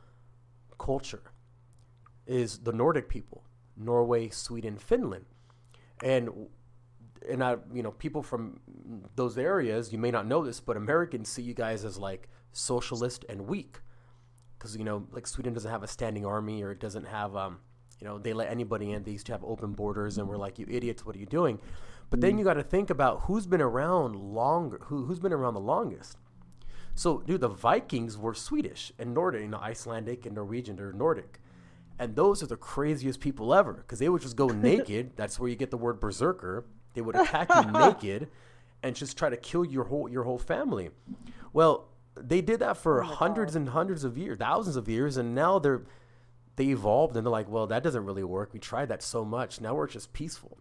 culture 0.78 1.22
is 2.26 2.58
the 2.58 2.72
Nordic 2.72 3.08
people, 3.08 3.44
Norway, 3.76 4.28
Sweden, 4.28 4.78
Finland, 4.78 5.26
and 6.02 6.30
and 7.28 7.42
I 7.42 7.56
you 7.72 7.82
know 7.82 7.90
people 7.90 8.22
from 8.22 8.60
those 9.16 9.36
areas 9.36 9.92
you 9.92 9.98
may 9.98 10.10
not 10.10 10.26
know 10.26 10.44
this, 10.44 10.60
but 10.60 10.76
Americans 10.76 11.28
see 11.28 11.42
you 11.42 11.54
guys 11.54 11.84
as 11.84 11.98
like 11.98 12.28
socialist 12.52 13.24
and 13.28 13.46
weak 13.46 13.80
because 14.58 14.76
you 14.76 14.84
know 14.84 15.06
like 15.12 15.26
Sweden 15.26 15.52
doesn't 15.52 15.70
have 15.70 15.82
a 15.82 15.88
standing 15.88 16.24
army 16.24 16.62
or 16.62 16.70
it 16.70 16.80
doesn't 16.80 17.06
have 17.06 17.36
um 17.36 17.58
you 18.00 18.06
know 18.06 18.18
they 18.18 18.32
let 18.32 18.50
anybody 18.50 18.92
in. 18.92 19.02
They 19.02 19.12
used 19.12 19.26
to 19.26 19.32
have 19.32 19.44
open 19.44 19.72
borders, 19.72 20.18
and 20.18 20.28
we're 20.28 20.36
like 20.36 20.58
you 20.58 20.66
idiots, 20.68 21.04
what 21.04 21.16
are 21.16 21.18
you 21.18 21.26
doing? 21.26 21.60
But 22.10 22.20
then 22.20 22.38
you 22.38 22.44
got 22.44 22.54
to 22.54 22.62
think 22.62 22.90
about 22.90 23.22
who's 23.22 23.46
been 23.46 23.60
around 23.60 24.16
longer, 24.16 24.80
who 24.84 25.04
who's 25.04 25.18
been 25.18 25.32
around 25.32 25.54
the 25.54 25.60
longest. 25.60 26.16
So, 26.98 27.18
dude, 27.18 27.42
the 27.42 27.48
Vikings 27.48 28.18
were 28.18 28.34
Swedish 28.34 28.92
and 28.98 29.14
Nordic, 29.14 29.42
you 29.42 29.46
know, 29.46 29.58
Icelandic 29.58 30.26
and 30.26 30.34
Norwegian. 30.34 30.74
They're 30.74 30.92
Nordic, 30.92 31.38
and 31.96 32.16
those 32.16 32.42
are 32.42 32.46
the 32.46 32.56
craziest 32.56 33.20
people 33.20 33.54
ever 33.54 33.74
because 33.74 34.00
they 34.00 34.08
would 34.08 34.20
just 34.20 34.34
go 34.34 34.48
naked. 34.48 35.12
That's 35.14 35.38
where 35.38 35.48
you 35.48 35.54
get 35.54 35.70
the 35.70 35.76
word 35.76 36.00
berserker. 36.00 36.64
They 36.94 37.00
would 37.00 37.14
attack 37.14 37.50
you 37.54 37.70
naked 37.70 38.28
and 38.82 38.96
just 38.96 39.16
try 39.16 39.30
to 39.30 39.36
kill 39.36 39.64
your 39.64 39.84
whole 39.84 40.08
your 40.08 40.24
whole 40.24 40.38
family. 40.40 40.90
Well, 41.52 41.86
they 42.16 42.40
did 42.40 42.58
that 42.58 42.76
for 42.76 43.04
Oh 43.04 43.06
hundreds 43.06 43.54
and 43.54 43.68
hundreds 43.68 44.02
of 44.02 44.18
years, 44.18 44.38
thousands 44.38 44.74
of 44.74 44.88
years, 44.88 45.16
and 45.16 45.36
now 45.36 45.60
they're 45.60 45.82
they 46.56 46.66
evolved 46.66 47.16
and 47.16 47.24
they're 47.24 47.30
like, 47.30 47.48
well, 47.48 47.68
that 47.68 47.84
doesn't 47.84 48.04
really 48.04 48.24
work. 48.24 48.52
We 48.52 48.58
tried 48.58 48.88
that 48.88 49.04
so 49.04 49.24
much. 49.24 49.60
Now 49.60 49.76
we're 49.76 49.86
just 49.86 50.12
peaceful. 50.12 50.58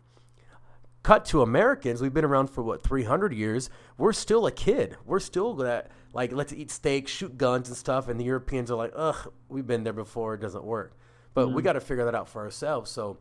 Cut 1.08 1.24
to 1.28 1.42
Americans, 1.42 2.02
we've 2.02 2.14
been 2.14 2.26
around 2.26 2.48
for 2.48 2.62
what 2.62 2.84
300 2.84 3.32
years. 3.32 3.70
We're 3.98 4.12
still 4.12 4.46
a 4.46 4.52
kid. 4.52 4.98
We're 5.06 5.22
still 5.22 5.54
that 5.54 5.90
like 6.12 6.34
let's 6.34 6.52
eat 6.52 6.70
steak, 6.70 7.08
shoot 7.08 7.38
guns 7.38 7.70
and 7.70 7.78
stuff. 7.78 8.10
And 8.10 8.20
the 8.20 8.26
Europeans 8.26 8.70
are 8.70 8.76
like, 8.76 8.92
ugh, 8.94 9.32
we've 9.48 9.66
been 9.66 9.86
there 9.86 9.94
before. 9.94 10.34
It 10.34 10.42
doesn't 10.42 10.66
work. 10.66 10.98
But 11.34 11.54
we 11.54 11.62
mm. 11.62 11.64
got 11.64 11.74
to 11.74 11.80
figure 11.80 12.04
that 12.04 12.14
out 12.14 12.28
for 12.28 12.42
ourselves. 12.42 12.92
So 12.92 13.20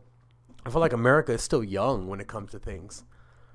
I 0.64 0.70
feel 0.70 0.80
like 0.80 0.94
America 0.94 1.32
is 1.32 1.42
still 1.42 1.62
young 1.62 2.08
when 2.08 2.18
it 2.18 2.26
comes 2.26 2.50
to 2.50 2.58
things. 2.58 3.04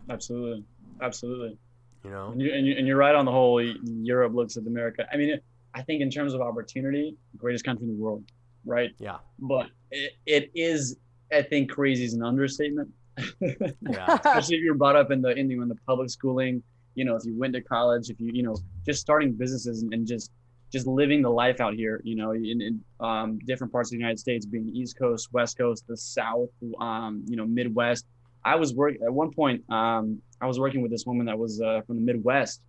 Absolutely, 0.09 0.63
absolutely. 1.01 1.57
You 2.05 2.11
know? 2.11 2.31
And, 2.31 2.41
you, 2.41 2.53
and, 2.53 2.65
you, 2.65 2.75
and 2.77 2.87
you're 2.87 2.95
right 2.95 3.15
on 3.15 3.25
the 3.25 3.33
whole. 3.33 3.61
Europe 3.61 4.33
looks 4.33 4.55
at 4.55 4.65
America. 4.65 5.05
I 5.11 5.17
mean, 5.17 5.31
it, 5.31 5.43
I 5.73 5.81
think 5.81 6.01
in 6.01 6.09
terms 6.09 6.33
of 6.33 6.39
opportunity, 6.39 7.17
greatest 7.35 7.65
country 7.65 7.85
in 7.85 7.97
the 7.97 8.01
world, 8.01 8.23
right? 8.63 8.91
Yeah. 8.97 9.17
But 9.39 9.71
it, 9.91 10.13
it 10.25 10.51
is, 10.55 10.95
I 11.33 11.41
think, 11.41 11.69
crazy 11.69 12.05
is 12.05 12.13
an 12.13 12.23
understatement. 12.23 12.91
Yeah. 13.39 14.05
Especially 14.25 14.57
if 14.57 14.61
you're 14.63 14.75
brought 14.75 14.95
up 14.95 15.11
in 15.11 15.21
the 15.21 15.29
in 15.29 15.47
the, 15.47 15.61
in 15.61 15.67
the 15.67 15.77
public 15.87 16.09
schooling. 16.09 16.63
You 16.95 17.05
know, 17.05 17.15
if 17.15 17.23
you 17.25 17.37
went 17.37 17.53
to 17.53 17.61
college, 17.61 18.09
if 18.09 18.19
you 18.19 18.31
you 18.33 18.43
know 18.43 18.55
just 18.85 19.01
starting 19.01 19.33
businesses 19.33 19.81
and, 19.81 19.93
and 19.93 20.05
just 20.05 20.31
just 20.71 20.87
living 20.87 21.21
the 21.21 21.29
life 21.29 21.59
out 21.59 21.73
here. 21.73 22.01
You 22.03 22.15
know, 22.15 22.31
in, 22.31 22.61
in 22.61 22.81
um, 22.99 23.39
different 23.45 23.71
parts 23.71 23.89
of 23.89 23.91
the 23.91 23.97
United 23.97 24.19
States, 24.19 24.45
being 24.45 24.69
East 24.69 24.97
Coast, 24.97 25.29
West 25.33 25.57
Coast, 25.57 25.85
the 25.87 25.97
South, 25.97 26.49
um, 26.79 27.23
you 27.27 27.35
know, 27.35 27.45
Midwest. 27.45 28.05
I 28.43 28.55
was 28.55 28.73
work 28.73 28.95
at 29.05 29.13
one 29.13 29.31
point. 29.31 29.63
Um, 29.69 30.21
I 30.41 30.47
was 30.47 30.59
working 30.59 30.81
with 30.81 30.91
this 30.91 31.05
woman 31.05 31.27
that 31.27 31.37
was 31.37 31.61
uh, 31.61 31.81
from 31.85 31.97
the 31.97 32.01
Midwest, 32.01 32.61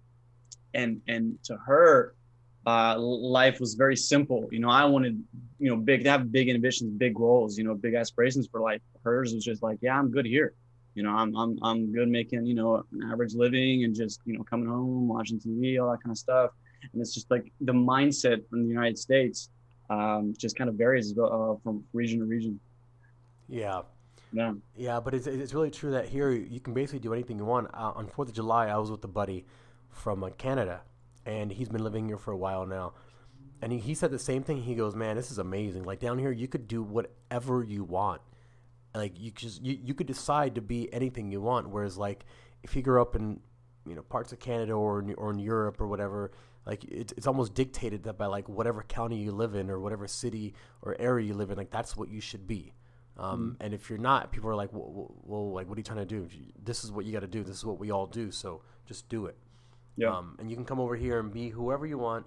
and 0.75 1.01
and 1.09 1.39
to 1.45 1.57
her, 1.67 2.15
uh, 2.67 2.99
life 2.99 3.61
was 3.61 3.75
very 3.75 3.97
simple. 3.97 4.49
You 4.53 4.61
know, 4.61 4.71
I 4.71 4.85
wanted, 4.85 5.23
you 5.59 5.71
know, 5.71 5.77
big 5.77 6.05
to 6.05 6.11
have 6.11 6.31
big 6.31 6.49
ambitions, 6.49 6.93
big 6.93 7.15
goals, 7.15 7.59
you 7.59 7.65
know, 7.65 7.75
big 7.75 7.95
aspirations 7.95 8.47
for 8.51 8.61
life. 8.61 8.81
Hers 9.05 9.35
was 9.35 9.45
just 9.45 9.63
like, 9.63 9.79
yeah, 9.83 9.99
I'm 9.99 10.11
good 10.11 10.27
here. 10.27 10.55
You 10.95 11.03
know, 11.03 11.11
I'm 11.11 11.35
I'm 11.37 11.59
I'm 11.63 11.93
good 11.93 12.09
making, 12.09 12.47
you 12.47 12.55
know, 12.55 12.85
an 12.93 13.11
average 13.11 13.35
living 13.35 13.85
and 13.85 13.95
just, 13.95 14.21
you 14.25 14.37
know, 14.37 14.45
coming 14.45 14.69
home, 14.69 15.09
watching 15.09 15.41
TV, 15.41 15.83
all 15.83 15.91
that 15.91 16.03
kind 16.03 16.13
of 16.13 16.19
stuff. 16.19 16.51
And 16.93 17.01
it's 17.01 17.15
just 17.15 17.31
like 17.31 17.51
the 17.61 17.73
mindset 17.73 18.43
in 18.53 18.63
the 18.63 18.69
United 18.69 18.99
States 18.99 19.49
um, 19.91 20.35
just 20.39 20.57
kind 20.57 20.69
of 20.69 20.77
varies 20.77 21.17
uh, 21.19 21.55
from 21.63 21.85
region 21.93 22.21
to 22.21 22.25
region. 22.25 22.61
Yeah. 23.49 23.83
Yeah. 24.33 24.55
Yeah, 24.77 25.01
but 25.01 25.15
it's, 25.15 25.27
it's 25.27 25.53
really 25.53 25.71
true 25.71 25.91
that 25.93 26.09
here 26.09 26.31
you 26.31 26.61
can 26.61 26.73
basically 26.73 27.01
do 27.01 27.13
anything 27.13 27.39
you 27.39 27.45
want. 27.45 27.69
Uh, 27.75 27.93
on 27.95 28.07
Fourth 28.07 28.29
of 28.29 28.35
July, 28.35 28.69
I 28.69 28.77
was 28.79 28.91
with 28.91 29.05
a 29.05 29.09
buddy 29.09 29.47
from 29.91 30.25
uh, 30.25 30.31
Canada, 30.31 30.81
and 31.27 31.51
he's 31.53 31.69
been 31.69 31.85
living 31.85 32.07
here 32.07 32.19
for 32.19 32.33
a 32.33 32.37
while 32.37 32.67
now. 32.67 32.95
And 33.61 33.73
he, 33.73 33.79
he 33.79 33.95
said 33.95 34.11
the 34.11 34.19
same 34.19 34.43
thing. 34.43 34.63
He 34.63 34.75
goes, 34.75 34.95
"Man, 34.95 35.17
this 35.17 35.31
is 35.31 35.39
amazing. 35.39 35.85
Like 35.85 36.01
down 36.01 36.19
here, 36.19 36.33
you 36.33 36.49
could 36.49 36.67
do 36.67 36.83
whatever 36.83 37.63
you 37.63 37.85
want. 37.85 38.21
Like 38.95 39.19
you 39.19 39.31
just 39.31 39.63
you, 39.63 39.79
you 39.83 39.95
could 39.95 40.07
decide 40.07 40.55
to 40.57 40.61
be 40.61 40.93
anything 40.93 41.31
you 41.31 41.41
want. 41.41 41.69
Whereas 41.71 41.97
like 41.97 42.25
if 42.63 42.75
you 42.77 42.83
grew 42.83 43.01
up 43.01 43.15
in 43.15 43.41
you 43.87 43.95
know 43.95 44.03
parts 44.03 44.33
of 44.33 44.39
Canada 44.39 44.73
or 44.73 45.01
in, 45.01 45.15
or 45.15 45.31
in 45.31 45.39
Europe 45.39 45.81
or 45.81 45.87
whatever, 45.87 46.33
like 46.67 46.85
it's 46.85 47.13
it's 47.17 47.27
almost 47.27 47.55
dictated 47.55 48.03
that 48.05 48.19
by 48.19 48.27
like 48.27 48.49
whatever 48.49 48.83
county 48.83 49.17
you 49.17 49.33
live 49.33 49.55
in 49.55 49.71
or 49.71 49.79
whatever 49.79 50.07
city 50.07 50.55
or 50.83 50.97
area 50.99 51.27
you 51.27 51.35
live 51.35 51.51
in, 51.51 51.57
like 51.57 51.71
that's 51.71 51.97
what 51.97 52.09
you 52.09 52.21
should 52.21 52.47
be." 52.47 52.75
Um, 53.19 53.57
And 53.61 53.75
if 53.75 53.91
you're 53.91 53.99
not, 53.99 54.33
people 54.33 54.49
are 54.49 54.55
like, 54.55 54.73
well, 54.73 55.15
well, 55.23 55.53
like, 55.53 55.69
what 55.69 55.77
are 55.77 55.81
you 55.81 55.85
trying 55.85 55.99
to 55.99 56.07
do? 56.07 56.29
This 56.63 56.83
is 56.83 56.91
what 56.91 57.05
you 57.05 57.13
got 57.13 57.21
to 57.21 57.27
do. 57.27 57.45
This 57.45 57.57
is 57.57 57.65
what 57.65 57.79
we 57.79 57.91
all 57.91 58.07
do. 58.07 58.31
So 58.31 58.63
just 58.87 59.09
do 59.09 59.27
it. 59.27 59.37
Yeah. 59.97 60.17
Um, 60.17 60.37
and 60.39 60.51
you 60.51 60.57
can 60.57 60.65
come 60.65 60.81
over 60.81 60.97
here 60.97 61.21
and 61.21 61.33
be 61.33 61.51
whoever 61.51 61.87
you 61.87 61.99
want, 61.99 62.27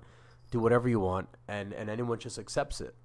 do 0.52 0.60
whatever 0.60 0.88
you 0.88 1.00
want, 1.00 1.28
and, 1.48 1.74
and 1.74 1.90
anyone 1.90 2.20
just 2.20 2.38
accepts 2.38 2.82
it. 2.82 2.96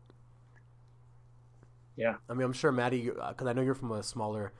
Yeah. 1.96 2.14
I 2.28 2.34
mean, 2.34 2.44
I'm 2.44 2.52
sure 2.52 2.72
Maddie, 2.72 3.10
because 3.10 3.46
I 3.46 3.52
know 3.52 3.62
you're 3.62 3.74
from 3.74 3.92
a 3.92 4.02
smaller, 4.02 4.52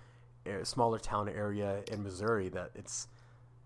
uh, 0.47 0.65
smaller 0.65 0.99
town 0.99 1.29
area 1.29 1.83
in 1.91 2.03
Missouri. 2.03 2.49
That 2.51 2.71
it's 2.75 3.09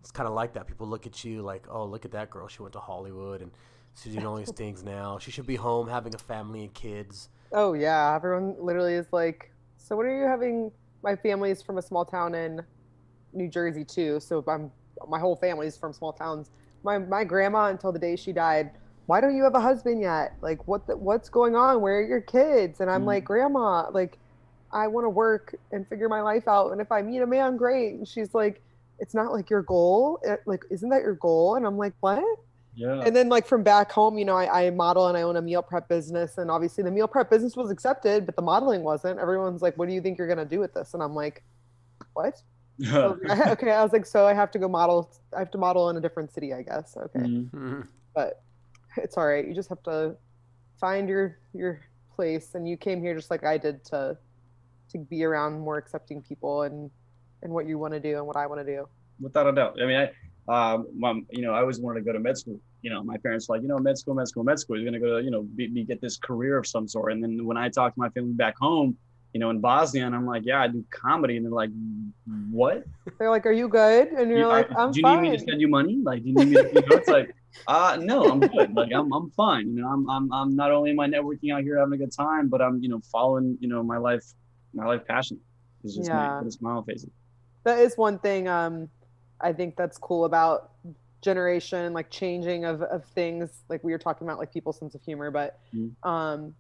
it's 0.00 0.10
kind 0.10 0.28
of 0.28 0.34
like 0.34 0.52
that. 0.54 0.66
People 0.66 0.86
look 0.86 1.06
at 1.06 1.24
you 1.24 1.42
like, 1.42 1.66
oh, 1.68 1.84
look 1.84 2.04
at 2.04 2.12
that 2.12 2.30
girl. 2.30 2.46
She 2.46 2.62
went 2.62 2.74
to 2.74 2.78
Hollywood 2.78 3.40
and 3.40 3.50
she's 4.00 4.12
doing 4.12 4.26
all 4.26 4.36
these 4.36 4.52
things 4.56 4.84
now. 4.84 5.18
She 5.18 5.30
should 5.30 5.46
be 5.46 5.56
home 5.56 5.88
having 5.88 6.14
a 6.14 6.18
family 6.18 6.60
and 6.60 6.74
kids. 6.74 7.30
Oh 7.52 7.72
yeah, 7.72 8.14
everyone 8.14 8.54
literally 8.60 8.94
is 8.94 9.06
like, 9.12 9.50
so 9.76 9.96
what 9.96 10.06
are 10.06 10.16
you 10.16 10.26
having? 10.26 10.70
My 11.02 11.16
family's 11.16 11.62
from 11.62 11.78
a 11.78 11.82
small 11.82 12.04
town 12.04 12.34
in 12.34 12.60
New 13.32 13.48
Jersey 13.48 13.84
too, 13.84 14.20
so 14.20 14.44
I'm 14.46 14.70
my 15.08 15.18
whole 15.18 15.36
family's 15.36 15.76
from 15.76 15.92
small 15.92 16.12
towns. 16.12 16.50
My 16.82 16.98
my 16.98 17.24
grandma 17.24 17.66
until 17.66 17.92
the 17.92 17.98
day 17.98 18.16
she 18.16 18.32
died. 18.32 18.70
Why 19.06 19.20
don't 19.20 19.36
you 19.36 19.44
have 19.44 19.54
a 19.54 19.60
husband 19.60 20.00
yet? 20.00 20.32
Like 20.42 20.66
what 20.66 20.86
the, 20.86 20.96
what's 20.96 21.28
going 21.28 21.54
on? 21.56 21.80
Where 21.82 21.98
are 21.98 22.06
your 22.06 22.20
kids? 22.22 22.80
And 22.80 22.90
I'm 22.90 23.02
Mm. 23.02 23.06
like, 23.06 23.24
grandma, 23.24 23.90
like 23.90 24.18
I 24.72 24.86
want 24.88 25.04
to 25.04 25.10
work 25.10 25.54
and 25.72 25.86
figure 25.88 26.08
my 26.08 26.20
life 26.22 26.48
out. 26.48 26.72
And 26.72 26.80
if 26.80 26.90
I 26.90 27.02
meet 27.02 27.20
a 27.20 27.26
man, 27.26 27.56
great. 27.56 27.94
And 27.94 28.08
she's 28.08 28.34
like, 28.34 28.62
it's 28.98 29.14
not 29.14 29.32
like 29.32 29.50
your 29.50 29.62
goal. 29.62 30.18
It, 30.24 30.40
like, 30.46 30.64
isn't 30.70 30.88
that 30.90 31.02
your 31.02 31.14
goal? 31.16 31.56
And 31.56 31.66
I'm 31.66 31.76
like, 31.78 31.94
what? 32.00 32.24
Yeah. 32.76 33.02
and 33.06 33.14
then 33.14 33.28
like 33.28 33.46
from 33.46 33.62
back 33.62 33.92
home 33.92 34.18
you 34.18 34.24
know 34.24 34.34
I, 34.36 34.64
I 34.66 34.70
model 34.70 35.06
and 35.06 35.16
i 35.16 35.22
own 35.22 35.36
a 35.36 35.42
meal 35.42 35.62
prep 35.62 35.88
business 35.88 36.38
and 36.38 36.50
obviously 36.50 36.82
the 36.82 36.90
meal 36.90 37.06
prep 37.06 37.30
business 37.30 37.54
was 37.54 37.70
accepted 37.70 38.26
but 38.26 38.34
the 38.34 38.42
modeling 38.42 38.82
wasn't 38.82 39.20
everyone's 39.20 39.62
like 39.62 39.78
what 39.78 39.86
do 39.88 39.94
you 39.94 40.00
think 40.00 40.18
you're 40.18 40.26
going 40.26 40.38
to 40.40 40.44
do 40.44 40.58
with 40.58 40.74
this 40.74 40.92
and 40.92 41.00
i'm 41.00 41.14
like 41.14 41.44
what 42.14 42.34
Okay 42.92 43.70
i 43.70 43.82
was 43.82 43.92
like 43.92 44.06
so 44.06 44.26
i 44.26 44.34
have 44.34 44.50
to 44.50 44.58
go 44.58 44.68
model 44.68 45.10
i 45.36 45.38
have 45.38 45.50
to 45.50 45.58
model 45.58 45.90
in 45.90 45.96
a 45.96 46.00
different 46.00 46.32
city 46.32 46.52
i 46.52 46.62
guess 46.62 46.96
okay 46.96 47.20
Mhm. 47.20 47.86
but 48.14 48.42
it's 48.96 49.16
all 49.16 49.26
right 49.26 49.46
you 49.46 49.54
just 49.54 49.68
have 49.68 49.82
to 49.84 50.16
find 50.80 51.08
your 51.08 51.38
your 51.52 51.80
place 52.16 52.54
and 52.54 52.68
you 52.68 52.76
came 52.76 53.00
here 53.00 53.14
just 53.14 53.30
like 53.30 53.44
i 53.44 53.56
did 53.56 53.84
to 53.84 54.16
to 54.90 54.98
be 54.98 55.24
around 55.24 55.58
more 55.58 55.78
accepting 55.78 56.20
people 56.22 56.62
and 56.62 56.90
and 57.42 57.52
what 57.52 57.66
you 57.66 57.78
want 57.78 57.92
to 57.94 58.00
do 58.00 58.16
and 58.18 58.26
what 58.26 58.36
i 58.36 58.46
want 58.46 58.60
to 58.60 58.66
do 58.66 58.86
without 59.20 59.46
a 59.46 59.52
doubt. 59.52 59.78
I 59.80 59.86
mean, 59.86 60.08
I, 60.48 60.72
um, 60.72 60.88
my, 60.96 61.12
you 61.30 61.42
know, 61.42 61.52
I 61.52 61.60
always 61.60 61.78
wanted 61.80 62.00
to 62.00 62.04
go 62.04 62.12
to 62.12 62.18
med 62.18 62.36
school. 62.36 62.58
You 62.82 62.90
know, 62.90 63.02
my 63.02 63.16
parents 63.18 63.48
were 63.48 63.54
like, 63.56 63.62
you 63.62 63.68
know, 63.68 63.78
med 63.78 63.96
school, 63.96 64.14
med 64.14 64.28
school, 64.28 64.44
med 64.44 64.58
school. 64.58 64.76
You're 64.76 64.84
gonna 64.84 65.00
go 65.00 65.18
to, 65.18 65.24
you 65.24 65.30
know, 65.30 65.42
be, 65.42 65.68
be, 65.68 65.84
get 65.84 66.00
this 66.00 66.16
career 66.18 66.58
of 66.58 66.66
some 66.66 66.86
sort. 66.88 67.12
And 67.12 67.22
then 67.22 67.44
when 67.46 67.56
I 67.56 67.68
talked 67.68 67.94
to 67.94 68.00
my 68.00 68.08
family 68.10 68.32
back 68.32 68.56
home, 68.58 68.96
you 69.34 69.40
know, 69.40 69.50
in 69.50 69.60
Bosnia. 69.60 70.06
And 70.06 70.14
I'm 70.14 70.24
like, 70.24 70.42
yeah, 70.46 70.62
I 70.62 70.68
do 70.68 70.82
comedy. 70.90 71.36
And 71.36 71.44
they're 71.44 71.52
like, 71.52 71.70
what? 72.50 72.84
They're 73.18 73.30
like, 73.30 73.44
"Are 73.44 73.52
you 73.52 73.68
good?" 73.68 74.08
And 74.08 74.30
you're 74.30 74.40
You- 74.40 74.48
like, 74.48 74.68
"I'm 74.78 74.92
do 74.92 75.00
you 75.00 75.02
fine." 75.02 75.22
need 75.22 75.30
me 75.32 75.36
to 75.36 75.44
send 75.44 75.60
you 75.60 75.68
money? 75.68 76.00
Like, 76.02 76.22
do 76.22 76.28
you 76.30 76.34
need 76.36 76.48
me 76.48 76.56
to, 76.56 76.68
you 76.74 76.82
know, 76.88 76.96
it's 76.96 77.08
like, 77.08 77.28
uh, 77.66 77.98
no, 78.00 78.30
I'm 78.30 78.40
good. 78.40 78.74
Like, 78.74 78.90
I'm, 78.94 79.12
I'm 79.12 79.30
fine. 79.32 79.66
You 79.68 79.82
know, 79.82 79.88
I'm, 79.88 80.08
I'm, 80.08 80.32
I'm 80.32 80.56
not 80.56 80.70
only 80.70 80.90
am 80.92 81.00
I 81.00 81.08
networking 81.08 81.52
out 81.52 81.62
here 81.62 81.78
having 81.78 81.92
a 81.94 81.98
good 81.98 82.12
time, 82.16 82.48
but 82.48 82.62
I'm, 82.62 82.82
you 82.82 82.88
know, 82.88 83.00
following, 83.12 83.58
you 83.60 83.68
know, 83.68 83.82
my 83.82 83.98
life, 83.98 84.24
my 84.72 84.86
life 84.86 85.02
passion 85.06 85.38
is 85.82 85.96
just 85.96 86.10
Yeah. 86.10 86.38
put 86.38 86.46
a 86.48 86.50
smile 86.50 86.78
on 86.78 86.84
faces. 86.84 87.10
that 87.64 87.78
is 87.80 87.96
one 87.96 88.18
thing 88.18 88.48
um 88.48 88.88
i 89.40 89.52
think 89.52 89.76
that's 89.76 89.98
cool 89.98 90.24
about 90.24 90.70
generation 91.22 91.92
like 91.92 92.10
changing 92.10 92.64
of, 92.64 92.82
of 92.82 93.04
things 93.14 93.62
like 93.68 93.82
we 93.84 93.92
were 93.92 93.98
talking 93.98 94.26
about 94.26 94.38
like 94.38 94.52
people's 94.52 94.78
sense 94.78 94.94
of 94.94 95.02
humor 95.02 95.30
but 95.30 95.58
Mhm. 95.74 95.92
um 96.02 96.54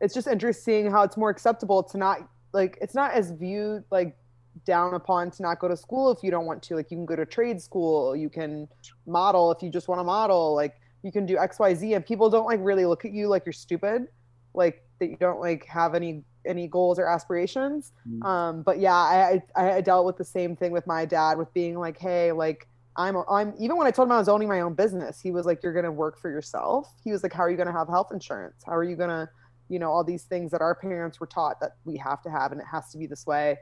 it's 0.00 0.14
just 0.14 0.26
interesting 0.26 0.90
how 0.90 1.02
it's 1.02 1.16
more 1.16 1.30
acceptable 1.30 1.82
to 1.82 1.98
not 1.98 2.28
like 2.52 2.78
it's 2.80 2.94
not 2.94 3.12
as 3.12 3.30
viewed 3.30 3.84
like 3.90 4.16
down 4.64 4.94
upon 4.94 5.30
to 5.32 5.42
not 5.42 5.58
go 5.58 5.66
to 5.68 5.76
school 5.76 6.10
if 6.12 6.22
you 6.22 6.30
don't 6.30 6.46
want 6.46 6.62
to. 6.62 6.76
Like 6.76 6.90
you 6.90 6.96
can 6.96 7.06
go 7.06 7.16
to 7.16 7.26
trade 7.26 7.60
school 7.60 8.14
you 8.14 8.28
can 8.28 8.68
model 9.06 9.50
if 9.52 9.62
you 9.62 9.70
just 9.70 9.88
want 9.88 9.98
to 9.98 10.04
model 10.04 10.54
like 10.54 10.74
you 11.02 11.12
can 11.12 11.26
do 11.26 11.36
xyz 11.36 11.94
and 11.94 12.06
people 12.06 12.30
don't 12.30 12.46
like 12.46 12.60
really 12.62 12.86
look 12.86 13.04
at 13.04 13.12
you 13.12 13.28
like 13.28 13.44
you're 13.44 13.52
stupid 13.52 14.06
like 14.54 14.82
that 15.00 15.10
you 15.10 15.16
don't 15.16 15.40
like 15.40 15.66
have 15.66 15.94
any 15.94 16.22
any 16.46 16.66
goals 16.68 16.98
or 16.98 17.06
aspirations. 17.06 17.92
Mhm. 18.08 18.24
um 18.24 18.62
but 18.62 18.78
yeah 18.78 18.94
I, 18.94 19.42
I 19.56 19.72
i 19.72 19.80
dealt 19.80 20.06
with 20.06 20.16
the 20.16 20.24
same 20.24 20.54
thing 20.56 20.72
with 20.72 20.86
my 20.86 21.04
dad 21.04 21.36
with 21.38 21.52
being 21.52 21.76
like 21.78 21.98
hey 21.98 22.32
like 22.32 22.68
i'm 22.96 23.16
i'm 23.28 23.54
even 23.58 23.76
when 23.76 23.86
i 23.86 23.90
told 23.90 24.08
him 24.08 24.12
i 24.12 24.18
was 24.18 24.28
owning 24.28 24.48
my 24.48 24.60
own 24.60 24.74
business 24.74 25.20
he 25.20 25.30
was 25.32 25.46
like 25.46 25.62
you're 25.62 25.72
gonna 25.72 25.90
work 25.92 26.18
for 26.18 26.30
yourself. 26.30 26.94
He 27.02 27.10
was 27.10 27.22
like 27.22 27.32
how 27.32 27.42
are 27.42 27.50
you 27.50 27.56
gonna 27.56 27.72
have 27.72 27.88
health 27.88 28.10
insurance? 28.12 28.62
How 28.64 28.74
are 28.76 28.84
you 28.84 28.96
gonna 28.96 29.28
you 29.68 29.78
know 29.78 29.90
all 29.90 30.04
these 30.04 30.24
things 30.24 30.50
that 30.50 30.60
our 30.60 30.74
parents 30.74 31.20
were 31.20 31.26
taught 31.26 31.60
that 31.60 31.76
we 31.84 31.96
have 31.96 32.22
to 32.22 32.30
have 32.30 32.52
and 32.52 32.60
it 32.60 32.66
has 32.70 32.90
to 32.90 32.98
be 32.98 33.06
this 33.06 33.26
way 33.26 33.56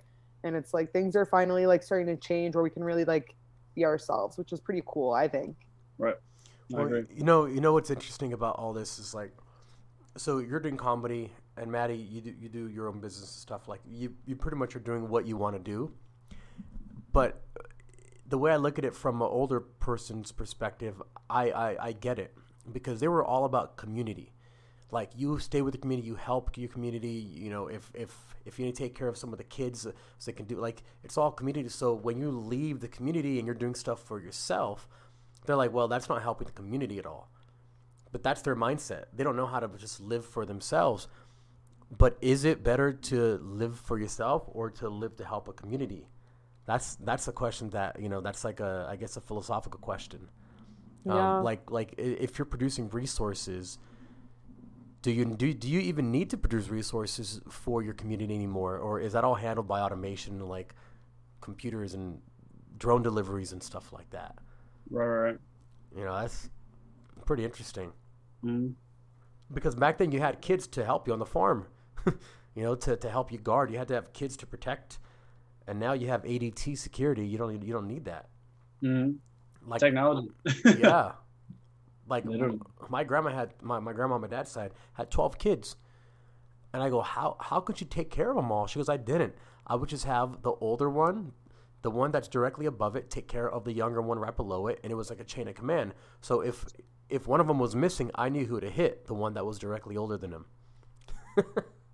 and 0.45 0.57
it's 0.57 0.75
like 0.75 0.93
things 0.93 1.15
are 1.17 1.27
finally 1.27 1.67
like 1.67 1.83
starting 1.83 2.07
to 2.07 2.17
change 2.17 2.55
where 2.55 2.65
we 2.65 2.71
can 2.71 2.85
really 2.85 3.05
like 3.05 3.35
be 3.75 3.85
ourselves 3.85 4.37
which 4.38 4.53
is 4.53 4.61
pretty 4.61 4.83
cool 4.87 5.12
i 5.12 5.29
think 5.29 5.57
I 6.75 6.77
Well, 6.77 6.87
agree. 6.87 7.05
you 7.11 7.25
know, 7.25 7.47
you 7.47 7.61
know 7.61 7.73
what's 7.73 7.91
interesting 7.91 8.33
about 8.33 8.57
all 8.59 8.73
this 8.73 8.99
is 8.99 9.15
like, 9.15 9.33
so 10.17 10.38
you're 10.38 10.61
doing 10.61 10.77
comedy, 10.77 11.33
and 11.57 11.71
Maddie, 11.71 11.97
you 11.97 12.21
do, 12.21 12.35
you 12.38 12.49
do 12.49 12.69
your 12.69 12.88
own 12.88 13.01
business 13.01 13.29
and 13.31 13.41
stuff. 13.41 13.69
Like 13.69 13.81
you, 13.87 14.15
you 14.27 14.37
pretty 14.37 14.57
much 14.57 14.75
are 14.77 14.81
doing 14.81 15.09
what 15.09 15.27
you 15.27 15.37
want 15.37 15.57
to 15.57 15.62
do. 15.62 15.93
But 17.12 17.43
the 18.27 18.38
way 18.38 18.53
I 18.53 18.57
look 18.57 18.79
at 18.79 18.85
it 18.85 18.95
from 18.95 19.21
an 19.21 19.29
older 19.31 19.61
person's 19.61 20.33
perspective, 20.33 21.03
I, 21.29 21.51
I, 21.51 21.87
I 21.88 21.93
get 21.93 22.19
it 22.19 22.35
because 22.73 23.01
they 23.01 23.09
were 23.09 23.25
all 23.25 23.45
about 23.45 23.77
community. 23.77 24.32
Like 24.93 25.11
you 25.17 25.39
stay 25.39 25.63
with 25.63 25.73
the 25.73 25.79
community, 25.79 26.07
you 26.07 26.17
help 26.17 26.57
your 26.59 26.69
community. 26.69 27.09
You 27.09 27.49
know, 27.49 27.67
if 27.67 27.91
if 27.95 28.15
if 28.45 28.59
you 28.59 28.67
need 28.67 28.77
to 28.77 28.83
take 28.83 28.95
care 28.95 29.09
of 29.09 29.17
some 29.17 29.33
of 29.33 29.39
the 29.39 29.45
kids, 29.45 29.87
uh, 29.87 29.93
so 30.19 30.31
they 30.31 30.37
can 30.37 30.45
do 30.45 30.57
like 30.57 30.83
it's 31.03 31.17
all 31.17 31.33
community. 31.33 31.71
So 31.71 31.95
when 31.95 32.19
you 32.19 32.31
leave 32.31 32.81
the 32.81 32.89
community 32.89 33.39
and 33.39 33.47
you're 33.47 33.55
doing 33.55 33.75
stuff 33.75 34.01
for 34.03 34.21
yourself, 34.21 34.87
they're 35.47 35.57
like, 35.57 35.73
well, 35.73 35.89
that's 35.89 36.11
not 36.11 36.23
helping 36.23 36.47
the 36.47 36.53
community 36.53 36.99
at 36.99 37.07
all. 37.07 37.31
But 38.13 38.23
that's 38.23 38.43
their 38.43 38.55
mindset. 38.55 39.05
They 39.15 39.25
don't 39.25 39.35
know 39.35 39.47
how 39.47 39.61
to 39.61 39.69
just 39.79 39.99
live 39.99 40.27
for 40.27 40.45
themselves. 40.45 41.09
But 41.97 42.19
is 42.21 42.45
it 42.45 42.63
better 42.63 42.93
to 42.93 43.39
live 43.43 43.79
for 43.79 43.99
yourself 43.99 44.45
or 44.49 44.71
to 44.73 44.91
live 44.91 45.17
to 45.17 45.25
help 45.25 45.49
a 45.49 45.55
community? 45.55 46.07
That's 46.67 46.97
that's 46.97 47.29
a 47.29 47.33
question 47.33 47.71
that 47.71 47.99
you 47.99 48.11
know. 48.11 48.21
That's 48.21 48.45
like 48.45 48.61
a 48.61 48.87
I 48.91 48.97
guess 48.97 49.17
a 49.17 49.23
philosophical 49.23 49.81
question. 49.81 50.29
Yeah. 51.07 51.39
Um, 51.39 51.45
like 51.45 51.71
like 51.71 51.95
if 51.97 52.39
you're 52.39 52.47
producing 52.47 52.91
resources, 52.91 53.79
do 55.03 55.11
you 55.11 55.25
do 55.25 55.53
do 55.53 55.69
you 55.69 55.81
even 55.81 56.11
need 56.11 56.31
to 56.31 56.37
produce 56.37 56.69
resources 56.69 57.41
for 57.51 57.83
your 57.83 57.95
community 57.95 58.35
anymore, 58.35 58.79
or 58.79 59.01
is 59.01 59.12
that 59.12 59.25
all 59.25 59.35
handled 59.35 59.67
by 59.69 59.81
automation 59.81 60.38
like 60.38 60.75
computers 61.41 61.95
and 61.95 62.21
drone 62.79 63.03
deliveries 63.03 63.53
and 63.53 63.62
stuff 63.62 63.93
like 63.93 64.09
that? 64.11 64.37
Right, 64.91 65.07
right, 65.07 65.23
right. 65.31 65.38
You 65.97 66.05
know, 66.05 66.21
that's 66.21 66.49
pretty 67.27 67.45
interesting. 67.45 67.93
Mhm. 68.45 68.75
Because 69.53 69.75
back 69.75 69.99
then 69.99 70.12
you 70.12 70.21
had 70.21 70.41
kids 70.41 70.67
to 70.69 70.85
help 70.85 71.07
you 71.07 71.12
on 71.12 71.19
the 71.19 71.27
farm, 71.27 71.67
you 72.55 72.62
know, 72.62 72.75
to, 72.75 72.97
to 72.97 73.11
help 73.11 73.31
you 73.31 73.38
guard. 73.38 73.71
You 73.71 73.79
had 73.79 73.88
to 73.88 73.95
have 73.95 74.12
kids 74.12 74.37
to 74.38 74.47
protect, 74.47 74.99
and 75.67 75.79
now 75.79 75.93
you 75.93 76.09
have 76.09 76.23
ADT 76.23 76.79
security. 76.79 77.27
You 77.27 77.38
don't 77.38 77.62
you 77.62 77.73
don't 77.73 77.88
need 77.88 78.05
that. 78.07 78.29
Mhm. 78.83 79.19
Like 79.67 79.81
Technology. 79.81 80.31
yeah, 80.79 81.12
like 82.09 82.25
my 82.88 83.05
grandma 83.05 83.31
had 83.31 83.55
my, 83.62 83.79
my 83.79 83.93
grandma 83.93 84.15
on 84.17 84.21
my 84.21 84.29
dad's 84.29 84.51
side 84.51 84.73
had 84.95 85.11
twelve 85.11 85.38
kids, 85.38 85.77
and 86.73 86.83
I 86.83 86.91
go 86.91 87.01
how 87.01 87.37
how 87.41 87.61
could 87.61 87.81
you 87.81 87.87
take 87.87 88.11
care 88.11 88.31
of 88.31 88.37
them 88.37 88.51
all? 88.51 88.67
She 88.67 88.79
goes 88.79 88.88
I 88.88 88.97
didn't. 88.97 89.35
I 89.67 89.77
would 89.77 89.88
just 89.88 90.05
have 90.05 90.43
the 90.43 90.53
older 90.53 90.91
one, 90.91 91.33
the 91.83 91.91
one 91.91 92.11
that's 92.11 92.29
directly 92.29 92.67
above 92.67 92.97
it, 92.97 93.11
take 93.11 93.29
care 93.29 93.49
of 93.49 93.65
the 93.65 93.73
younger 93.73 94.03
one 94.03 94.19
right 94.19 94.37
below 94.37 94.67
it, 94.67 94.81
and 94.83 94.93
it 94.93 94.97
was 94.97 95.11
like 95.11 95.21
a 95.21 95.25
chain 95.25 95.49
of 95.49 95.55
command. 95.55 95.95
So 96.21 96.41
if 96.41 96.65
if 97.09 97.27
one 97.27 97.41
of 97.41 97.47
them 97.47 97.59
was 97.59 97.77
missing, 97.77 98.11
I 98.15 98.29
knew 98.29 98.47
who 98.47 98.59
to 98.61 98.71
hit, 98.71 99.07
the 99.07 99.15
one 99.15 99.35
that 99.35 99.45
was 99.45 99.59
directly 99.59 99.97
older 99.97 100.17
than 100.17 100.33
him. 100.33 100.47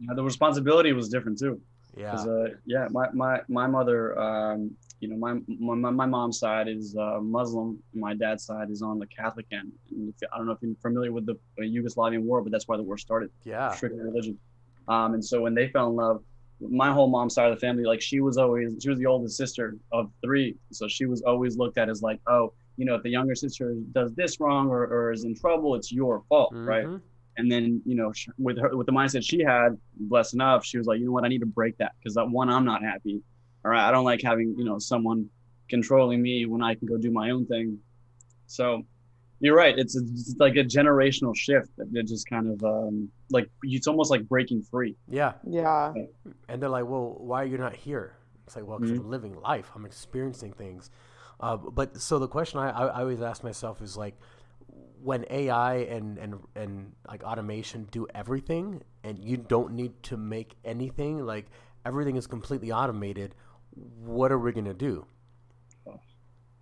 Yeah, 0.01 0.15
the 0.15 0.23
responsibility 0.23 0.93
was 0.93 1.09
different 1.09 1.39
too. 1.39 1.61
Yeah. 1.97 2.13
uh, 2.15 2.49
yeah, 2.65 2.87
my, 2.91 3.09
my, 3.13 3.41
my 3.49 3.67
mother, 3.67 4.19
um, 4.19 4.77
you 5.01 5.09
know, 5.09 5.17
my, 5.17 5.39
my, 5.75 5.91
my 5.91 6.07
mom's 6.07 6.39
side 6.39 6.69
is 6.69 6.97
uh, 6.97 7.21
Muslim. 7.21 7.79
My 7.95 8.15
dad's 8.15 8.45
side 8.45 8.71
is 8.71 8.83
on 8.83 8.99
the 8.99 9.07
Catholic 9.07 9.47
end. 9.53 9.73
And 9.91 10.09
if, 10.09 10.29
I 10.33 10.39
don't 10.39 10.47
know 10.47 10.53
if 10.53 10.59
you're 10.61 10.75
familiar 10.83 11.13
with 11.13 11.27
the 11.27 11.35
uh, 11.59 11.63
Yugoslavian 11.63 12.23
war, 12.23 12.43
but 12.43 12.51
that's 12.53 12.67
why 12.67 12.77
the 12.77 12.83
war 12.83 12.99
started. 12.99 13.31
yeah. 13.45 13.71
strictly 13.73 14.01
religion. 14.01 14.39
Um, 14.89 15.15
and 15.15 15.25
so 15.25 15.41
when 15.43 15.55
they 15.55 15.69
fell 15.69 15.89
in 15.91 15.97
love, 15.97 16.23
my 16.61 16.91
whole 16.93 17.09
mom's 17.09 17.35
side 17.35 17.51
of 17.51 17.55
the 17.55 17.61
family, 17.61 17.85
like 17.85 18.01
she 18.01 18.21
was 18.21 18.37
always, 18.39 18.75
she 18.83 18.89
was 18.91 18.99
the 18.99 19.07
oldest 19.07 19.37
sister 19.37 19.77
of 19.93 20.11
three. 20.23 20.57
So 20.73 20.89
she 20.89 21.07
was 21.07 21.23
always 21.23 21.57
looked 21.57 21.79
at 21.79 21.89
as 21.89 22.03
like, 22.03 22.21
oh, 22.27 22.53
you 22.77 22.85
know, 22.85 22.95
if 22.97 23.03
the 23.03 23.11
younger 23.11 23.35
sister 23.35 23.75
does 23.93 24.13
this 24.15 24.41
wrong 24.41 24.69
or, 24.69 24.85
or 24.85 25.13
is 25.13 25.25
in 25.25 25.35
trouble, 25.37 25.75
it's 25.77 25.93
your 25.93 26.23
fault, 26.29 26.53
right? 26.55 26.87
Mhm. 26.87 27.01
And 27.37 27.53
then, 27.53 27.81
you 27.85 27.95
know, 27.95 28.13
with 28.39 28.59
her, 28.59 28.77
with 28.77 28.87
the 28.87 28.93
mindset 28.93 29.23
she 29.25 29.45
had, 29.45 29.79
blessed 30.01 30.35
enough, 30.35 30.65
she 30.65 30.77
was 30.79 30.89
like, 30.89 30.99
you 30.99 31.07
know 31.07 31.13
what, 31.13 31.25
I 31.25 31.29
need 31.29 31.39
to 31.39 31.47
break 31.47 31.77
that 31.79 31.93
because 32.01 32.15
that 32.15 32.29
one, 32.29 32.49
I'm 32.51 32.65
not 32.65 32.83
happy. 32.83 33.23
All 33.69 33.73
right, 33.75 33.87
I 33.87 33.91
don't 33.91 34.07
like 34.07 34.23
having, 34.23 34.55
you 34.57 34.65
know, 34.65 34.79
someone 34.79 35.29
controlling 35.69 36.23
me 36.23 36.47
when 36.47 36.63
I 36.63 36.75
can 36.75 36.89
go 36.89 36.97
do 36.97 37.11
my 37.11 37.29
own 37.29 37.45
thing. 37.45 37.79
So 38.47 38.83
you're 39.41 39.55
right. 39.55 39.79
It's, 39.79 39.95
a, 39.95 40.01
it's 40.01 40.37
like 40.39 40.57
a 40.57 40.65
generational 40.65 41.37
shift 41.37 41.69
that 41.77 41.93
that 41.93 42.05
just 42.05 42.27
kind 42.31 42.47
of 42.51 42.65
um, 42.65 43.11
like 43.31 43.51
it's 43.63 43.87
almost 43.87 44.11
like 44.11 44.27
breaking 44.27 44.63
free. 44.63 44.97
Yeah. 45.07 45.35
yeah 45.45 45.93
And 46.49 46.63
they're 46.63 46.71
like, 46.71 46.87
well, 46.87 47.17
why 47.19 47.43
are 47.43 47.45
you 47.45 47.59
not 47.59 47.77
here? 47.77 48.17
It's 48.47 48.57
like, 48.57 48.67
well, 48.67 48.79
because 48.79 48.97
Mhm. 48.97 49.01
I'm 49.01 49.11
living 49.11 49.35
life. 49.43 49.71
I'm 49.75 49.85
experiencing 49.85 50.55
things. 50.55 50.91
Uh, 51.39 51.59
but 51.59 52.01
so 52.01 52.19
the 52.19 52.27
question 52.27 52.61
I, 52.61 52.71
I, 52.71 52.87
I 52.87 53.01
always 53.03 53.21
ask 53.21 53.45
myself 53.45 53.83
is 53.83 53.99
like, 53.99 54.15
when 55.03 55.27
AI 55.29 55.75
and, 55.77 56.17
and, 56.17 56.41
and 56.57 56.93
like 57.07 57.23
automation 57.23 57.87
do 57.91 58.07
everything 58.15 58.83
and 59.05 59.19
you 59.19 59.37
don't 59.37 59.75
need 59.75 60.03
to 60.05 60.17
make 60.17 60.57
anything, 60.65 61.19
like 61.25 61.47
everything 61.85 62.17
is 62.17 62.27
completely 62.27 62.73
automated, 62.73 63.35
what 64.05 64.33
are 64.33 64.39
we 64.39 64.53
going 64.53 64.65
to 64.67 64.75
do? 64.75 65.07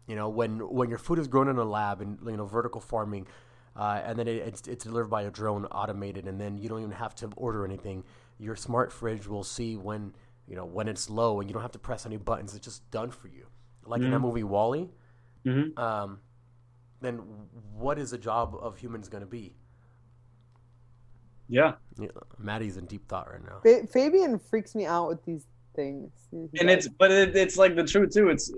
You 0.06 0.14
know, 0.14 0.28
when, 0.28 0.60
when 0.60 0.88
your 0.88 0.98
food 0.98 1.18
is 1.18 1.26
grown 1.26 1.48
in 1.48 1.56
a 1.58 1.64
lab 1.64 2.00
and, 2.00 2.18
you 2.24 2.36
know, 2.36 2.46
vertical 2.46 2.80
farming, 2.80 3.26
uh, 3.74 4.00
and 4.04 4.18
then 4.18 4.28
it, 4.28 4.36
it's, 4.36 4.66
it's 4.68 4.84
delivered 4.84 5.08
by 5.10 5.22
a 5.22 5.30
drone 5.30 5.66
automated 5.66 6.26
and 6.26 6.40
then 6.40 6.56
you 6.56 6.68
don't 6.68 6.78
even 6.80 6.92
have 6.92 7.14
to 7.14 7.30
order 7.36 7.64
anything 7.64 8.04
your 8.38 8.56
smart 8.56 8.92
fridge 8.92 9.26
will 9.26 9.44
see 9.44 9.76
when 9.76 10.14
you 10.48 10.56
know 10.56 10.64
when 10.64 10.88
it's 10.88 11.10
low 11.10 11.40
and 11.40 11.48
you 11.50 11.52
don't 11.52 11.62
have 11.62 11.72
to 11.72 11.78
press 11.78 12.06
any 12.06 12.16
buttons 12.16 12.54
it's 12.54 12.64
just 12.64 12.88
done 12.90 13.10
for 13.10 13.28
you 13.28 13.46
like 13.84 14.02
in 14.02 14.10
that 14.10 14.18
Mhm. 14.18 14.22
movie 14.22 14.44
WALL-E 14.44 14.88
Mm-hmm. 15.44 15.82
um, 15.82 16.20
then 17.00 17.18
what 17.74 17.98
is 17.98 18.10
the 18.10 18.18
job 18.18 18.56
of 18.60 18.78
humans 18.78 19.08
going 19.08 19.22
to 19.22 19.26
be 19.26 19.54
Yeah, 21.48 21.74
yeah, 21.98 22.08
maddie's 22.38 22.76
in 22.76 22.86
deep 22.86 23.06
thought 23.08 23.30
right 23.30 23.42
now 23.44 23.60
fabian 23.92 24.38
freaks 24.38 24.74
me 24.74 24.86
out 24.86 25.08
with 25.08 25.24
these 25.24 25.46
things 25.76 26.10
He 26.32 26.60
and 26.60 26.70
it's 26.70 26.88
but 26.88 27.10
it, 27.12 27.36
it's 27.36 27.56
like 27.56 27.76
the 27.76 27.84
truth 27.84 28.12
too. 28.12 28.30
It's 28.30 28.50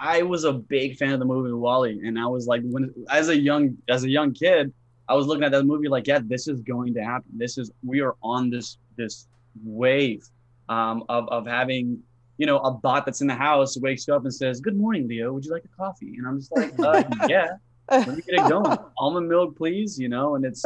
I 0.00 0.22
was 0.22 0.44
a 0.44 0.52
big 0.52 0.96
fan 0.96 1.12
of 1.12 1.18
the 1.18 1.24
movie 1.24 1.52
WALL-E, 1.52 2.00
and 2.06 2.18
I 2.18 2.26
was 2.26 2.46
like 2.46 2.62
when 2.64 2.92
as 3.10 3.28
a 3.28 3.36
young 3.36 3.76
as 3.88 4.04
a 4.04 4.08
young 4.08 4.32
kid, 4.32 4.72
I 5.08 5.14
was 5.14 5.26
looking 5.26 5.44
at 5.44 5.52
that 5.52 5.64
movie 5.64 5.88
like, 5.88 6.06
yeah, 6.06 6.20
this 6.22 6.46
is 6.46 6.60
going 6.60 6.94
to 6.94 7.02
happen. 7.02 7.30
This 7.36 7.58
is 7.58 7.70
we 7.84 8.00
are 8.00 8.14
on 8.22 8.50
this 8.50 8.78
this 8.96 9.26
wave 9.64 10.24
um, 10.68 11.04
of 11.08 11.28
of 11.28 11.46
having 11.46 12.00
you 12.38 12.46
know 12.46 12.58
a 12.58 12.70
bot 12.70 13.04
that's 13.04 13.20
in 13.20 13.26
the 13.26 13.34
house 13.34 13.76
wakes 13.78 14.06
you 14.06 14.14
up 14.14 14.22
and 14.22 14.32
says, 14.32 14.60
"Good 14.60 14.76
morning, 14.76 15.08
Leo. 15.08 15.32
Would 15.32 15.44
you 15.44 15.52
like 15.52 15.64
a 15.64 15.76
coffee?" 15.76 16.14
And 16.16 16.26
I'm 16.26 16.38
just 16.38 16.52
like, 16.56 16.78
uh, 16.78 17.02
yeah. 17.28 17.56
Let 17.90 18.08
me 18.08 18.22
get 18.22 18.34
it 18.40 18.48
going. 18.48 18.78
Almond 18.98 19.28
milk, 19.28 19.56
please. 19.56 19.98
You 19.98 20.08
know, 20.08 20.36
and 20.36 20.44
it's 20.44 20.64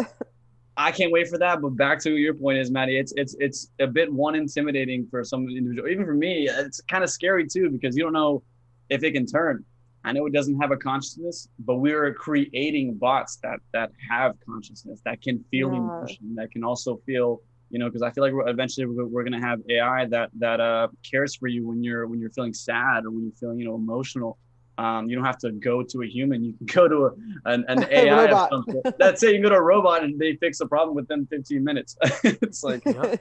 I 0.77 0.93
can't 0.93 1.11
wait 1.13 1.29
for 1.29 1.39
that. 1.39 1.61
But 1.63 1.71
back 1.71 2.01
to 2.03 2.17
your 2.17 2.35
point 2.35 2.59
is, 2.59 2.71
Maddie, 2.71 2.99
it's 2.99 3.13
it's 3.17 3.35
it's 3.41 3.71
a 3.81 3.87
bit 3.87 4.13
one 4.13 4.35
intimidating 4.35 5.07
for 5.11 5.25
some 5.25 5.49
individual. 5.49 5.89
Even 5.89 6.05
for 6.05 6.15
me, 6.15 6.49
it's 6.49 6.81
kind 6.83 7.03
of 7.03 7.11
scary 7.11 7.47
too 7.47 7.71
because 7.71 7.97
you 7.97 8.03
don't 8.03 8.13
know 8.13 8.43
if 8.91 9.03
it 9.03 9.13
can 9.13 9.27
turn. 9.27 9.65
I 10.05 10.13
know 10.13 10.27
it 10.27 10.33
doesn't 10.33 10.61
have 10.61 10.71
a 10.71 10.77
consciousness, 10.77 11.49
but 11.59 11.77
we're 11.77 12.15
creating 12.15 12.95
bots 12.95 13.37
that 13.43 13.59
that 13.73 13.91
have 14.11 14.35
consciousness, 14.49 15.01
that 15.05 15.23
can 15.23 15.45
feel 15.51 15.73
Yeah. 15.73 15.79
emotion, 15.79 16.35
that 16.37 16.51
can 16.51 16.63
also 16.65 16.97
feel 17.07 17.43
you 17.71 17.81
know, 17.81 17.87
because 17.89 18.03
I 18.03 18.11
feel 18.13 18.23
like 18.23 18.33
we're, 18.33 18.49
eventually 18.49 18.87
we're, 18.87 19.07
we're 19.07 19.25
gonna 19.25 19.41
have 19.41 19.61
AI 19.69 20.07
that 20.07 20.31
that 20.39 20.61
uh, 20.61 20.89
cares 21.09 21.35
for 21.35 21.49
you 21.49 21.67
when 21.67 21.83
you're 21.83 22.07
when 22.07 22.21
you're 22.21 22.31
feeling 22.31 22.55
sad 22.55 23.05
or 23.05 23.11
when 23.11 23.25
you're 23.25 23.33
feeling 23.33 23.59
you 23.59 23.65
know 23.65 23.75
emotional. 23.75 24.39
Um, 24.79 25.09
you 25.09 25.17
don't 25.17 25.25
have 25.25 25.39
to 25.39 25.53
go 25.53 25.83
to 25.83 26.03
a 26.03 26.07
human. 26.07 26.45
You 26.45 26.53
can 26.59 26.67
go 26.67 26.89
to 26.89 27.07
a, 27.07 27.13
an, 27.51 27.65
an 27.69 27.85
AI. 27.91 28.25
of 28.25 28.31
Robot. 28.31 28.51
some. 28.53 28.67
That's 28.99 29.23
it. 29.23 29.29
You 29.29 29.35
can 29.35 29.43
go 29.45 29.49
to 29.51 29.57
a 29.57 29.63
robot 29.63 30.05
and 30.05 30.19
they 30.19 30.37
fix 30.37 30.59
the 30.59 30.67
problem 30.67 30.95
within 30.95 31.27
15 31.27 31.65
minutes. 31.65 31.97
it's 32.25 32.63
like 32.63 32.83
Yeah. 32.85 33.17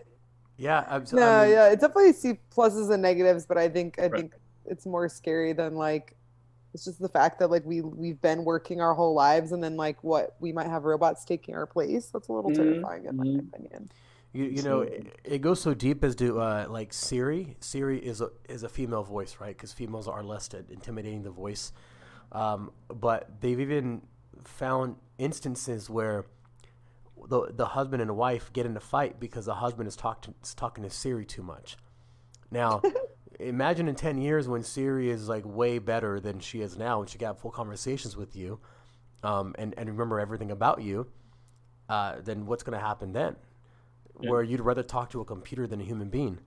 Yeah, 0.57 0.85
abs- 0.89 1.13
I 1.13 1.17
no, 1.17 1.43
mean, 1.43 1.51
yeah, 1.51 1.67
it 1.69 1.79
definitely 1.81 2.13
see 2.13 2.39
pluses 2.55 2.91
and 2.91 3.01
negatives, 3.01 3.45
but 3.45 3.57
I 3.57 3.69
think 3.69 3.99
I 3.99 4.09
Right. 4.09 4.13
think 4.15 4.33
it's 4.65 4.85
more 4.85 5.09
scary 5.09 5.53
than 5.53 5.75
like 5.75 6.15
it's 6.73 6.83
just 6.85 6.99
the 6.99 7.09
fact 7.09 7.39
that 7.39 7.49
like 7.51 7.65
we 7.65 7.81
we've 7.81 8.21
been 8.21 8.43
working 8.45 8.81
our 8.81 8.93
whole 8.93 9.13
lives 9.13 9.51
and 9.51 9.63
then 9.63 9.77
like 9.77 10.03
what 10.03 10.35
we 10.39 10.51
might 10.53 10.67
have 10.67 10.83
robots 10.83 11.25
taking 11.25 11.55
our 11.55 11.65
place. 11.65 12.07
That's 12.07 12.27
a 12.29 12.33
little 12.33 12.51
Mhm, 12.51 12.55
terrifying 12.55 13.05
in 13.05 13.15
my 13.17 13.25
mhm. 13.25 13.39
opinion. 13.53 13.89
You, 14.35 14.43
you 14.47 14.63
know, 14.63 14.81
it, 14.81 15.17
it 15.23 15.41
goes 15.41 15.61
so 15.61 15.73
deep 15.73 16.03
as 16.03 16.13
to 16.17 16.41
uh, 16.41 16.65
like 16.67 16.91
Siri. 16.91 17.55
Siri 17.61 18.05
is 18.05 18.19
a 18.19 18.31
is 18.49 18.63
a 18.63 18.69
female 18.69 19.01
voice, 19.01 19.37
right? 19.39 19.55
Because 19.55 19.71
females 19.71 20.09
are 20.09 20.21
less 20.21 20.53
at 20.53 20.69
intimidating 20.69 21.23
the 21.23 21.29
voice. 21.29 21.71
Um, 22.33 22.71
but 22.89 23.39
they've 23.39 23.61
even 23.61 24.01
found 24.43 24.97
instances 25.17 25.89
where 25.89 26.25
the 27.29 27.53
the 27.53 27.65
husband 27.67 28.01
and 28.01 28.17
wife 28.17 28.51
get 28.51 28.65
in 28.65 28.75
a 28.75 28.81
fight 28.81 29.21
because 29.21 29.45
the 29.45 29.55
husband 29.55 29.87
is 29.87 29.95
talking 29.95 30.33
is 30.43 30.53
talking 30.53 30.83
to 30.83 30.89
Siri 30.89 31.25
too 31.25 31.41
much. 31.41 31.77
Now, 32.51 32.81
imagine 33.39 33.87
in 33.87 33.95
ten 33.95 34.17
years 34.17 34.49
when 34.49 34.63
Siri 34.63 35.09
is 35.09 35.29
like 35.29 35.45
way 35.45 35.79
better 35.79 36.19
than 36.19 36.41
she 36.41 36.59
is 36.59 36.77
now, 36.77 36.99
and 36.99 37.09
she 37.09 37.17
got 37.17 37.39
full 37.39 37.51
conversations 37.51 38.17
with 38.17 38.35
you, 38.35 38.59
um, 39.23 39.55
and 39.57 39.73
and 39.77 39.89
remember 39.89 40.19
everything 40.19 40.51
about 40.51 40.81
you. 40.81 41.07
Uh, 41.87 42.15
then 42.21 42.45
what's 42.47 42.63
going 42.63 42.77
to 42.77 42.85
happen 42.85 43.13
then? 43.13 43.37
Yeah. 44.21 44.29
Where 44.31 44.43
you'd 44.43 44.61
rather 44.61 44.83
talk 44.83 45.09
to 45.11 45.21
a 45.21 45.25
computer 45.25 45.67
than 45.67 45.81
a 45.81 45.83
human 45.83 46.09
being. 46.09 46.39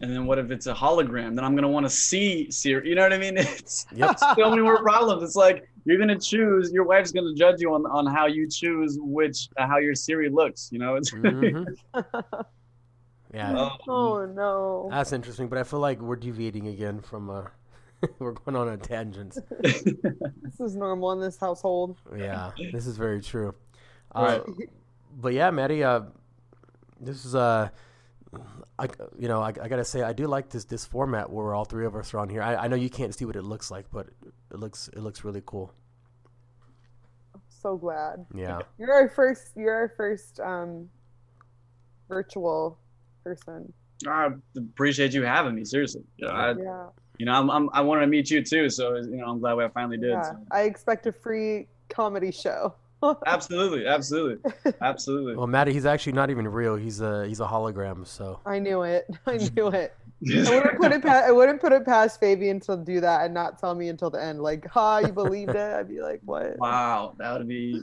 And 0.00 0.10
then 0.10 0.24
what 0.26 0.38
if 0.38 0.50
it's 0.50 0.66
a 0.66 0.72
hologram? 0.72 1.34
Then 1.34 1.44
I'm 1.44 1.54
gonna 1.54 1.68
want 1.68 1.84
to 1.84 1.90
see 1.90 2.50
Siri. 2.50 2.88
You 2.88 2.94
know 2.94 3.02
what 3.02 3.12
I 3.12 3.18
mean? 3.18 3.36
It's 3.38 3.84
Yep. 3.94 4.18
so 4.36 4.48
many 4.48 4.62
more 4.62 4.82
problems. 4.82 5.22
It's 5.22 5.36
like 5.36 5.68
you're 5.84 5.98
gonna 5.98 6.18
choose. 6.18 6.72
Your 6.72 6.84
wife's 6.84 7.12
gonna 7.12 7.34
judge 7.34 7.60
you 7.60 7.74
on, 7.74 7.84
on 7.86 8.06
how 8.06 8.26
you 8.26 8.48
choose 8.48 8.96
which 9.00 9.48
uh, 9.58 9.66
how 9.66 9.76
your 9.76 9.94
Siri 9.94 10.30
looks. 10.30 10.70
You 10.72 10.78
know, 10.78 10.94
it's 10.98 11.10
Mhm. 11.10 11.66
Yeah, 13.34 13.54
Oh, 13.56 13.76
Oh 13.88 14.26
no. 14.26 14.88
that's 14.90 15.12
interesting. 15.12 15.48
But 15.48 15.58
I 15.58 15.64
feel 15.64 15.78
like 15.80 16.00
we're 16.00 16.16
deviating 16.16 16.68
again 16.68 17.00
from. 17.00 17.30
Uh, 17.30 17.42
we're 18.18 18.32
going 18.32 18.56
on 18.56 18.68
a 18.70 18.76
tangent. 18.78 19.36
This 19.62 20.58
is 20.58 20.74
normal 20.74 21.12
in 21.12 21.20
this 21.20 21.38
household. 21.38 21.98
Yeah, 22.16 22.50
this 22.72 22.86
is 22.86 22.96
very 22.96 23.20
true. 23.20 23.54
Uh, 24.14 24.40
Right. 24.48 24.66
But 25.20 25.34
yeah, 25.34 25.50
Maddie, 25.50 25.84
uh, 25.84 26.02
this 27.00 27.24
is 27.24 27.34
uh, 27.34 27.68
I 28.78 28.88
you 29.18 29.28
know 29.28 29.40
I, 29.40 29.48
I 29.48 29.68
gotta 29.68 29.84
say 29.84 30.02
I 30.02 30.12
do 30.12 30.26
like 30.26 30.50
this 30.50 30.64
this 30.64 30.84
format 30.84 31.30
where 31.30 31.54
all 31.54 31.64
three 31.64 31.86
of 31.86 31.96
us 31.96 32.14
are 32.14 32.18
on 32.18 32.28
here. 32.28 32.42
I, 32.42 32.56
I 32.56 32.68
know 32.68 32.76
you 32.76 32.90
can't 32.90 33.14
see 33.14 33.24
what 33.24 33.36
it 33.36 33.42
looks 33.42 33.70
like, 33.70 33.86
but 33.92 34.08
it 34.52 34.58
looks 34.58 34.88
it 34.88 35.00
looks 35.00 35.24
really 35.24 35.42
cool. 35.44 35.72
So 37.48 37.76
glad. 37.76 38.24
Yeah. 38.34 38.60
You're 38.78 38.92
our 38.92 39.08
first 39.08 39.52
you're 39.56 39.74
our 39.74 39.92
first 39.96 40.40
um 40.40 40.88
virtual 42.08 42.78
person. 43.24 43.72
I 44.08 44.28
appreciate 44.56 45.12
you 45.12 45.22
having 45.24 45.54
me. 45.54 45.64
Seriously, 45.64 46.02
you 46.16 46.26
know, 46.26 46.32
I, 46.32 46.50
Yeah. 46.52 46.86
you 47.18 47.26
know, 47.26 47.32
I'm, 47.32 47.50
I'm 47.50 47.70
I 47.72 47.80
wanted 47.82 48.02
to 48.02 48.06
meet 48.06 48.30
you 48.30 48.42
too. 48.42 48.70
So 48.70 48.96
you 48.96 49.16
know, 49.16 49.26
I'm 49.26 49.40
glad 49.40 49.54
we 49.54 49.68
finally 49.74 49.98
did. 49.98 50.10
Yeah. 50.10 50.22
so. 50.22 50.36
I 50.50 50.62
expect 50.62 51.06
a 51.06 51.12
free 51.12 51.66
comedy 51.88 52.30
show. 52.30 52.74
Absolutely, 53.26 53.86
absolutely, 53.86 54.52
absolutely. 54.80 55.34
Well, 55.34 55.46
Maddie, 55.46 55.72
he's 55.72 55.86
actually 55.86 56.12
not 56.12 56.30
even 56.30 56.46
real. 56.46 56.76
He's 56.76 57.00
a 57.00 57.26
he's 57.26 57.40
a 57.40 57.46
hologram. 57.46 58.06
So 58.06 58.40
I 58.44 58.58
knew 58.58 58.82
it. 58.82 59.06
I 59.26 59.36
knew 59.36 59.68
it. 59.68 59.94
I 60.28 60.50
wouldn't 60.50 60.78
put 60.78 60.92
it 60.92 61.02
past, 61.02 61.24
I 61.24 61.32
wouldn't 61.32 61.60
put 61.62 61.72
it 61.72 61.86
past 61.86 62.20
Fabian 62.20 62.60
to 62.60 62.76
do 62.76 63.00
that 63.00 63.24
and 63.24 63.32
not 63.32 63.58
tell 63.58 63.74
me 63.74 63.88
until 63.88 64.10
the 64.10 64.22
end. 64.22 64.42
Like, 64.42 64.66
ha, 64.66 64.98
you 64.98 65.12
believed 65.12 65.52
it? 65.52 65.56
I'd 65.56 65.88
be 65.88 66.02
like, 66.02 66.20
what? 66.24 66.58
wow, 66.58 67.14
that 67.18 67.38
would 67.38 67.48
be. 67.48 67.80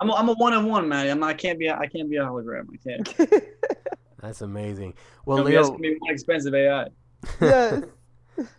I'm 0.00 0.10
a, 0.10 0.14
I'm 0.14 0.28
a 0.28 0.34
one 0.34 0.52
on 0.52 0.66
one, 0.66 0.86
Maddie. 0.86 1.08
I'm, 1.08 1.22
I 1.22 1.32
can't 1.32 1.58
be 1.58 1.66
a, 1.66 1.78
I 1.78 1.86
can't 1.86 2.10
be 2.10 2.16
a 2.16 2.24
hologram. 2.24 2.66
I 2.72 2.76
can't. 2.76 3.44
that's 4.20 4.42
amazing. 4.42 4.94
Well, 5.24 5.38
Nobody 5.38 5.56
else 5.56 5.68
Leo, 5.68 5.74
can 5.76 5.82
be 5.82 5.96
more 5.98 6.12
expensive 6.12 6.54
AI. 6.54 6.88
yes. 7.40 7.84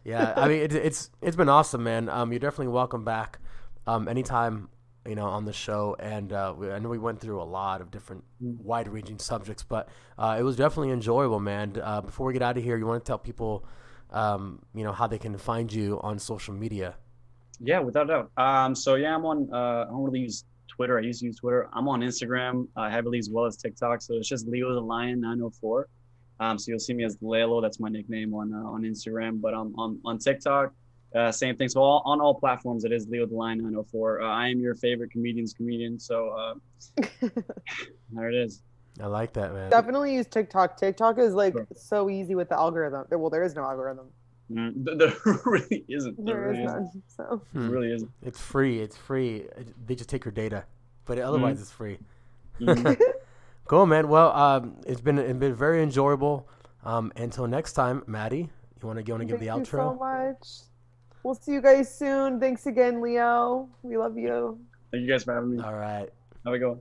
yeah, 0.03 0.33
I 0.35 0.47
mean 0.47 0.61
it, 0.61 0.73
it's 0.73 1.11
it's 1.21 1.35
been 1.35 1.49
awesome, 1.49 1.83
man. 1.83 2.09
Um, 2.09 2.31
you're 2.31 2.39
definitely 2.39 2.69
welcome 2.69 3.03
back. 3.03 3.39
Um, 3.85 4.07
anytime 4.07 4.69
you 5.05 5.15
know 5.15 5.25
on 5.25 5.45
the 5.45 5.53
show, 5.53 5.95
and 5.99 6.31
uh, 6.31 6.53
we, 6.57 6.71
I 6.71 6.79
know 6.79 6.89
we 6.89 6.99
went 6.99 7.19
through 7.19 7.41
a 7.41 7.43
lot 7.43 7.81
of 7.81 7.91
different 7.91 8.23
wide-ranging 8.39 9.19
subjects, 9.19 9.63
but 9.63 9.89
uh, 10.17 10.37
it 10.39 10.43
was 10.43 10.55
definitely 10.55 10.91
enjoyable, 10.91 11.39
man. 11.39 11.79
Uh, 11.81 12.01
before 12.01 12.27
we 12.27 12.33
get 12.33 12.41
out 12.41 12.57
of 12.57 12.63
here, 12.63 12.77
you 12.77 12.85
want 12.85 13.03
to 13.03 13.09
tell 13.09 13.17
people, 13.17 13.65
um, 14.11 14.59
you 14.73 14.83
know, 14.83 14.91
how 14.91 15.07
they 15.07 15.17
can 15.17 15.37
find 15.37 15.71
you 15.71 15.99
on 16.01 16.19
social 16.19 16.53
media. 16.53 16.95
Yeah, 17.59 17.79
without 17.79 18.09
a 18.09 18.27
doubt. 18.27 18.31
Um, 18.37 18.75
so 18.75 18.95
yeah, 18.95 19.15
I'm 19.15 19.25
on. 19.25 19.49
Uh, 19.51 19.85
I 19.87 19.91
don't 19.91 20.03
really 20.03 20.21
use 20.21 20.45
Twitter. 20.67 20.97
I 20.97 21.01
used 21.01 21.19
to 21.19 21.27
use 21.27 21.37
Twitter. 21.37 21.69
I'm 21.73 21.87
on 21.87 22.01
Instagram 22.01 22.67
uh, 22.75 22.89
heavily 22.89 23.19
as 23.19 23.29
well 23.29 23.45
as 23.45 23.57
TikTok. 23.57 24.01
So 24.01 24.15
it's 24.15 24.27
just 24.27 24.47
Leo 24.47 24.73
the 24.73 24.81
Lion 24.81 25.21
904. 25.21 25.87
Um, 26.39 26.57
so 26.57 26.71
you'll 26.71 26.79
see 26.79 26.93
me 26.93 27.03
as 27.03 27.17
Lelo. 27.17 27.61
That's 27.61 27.79
my 27.79 27.89
nickname 27.89 28.33
on 28.33 28.53
uh, 28.53 28.57
on 28.57 28.81
Instagram. 28.81 29.39
But 29.41 29.53
I'm 29.53 29.75
on 29.75 29.99
on 30.05 30.17
TikTok. 30.17 30.73
Uh, 31.15 31.31
same 31.31 31.55
thing. 31.57 31.67
So 31.69 31.81
all, 31.81 32.01
on 32.05 32.21
all 32.21 32.33
platforms, 32.35 32.85
it 32.85 32.91
is 32.91 33.07
Leo 33.07 33.25
the 33.25 33.35
Lion 33.35 33.57
904. 33.59 34.21
Uh, 34.21 34.27
I 34.27 34.47
am 34.49 34.59
your 34.59 34.75
favorite 34.75 35.11
comedian's 35.11 35.53
comedian. 35.53 35.99
So 35.99 36.29
uh, 36.37 36.53
there 38.11 38.29
it 38.29 38.35
is. 38.35 38.61
I 39.01 39.07
like 39.07 39.33
that, 39.33 39.53
man. 39.53 39.69
Definitely 39.69 40.13
use 40.15 40.27
TikTok. 40.27 40.77
TikTok 40.77 41.17
is 41.17 41.33
like 41.33 41.53
Sure. 41.53 41.67
so 41.75 42.09
easy 42.09 42.35
with 42.35 42.49
the 42.49 42.55
algorithm. 42.57 43.05
Well, 43.09 43.29
there 43.29 43.43
is 43.43 43.55
no 43.55 43.63
algorithm. 43.63 44.07
Mm, 44.51 44.73
there 44.97 45.13
really 45.45 45.85
isn't. 45.87 46.23
There 46.25 46.35
There 46.35 46.51
is 46.51 46.57
really 46.57 46.63
isn't. 46.65 46.81
none. 46.93 47.03
So 47.07 47.23
Hmm. 47.53 47.61
There 47.61 47.69
really 47.71 47.93
isn't. 47.93 48.11
It's 48.21 48.39
free. 48.41 48.79
It's 48.79 48.97
free. 48.97 49.47
They 49.85 49.95
just 49.95 50.09
take 50.09 50.25
your 50.25 50.33
data, 50.33 50.65
but 51.05 51.17
otherwise 51.19 51.61
it's 51.61 51.71
free. 51.71 51.99
Mhm. 52.59 52.99
Cool, 53.65 53.85
man. 53.85 54.09
Well, 54.09 54.31
um, 54.33 54.75
it's 54.85 54.99
been 54.99 55.17
it's 55.17 55.39
been 55.39 55.55
very 55.55 55.81
enjoyable. 55.81 56.49
Um, 56.83 57.13
until 57.15 57.47
next 57.47 57.71
time, 57.73 58.03
Maddie, 58.05 58.49
you 58.81 58.87
want 58.87 58.97
to 58.97 59.03
go 59.03 59.15
and 59.15 59.29
give 59.29 59.39
thank 59.39 59.39
the 59.39 59.45
you 59.45 59.61
outro? 59.61 59.93
so 59.93 59.95
much. 59.95 60.70
We'll 61.23 61.35
see 61.35 61.53
you 61.53 61.61
guys 61.61 61.93
soon. 61.93 62.39
Thanks 62.39 62.65
again, 62.65 63.01
Leo. 63.01 63.69
We 63.83 63.97
love 63.97 64.17
you. 64.17 64.59
Thank 64.91 65.03
you 65.03 65.09
guys 65.09 65.23
for 65.23 65.33
having 65.33 65.55
me. 65.55 65.63
All 65.63 65.75
right. 65.75 66.09
Have 66.45 66.53
a 66.53 66.59
good 66.59 66.67
one. 66.69 66.79